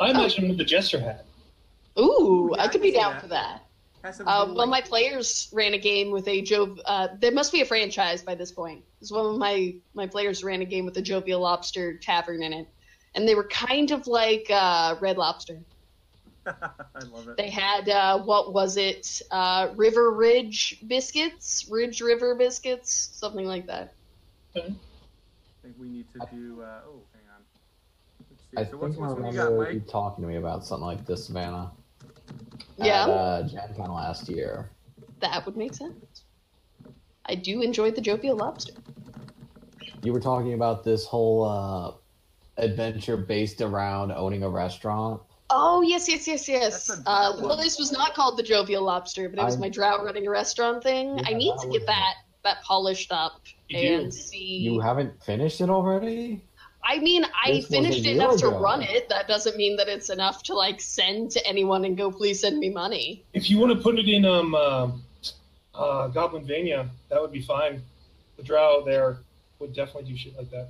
[0.00, 1.24] I imagine him with the jester hat.
[1.98, 3.22] Ooh, Yeah, I I could can be down that.
[3.22, 3.62] for that.
[4.02, 6.80] Has Uh, little, one of my players ran a game with a Jove.
[6.84, 8.84] Uh, there must be a franchise by this point.
[8.98, 12.52] 'Cause one of my my players ran a game with a Jovial Lobster Tavern in
[12.52, 12.68] it,
[13.14, 15.60] and they were kind of like uh, Red Lobster.
[16.94, 17.36] I love it.
[17.36, 19.22] They had uh, what was it?
[19.30, 23.94] Uh, River Ridge biscuits, Ridge River biscuits, something like that.
[24.56, 24.60] I
[25.62, 26.62] think we need to do.
[26.62, 27.42] Uh, oh, hang on.
[28.30, 28.56] Let's see.
[28.56, 30.64] I so think what's, I what's what you remember got, you talking to me about
[30.64, 31.72] something like this, Savannah.
[32.80, 34.70] At, Yeah, uh, Gen Con last year.
[35.20, 36.24] that would make sense.
[37.26, 38.74] I do enjoy the Jovial Lobster.
[40.02, 41.92] You were talking about this whole uh,
[42.56, 45.20] adventure based around owning a restaurant.
[45.50, 46.86] Oh yes, yes, yes, yes.
[46.86, 47.56] That's a Uh, good the one.
[47.58, 50.30] place was not called the Jovial Lobster, but it was I- my drow running a
[50.30, 51.20] restaurant thing.
[51.24, 54.16] I need to get that that polished up You and do.
[54.16, 54.58] see.
[54.58, 56.44] You haven't finished it already?
[56.84, 59.08] I mean, I This finished it year enough to run it.
[59.08, 62.58] That doesn't mean that it's enough to like send to anyone and go, please send
[62.60, 63.24] me money.
[63.32, 64.90] If you want to put it in um, uh,
[65.74, 67.82] uh, Goblinvania, that would be fine.
[68.36, 69.18] The drow there
[69.58, 70.68] would definitely do shit like that.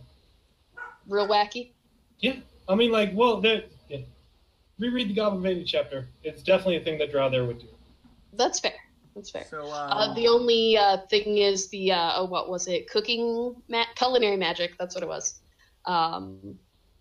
[1.07, 1.73] Real wacky.
[2.21, 2.37] Yeah,
[2.69, 3.76] I mean, like, well, that yeah.
[4.79, 6.09] Reread the Goblin Goblinvania chapter.
[6.23, 7.69] It's definitely a thing that drow there would do.
[8.35, 8.75] That's fair.
[9.15, 9.47] That's fair.
[9.49, 12.91] So Uh, um, the only uh, thing is the uh, oh, what was it?
[12.91, 14.77] Cooking, ma- culinary magic.
[14.79, 15.41] That's what it was.
[15.87, 16.59] Um,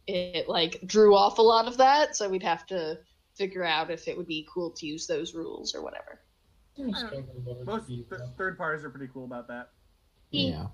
[0.07, 2.99] it like drew off a lot of that, so we'd have to
[3.33, 6.21] figure out if it would be cool to use those rules or whatever.
[6.77, 8.01] I'm just going to go over most th-
[8.37, 9.69] third parties are pretty cool about that.
[10.31, 10.67] Yeah.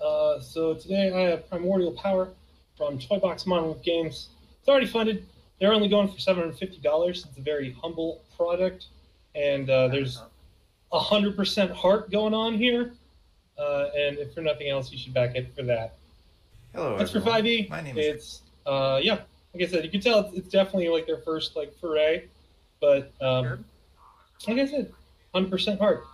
[0.00, 2.28] Uh, so today I have Primordial Power
[2.76, 4.28] from Toy Box Monolith Games.
[4.68, 5.24] It's already funded.
[5.58, 7.24] They're only going for seven hundred fifty dollars.
[7.26, 8.88] It's a very humble product,
[9.34, 10.20] and uh, there's
[10.92, 12.92] hundred percent heart going on here.
[13.58, 15.94] Uh, and if for nothing else, you should back it for that.
[16.74, 17.66] Hello, That's for five E.
[17.70, 18.06] My name is.
[18.06, 19.20] It's uh, yeah.
[19.54, 22.24] Like I said, you can tell it's, it's definitely like their first like foray,
[22.78, 23.64] but um, Good.
[24.48, 24.92] like I said,
[25.32, 26.04] hundred percent heart.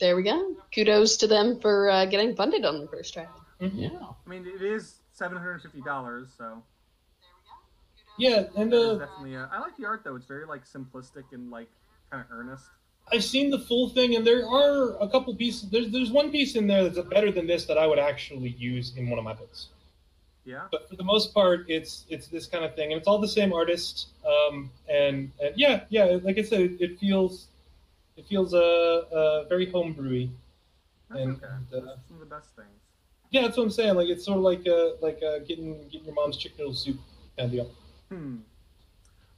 [0.00, 0.54] There we go.
[0.74, 3.26] Kudos to them for uh, getting funded on the first try.
[3.58, 3.88] Yeah.
[4.26, 6.62] I mean, it is seven hundred and fifty dollars, so
[8.18, 9.36] Yeah, and uh, definitely.
[9.36, 11.68] Uh, I like the art though; it's very like simplistic and like
[12.10, 12.66] kind of earnest.
[13.12, 15.70] I've seen the full thing, and there are a couple pieces.
[15.70, 18.94] There's there's one piece in there that's better than this that I would actually use
[18.96, 19.68] in one of my books.
[20.44, 20.66] Yeah.
[20.70, 23.28] But for the most part, it's it's this kind of thing, and it's all the
[23.28, 24.08] same artist.
[24.26, 27.48] Um, and and yeah, yeah, like I said, it, it feels
[28.16, 28.58] it feels uh,
[29.12, 30.30] uh very homebrewy.
[31.08, 31.46] That's And, okay.
[31.46, 32.68] uh, That's some of the best things.
[33.30, 33.94] Yeah, that's what I'm saying.
[33.94, 36.98] Like it's sort of like uh like uh, getting getting your mom's chicken noodle soup
[37.36, 37.70] kind of deal.
[38.10, 38.36] Hmm.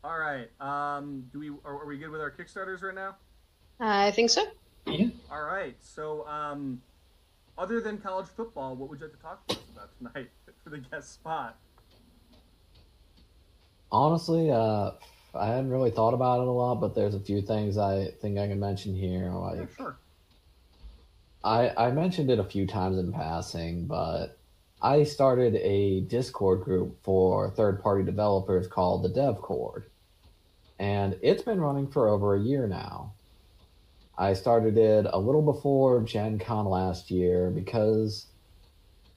[0.02, 0.48] All right.
[0.60, 1.24] Um.
[1.32, 1.50] Do we?
[1.64, 3.16] Are, are we good with our Kickstarters right now?
[3.80, 4.44] I think so.
[4.86, 5.08] Yeah.
[5.30, 5.76] All right.
[5.80, 6.80] So, um,
[7.58, 10.30] other than college football, what would you like to talk to us about tonight
[10.64, 11.58] for the guest spot?
[13.92, 14.92] Honestly, uh,
[15.34, 18.38] I hadn't really thought about it a lot, but there's a few things I think
[18.38, 19.30] I can mention here.
[19.30, 19.96] Like, Yeah, sure.
[21.42, 24.38] I, I mentioned it a few times in passing, but
[24.82, 29.84] I started a Discord group for third party developers called the DevCord.
[30.78, 33.12] And it's been running for over a year now.
[34.16, 38.26] I started it a little before Gen Con last year because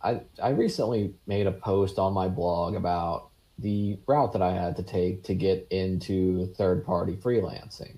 [0.02, 4.76] I, I recently made a post on my blog about the route that I had
[4.78, 7.96] to take to get into third party freelancing.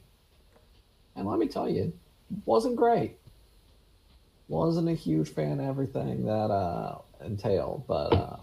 [1.16, 1.94] And let me tell you,
[2.46, 3.18] wasn't great
[4.48, 8.38] wasn't a huge fan of everything that uh, entailed, but uh,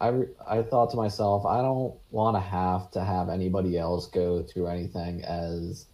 [0.00, 4.42] I I thought to myself, I don't want to have to have anybody else go
[4.42, 5.86] through anything as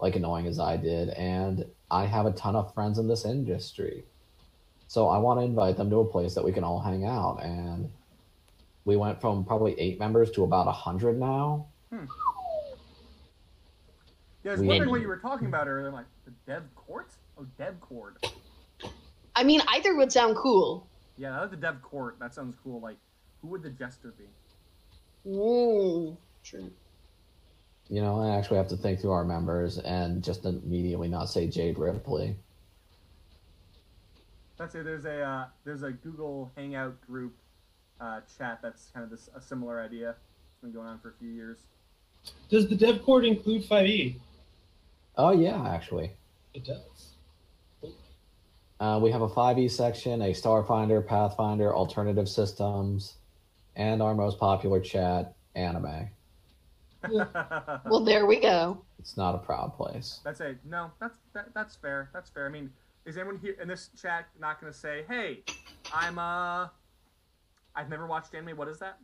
[0.00, 4.04] like annoying as I did, and I have a ton of friends in this industry,
[4.88, 7.38] so I want to invite them to a place that we can all hang out,
[7.42, 7.90] and
[8.84, 11.66] we went from probably eight members to about a hundred now.
[11.90, 11.98] Yeah,
[14.44, 15.88] I was We- wondering what you were talking about earlier.
[15.88, 17.08] I'm like, the Dev Court?
[17.38, 18.24] Oh, Dev Court.
[19.34, 20.86] I mean, either would sound cool.
[21.16, 22.16] Yeah, I like the Dev Court.
[22.20, 22.80] That sounds cool.
[22.80, 22.96] Like,
[23.40, 24.24] who would the jester be?
[25.30, 26.70] Mm, true.
[27.88, 31.46] You know, I actually have to think through our members and just immediately not say
[31.46, 32.36] Jade Ripley.
[34.58, 37.34] Let's say there's a uh, there's a Google Hangout group
[38.00, 40.10] uh, chat that's kind of this a similar idea.
[40.10, 41.58] It's been going on for a few years.
[42.48, 43.68] Does the dev court include E?
[43.68, 44.16] 5e?
[45.16, 46.10] Oh yeah, actually.
[46.54, 47.15] It does.
[48.78, 53.16] Uh, we have a 5e section, a Starfinder, Pathfinder, alternative systems,
[53.74, 56.10] and our most popular chat, anime.
[57.86, 58.82] Well, there we go.
[58.98, 60.20] It's not a proud place.
[60.24, 60.90] That's a no.
[60.98, 62.10] That's that, that's fair.
[62.12, 62.46] That's fair.
[62.46, 62.70] I mean,
[63.04, 65.44] is anyone here in this chat not going to say, "Hey,
[65.94, 66.66] I'm uh,
[67.76, 68.56] I've never watched anime.
[68.56, 68.98] What is that?"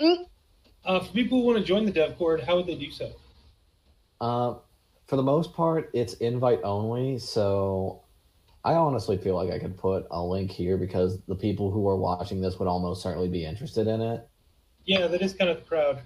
[0.00, 3.12] Uh, for people who want to join the dev cord, how would they do so?
[4.20, 4.54] Uh,
[5.06, 7.18] for the most part, it's invite only.
[7.18, 8.01] So
[8.64, 11.96] I honestly feel like I could put a link here because the people who are
[11.96, 14.28] watching this would almost certainly be interested in it.
[14.84, 16.00] Yeah, that is kind of the crowd.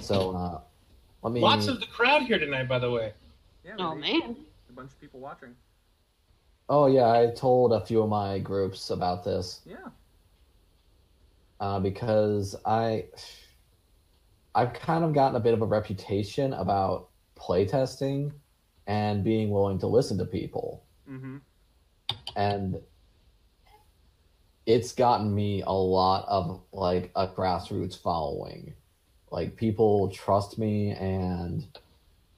[0.00, 0.60] So uh,
[1.22, 1.40] let me.
[1.40, 3.12] Lots of the crowd here tonight, by the way.
[3.64, 3.76] Yeah.
[3.78, 4.36] Oh man.
[4.68, 5.54] a bunch of people watching.
[6.68, 9.60] Oh yeah, I told a few of my groups about this.
[9.66, 9.76] Yeah.
[11.60, 13.06] uh, because I
[14.54, 18.32] I've kind of gotten a bit of a reputation about playtesting
[18.86, 21.36] and being willing to listen to people, Mm-hmm.
[22.34, 22.80] and
[24.64, 28.72] it's gotten me a lot of like a grassroots following.
[29.30, 31.66] Like people trust me, and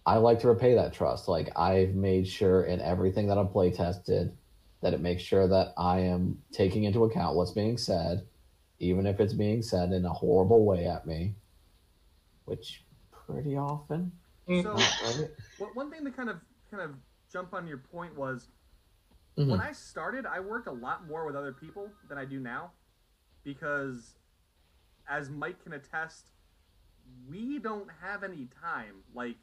[0.05, 1.28] I like to repay that trust.
[1.28, 4.32] Like I've made sure in everything that I've playtested
[4.80, 8.26] that it makes sure that I am taking into account what's being said
[8.78, 11.34] even if it's being said in a horrible way at me,
[12.44, 14.12] which pretty often.
[14.48, 14.62] Mm.
[14.62, 16.40] So, one thing to kind of
[16.70, 16.90] kind of
[17.32, 18.48] jump on your point was
[19.36, 19.48] Mhm.
[19.50, 22.72] when I started, I worked a lot more with other people than I do now,
[23.44, 24.16] because
[25.08, 26.30] as Mike can attest,
[27.28, 29.02] we don't have any time.
[29.14, 29.36] Like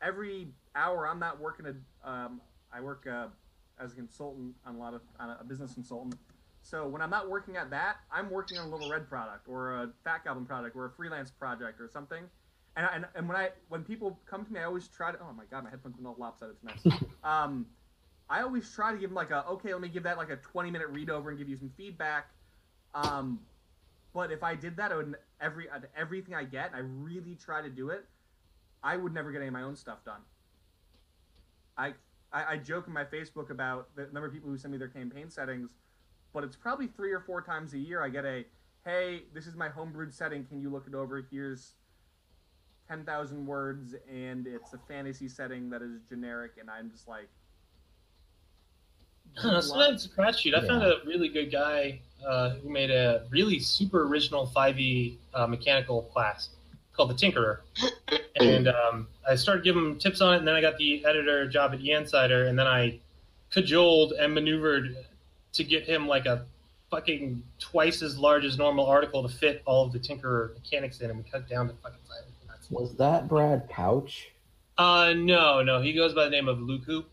[0.00, 2.08] every hour, I'm not working a.
[2.08, 2.40] Um,
[2.72, 3.28] I work uh,
[3.78, 6.18] as a consultant on a lot of on a business consultant.
[6.62, 9.72] So when I'm not working at that, I'm working on a little red product or
[9.82, 12.24] a Fat Goblin product or a freelance project or something.
[12.76, 15.18] And, and, and when I when people come to me, I always try to.
[15.20, 17.02] Oh my god, my headphones are all lopsided tonight.
[17.24, 17.66] um,
[18.32, 20.36] I always try to give them like a okay, let me give that like a
[20.36, 22.30] 20 minute read over and give you some feedback.
[22.94, 23.40] Um,
[24.14, 27.68] but if I did that, would every uh, everything I get, I really try to
[27.68, 28.06] do it,
[28.82, 30.22] I would never get any of my own stuff done.
[31.76, 31.92] I,
[32.32, 34.88] I I joke in my Facebook about the number of people who send me their
[34.88, 35.72] campaign settings,
[36.32, 38.46] but it's probably three or four times a year I get a
[38.86, 40.46] hey, this is my homebrewed setting.
[40.46, 41.22] Can you look it over?
[41.30, 41.74] Here's
[42.88, 47.28] 10,000 words, and it's a fantasy setting that is generic, and I'm just like.
[49.36, 50.54] Huh, so that's a crapshoot.
[50.54, 55.46] I found a really good guy uh, who made a really super original 5e uh,
[55.46, 56.50] mechanical class
[56.92, 57.58] called the Tinkerer.
[58.40, 61.46] And um, I started giving him tips on it, and then I got the editor
[61.46, 62.98] job at EN5ider, and then I
[63.50, 64.96] cajoled and maneuvered
[65.52, 66.44] to get him like a
[66.90, 71.10] fucking twice as large as normal article to fit all of the Tinkerer mechanics in,
[71.10, 72.70] and we cut down to fucking five minutes.
[72.70, 74.32] Was that Brad Couch?
[74.78, 77.04] Uh, no, no, he goes by the name of Luku,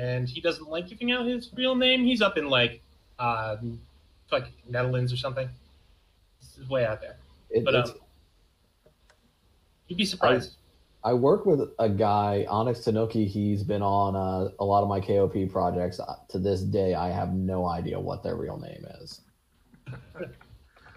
[0.00, 2.04] and he doesn't like giving out his real name.
[2.04, 2.80] He's up in like,
[3.18, 3.56] uh,
[4.32, 5.48] like Netherlands or something.
[6.40, 7.16] This is way out there.
[7.50, 7.94] It, But, um,
[9.88, 10.52] You'd be surprised.
[11.02, 13.26] I work with a guy, Onyx Tanuki.
[13.26, 15.98] He's been on uh, a lot of my KOP projects.
[15.98, 19.20] Uh, To this day, I have no idea what their real name is.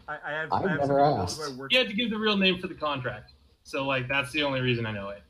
[0.08, 1.42] I, I have, I've I have never asked.
[1.42, 3.32] who I work You had to give the real name for the contract,
[3.64, 5.24] so like that's the only reason I know it.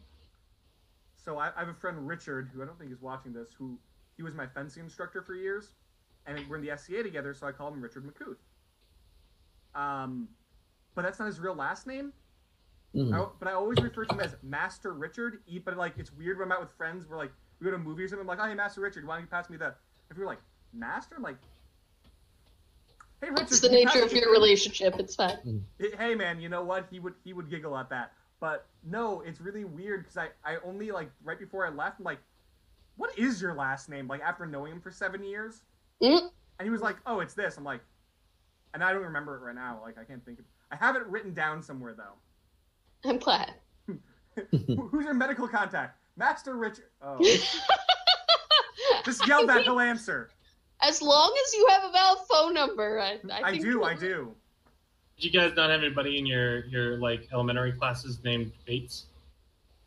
[1.24, 3.50] So I, I have a friend Richard who I don't think is watching this.
[3.58, 3.78] Who
[4.18, 5.74] he was my fencing instructor for years,
[6.26, 7.34] and we're in the SCA together.
[7.34, 8.38] So I call him Richard McCouth.
[9.80, 10.28] Um,
[10.96, 12.14] but that's not his real last name.
[12.96, 13.14] Mhm.
[13.14, 15.42] I, but I always refer to him as Master Richard.
[15.66, 17.06] But like it's weird when I'm out with friends.
[17.08, 18.22] We're like we go to a movie or something.
[18.22, 19.74] I'm like, oh hey Master Richard, why don't you pass me the?
[20.12, 20.40] If you're like
[20.74, 21.38] Master, I'm like,
[23.22, 23.44] hey Richard.
[23.44, 24.96] It's the can you pass nature of your the-" relationship.
[25.00, 25.66] It's fine.
[25.98, 28.12] hey man you know what he would he would giggle at that
[28.44, 32.04] but no it's really weird because I, I only like right before i left i'm
[32.04, 32.20] like
[32.96, 34.08] what is your last name?
[34.08, 35.64] Like after knowing him for seven years?
[36.02, 36.30] Mm.
[36.60, 37.58] and he was like oh it's this.
[37.58, 37.82] I'm like
[38.74, 39.80] and i don't remember it right now.
[39.82, 42.16] Like i can't think of i have it written down somewhere though.
[43.10, 43.54] I'm glad.
[44.52, 45.98] Who's your medical contact?
[46.18, 47.18] Master richard oh.
[49.06, 50.30] Just yell that he'll answer.
[50.82, 54.36] As long as you have a valid phone number, I, I, i, do i do
[55.18, 59.06] Did you guys not have anybody in your your like elementary classes named Bates?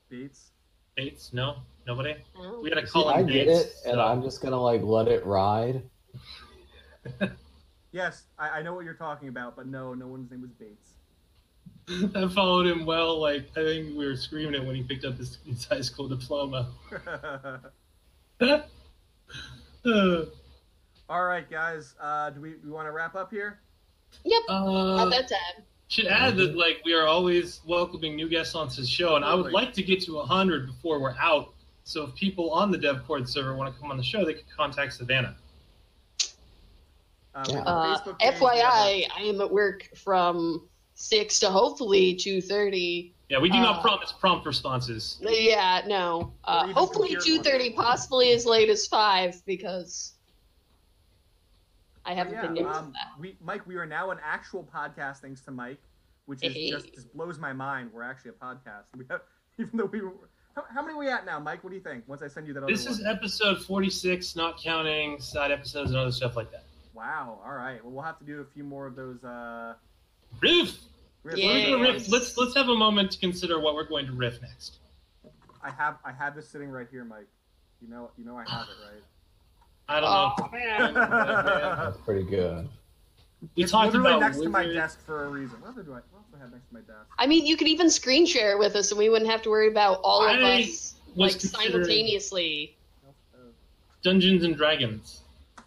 [0.09, 0.51] Bates.
[0.97, 1.33] Bates?
[1.33, 2.15] No, nobody.
[2.39, 2.61] Oh.
[2.63, 3.83] We gotta call See, call I him get Bates.
[3.85, 5.83] it, and I'm just gonna like let it ride.
[7.93, 10.95] yes I, I know what you're talking about but no no one's name was bates
[12.17, 13.21] I followed him well.
[13.21, 16.09] Like I think we were screaming it when he picked up his, his high school
[16.09, 16.69] diploma.
[19.85, 20.25] Uh,
[21.09, 21.95] All right, guys.
[22.01, 23.61] Uh, do we, we want to wrap up here?
[24.25, 24.43] Yep.
[24.49, 25.65] Uh, At that time.
[25.89, 29.35] should add that like we are always welcoming new guests onto the show, and I
[29.35, 31.53] would like to get to hundred before we're out.
[31.85, 34.51] So if people on the DevCord server want to come on the show, they could
[34.57, 35.37] contact Savannah.
[37.35, 37.53] Uh, Yeah.
[37.53, 40.69] we have a Uh, Facebook page, we have a- FYI, I am at work from
[40.95, 43.13] six to hopefully two thirty.
[43.29, 45.19] Yeah, we do not Uh, promise prompt responses.
[45.21, 46.33] Yeah, no.
[46.45, 50.13] Uh, hopefully computer two thirty, possibly as late as five, because
[52.07, 53.09] I have yeah, opinions um, on that.
[53.19, 55.81] we, Mike, we are now an actual podcast thanks to Mike,
[56.27, 56.71] which is Hey.
[56.71, 57.91] just, just blows my mind.
[57.93, 58.85] We're actually a podcast.
[58.97, 59.21] We have,
[59.59, 60.13] even though we were,
[60.55, 61.63] how, how many are we at now, Mike?
[61.65, 62.05] What do you think?
[62.07, 62.95] Once I send you that other This one.
[62.95, 66.65] is episode forty-six, not counting side episodes and other stuff like that.
[66.95, 67.41] wow.
[67.45, 67.83] All right.
[67.85, 69.23] Well, we'll have to do a few more of those.
[69.25, 69.75] Uh,
[70.41, 70.79] Riff.
[71.25, 71.37] riffs.
[71.37, 71.75] Yeah.
[71.75, 72.09] Riff.
[72.09, 74.79] Let's let's have a moment to consider what we're going to riff next.
[75.63, 77.27] I have I have this sitting right here, Mike.
[77.83, 79.03] You know you know I have it right.
[79.89, 80.49] I don't Oh, know.
[80.53, 80.95] man.
[80.95, 82.69] That's pretty good.
[83.55, 85.61] We it's talked literally about next to my desk for a reason.
[85.61, 85.95] What do I?
[85.95, 87.07] What else I have next to my desk?
[87.19, 89.69] I mean, you could even screen share with us, and we wouldn't have to worry
[89.69, 92.77] about all of us like simultaneously.
[94.03, 95.21] Dungeons and Dragons.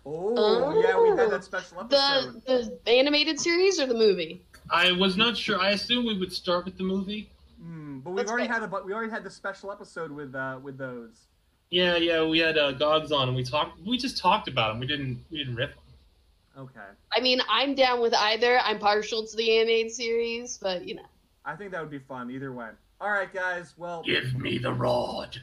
[0.05, 2.41] Oh, yeah, we had that special episode.
[2.45, 4.41] the animated series or the movie?
[4.71, 5.59] I was not sure.
[5.59, 7.29] I assume we would start with the movie.
[7.61, 8.53] Mm, but we've Let's already go.
[8.53, 11.27] had a but we already had the special episode with uh with those.
[11.71, 12.25] Yeah, yeah.
[12.25, 13.79] We had uh, Gogs on, and we talked.
[13.85, 14.79] We just talked about them.
[14.79, 15.23] We didn't.
[15.29, 15.71] We didn't riff.
[15.71, 16.63] 'em.
[16.63, 16.79] Okay.
[17.15, 18.59] I mean, I'm down with either.
[18.59, 21.05] I'm partial to the animated series, but you know.
[21.45, 22.69] I think that would be fun either way.
[22.99, 23.73] All right, guys.
[23.77, 25.37] Well, Give me the rod.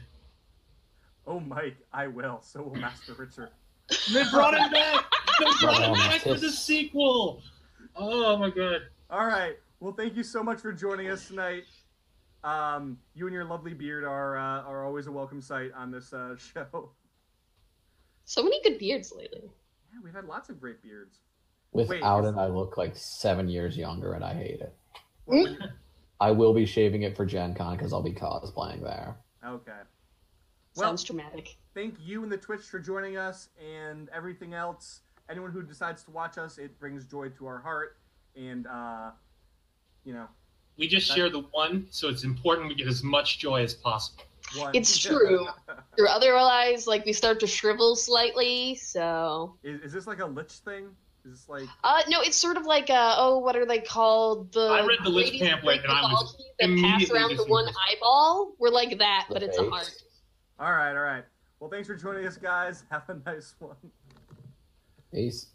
[1.25, 2.39] oh, Mike, I will.
[2.43, 3.49] So will Master Richard.
[4.13, 5.05] They brought him back.
[5.39, 7.41] They brought him back for the sequel.
[7.95, 8.81] Oh my god.
[9.09, 9.55] All right.
[9.79, 11.63] Well, thank you so much for joining us tonight.
[12.43, 16.13] Um, you and your lovely beard are uh, are always a welcome sight on this
[16.13, 16.91] uh, show.
[18.25, 19.49] So many good beards lately.
[19.91, 21.19] Yeah, we've had lots of great beards.
[21.71, 24.75] Without is- it, I look like seven years younger, and I hate it.
[25.25, 25.57] Well, when-
[26.19, 29.17] I will be shaving it for Gen Con because I'll be cosplaying there.
[29.45, 29.71] okay.
[30.75, 31.57] Well, Sounds dramatic.
[31.75, 35.01] thank you and the Twitch for joining us and everything else.
[35.29, 37.97] Anyone who decides to watch us, it brings joy to our heart.
[38.35, 39.11] And, uh,
[40.05, 40.27] you know,
[40.77, 44.23] We just share the one, so it's important we get as much joy as possible.
[44.55, 44.71] one.
[44.75, 45.47] It's true.
[45.99, 48.75] Or otherwise, like we start to shrivel slightly.
[48.75, 50.89] So, is, is this like a lich thing?
[51.25, 51.67] Is this like.
[51.83, 54.51] uh, no, it's sort of like uh, oh, what are they called?
[54.51, 57.65] The I read the Lich pamphlet and I was mythology that pass around the one
[57.89, 58.53] eyeball.
[58.59, 59.91] We're like that, but The it's a heart.
[60.59, 61.23] All right, all right.
[61.59, 62.83] Well, thanks for joining us, guys.
[62.91, 63.75] Have a nice one.
[65.11, 65.47] Peace.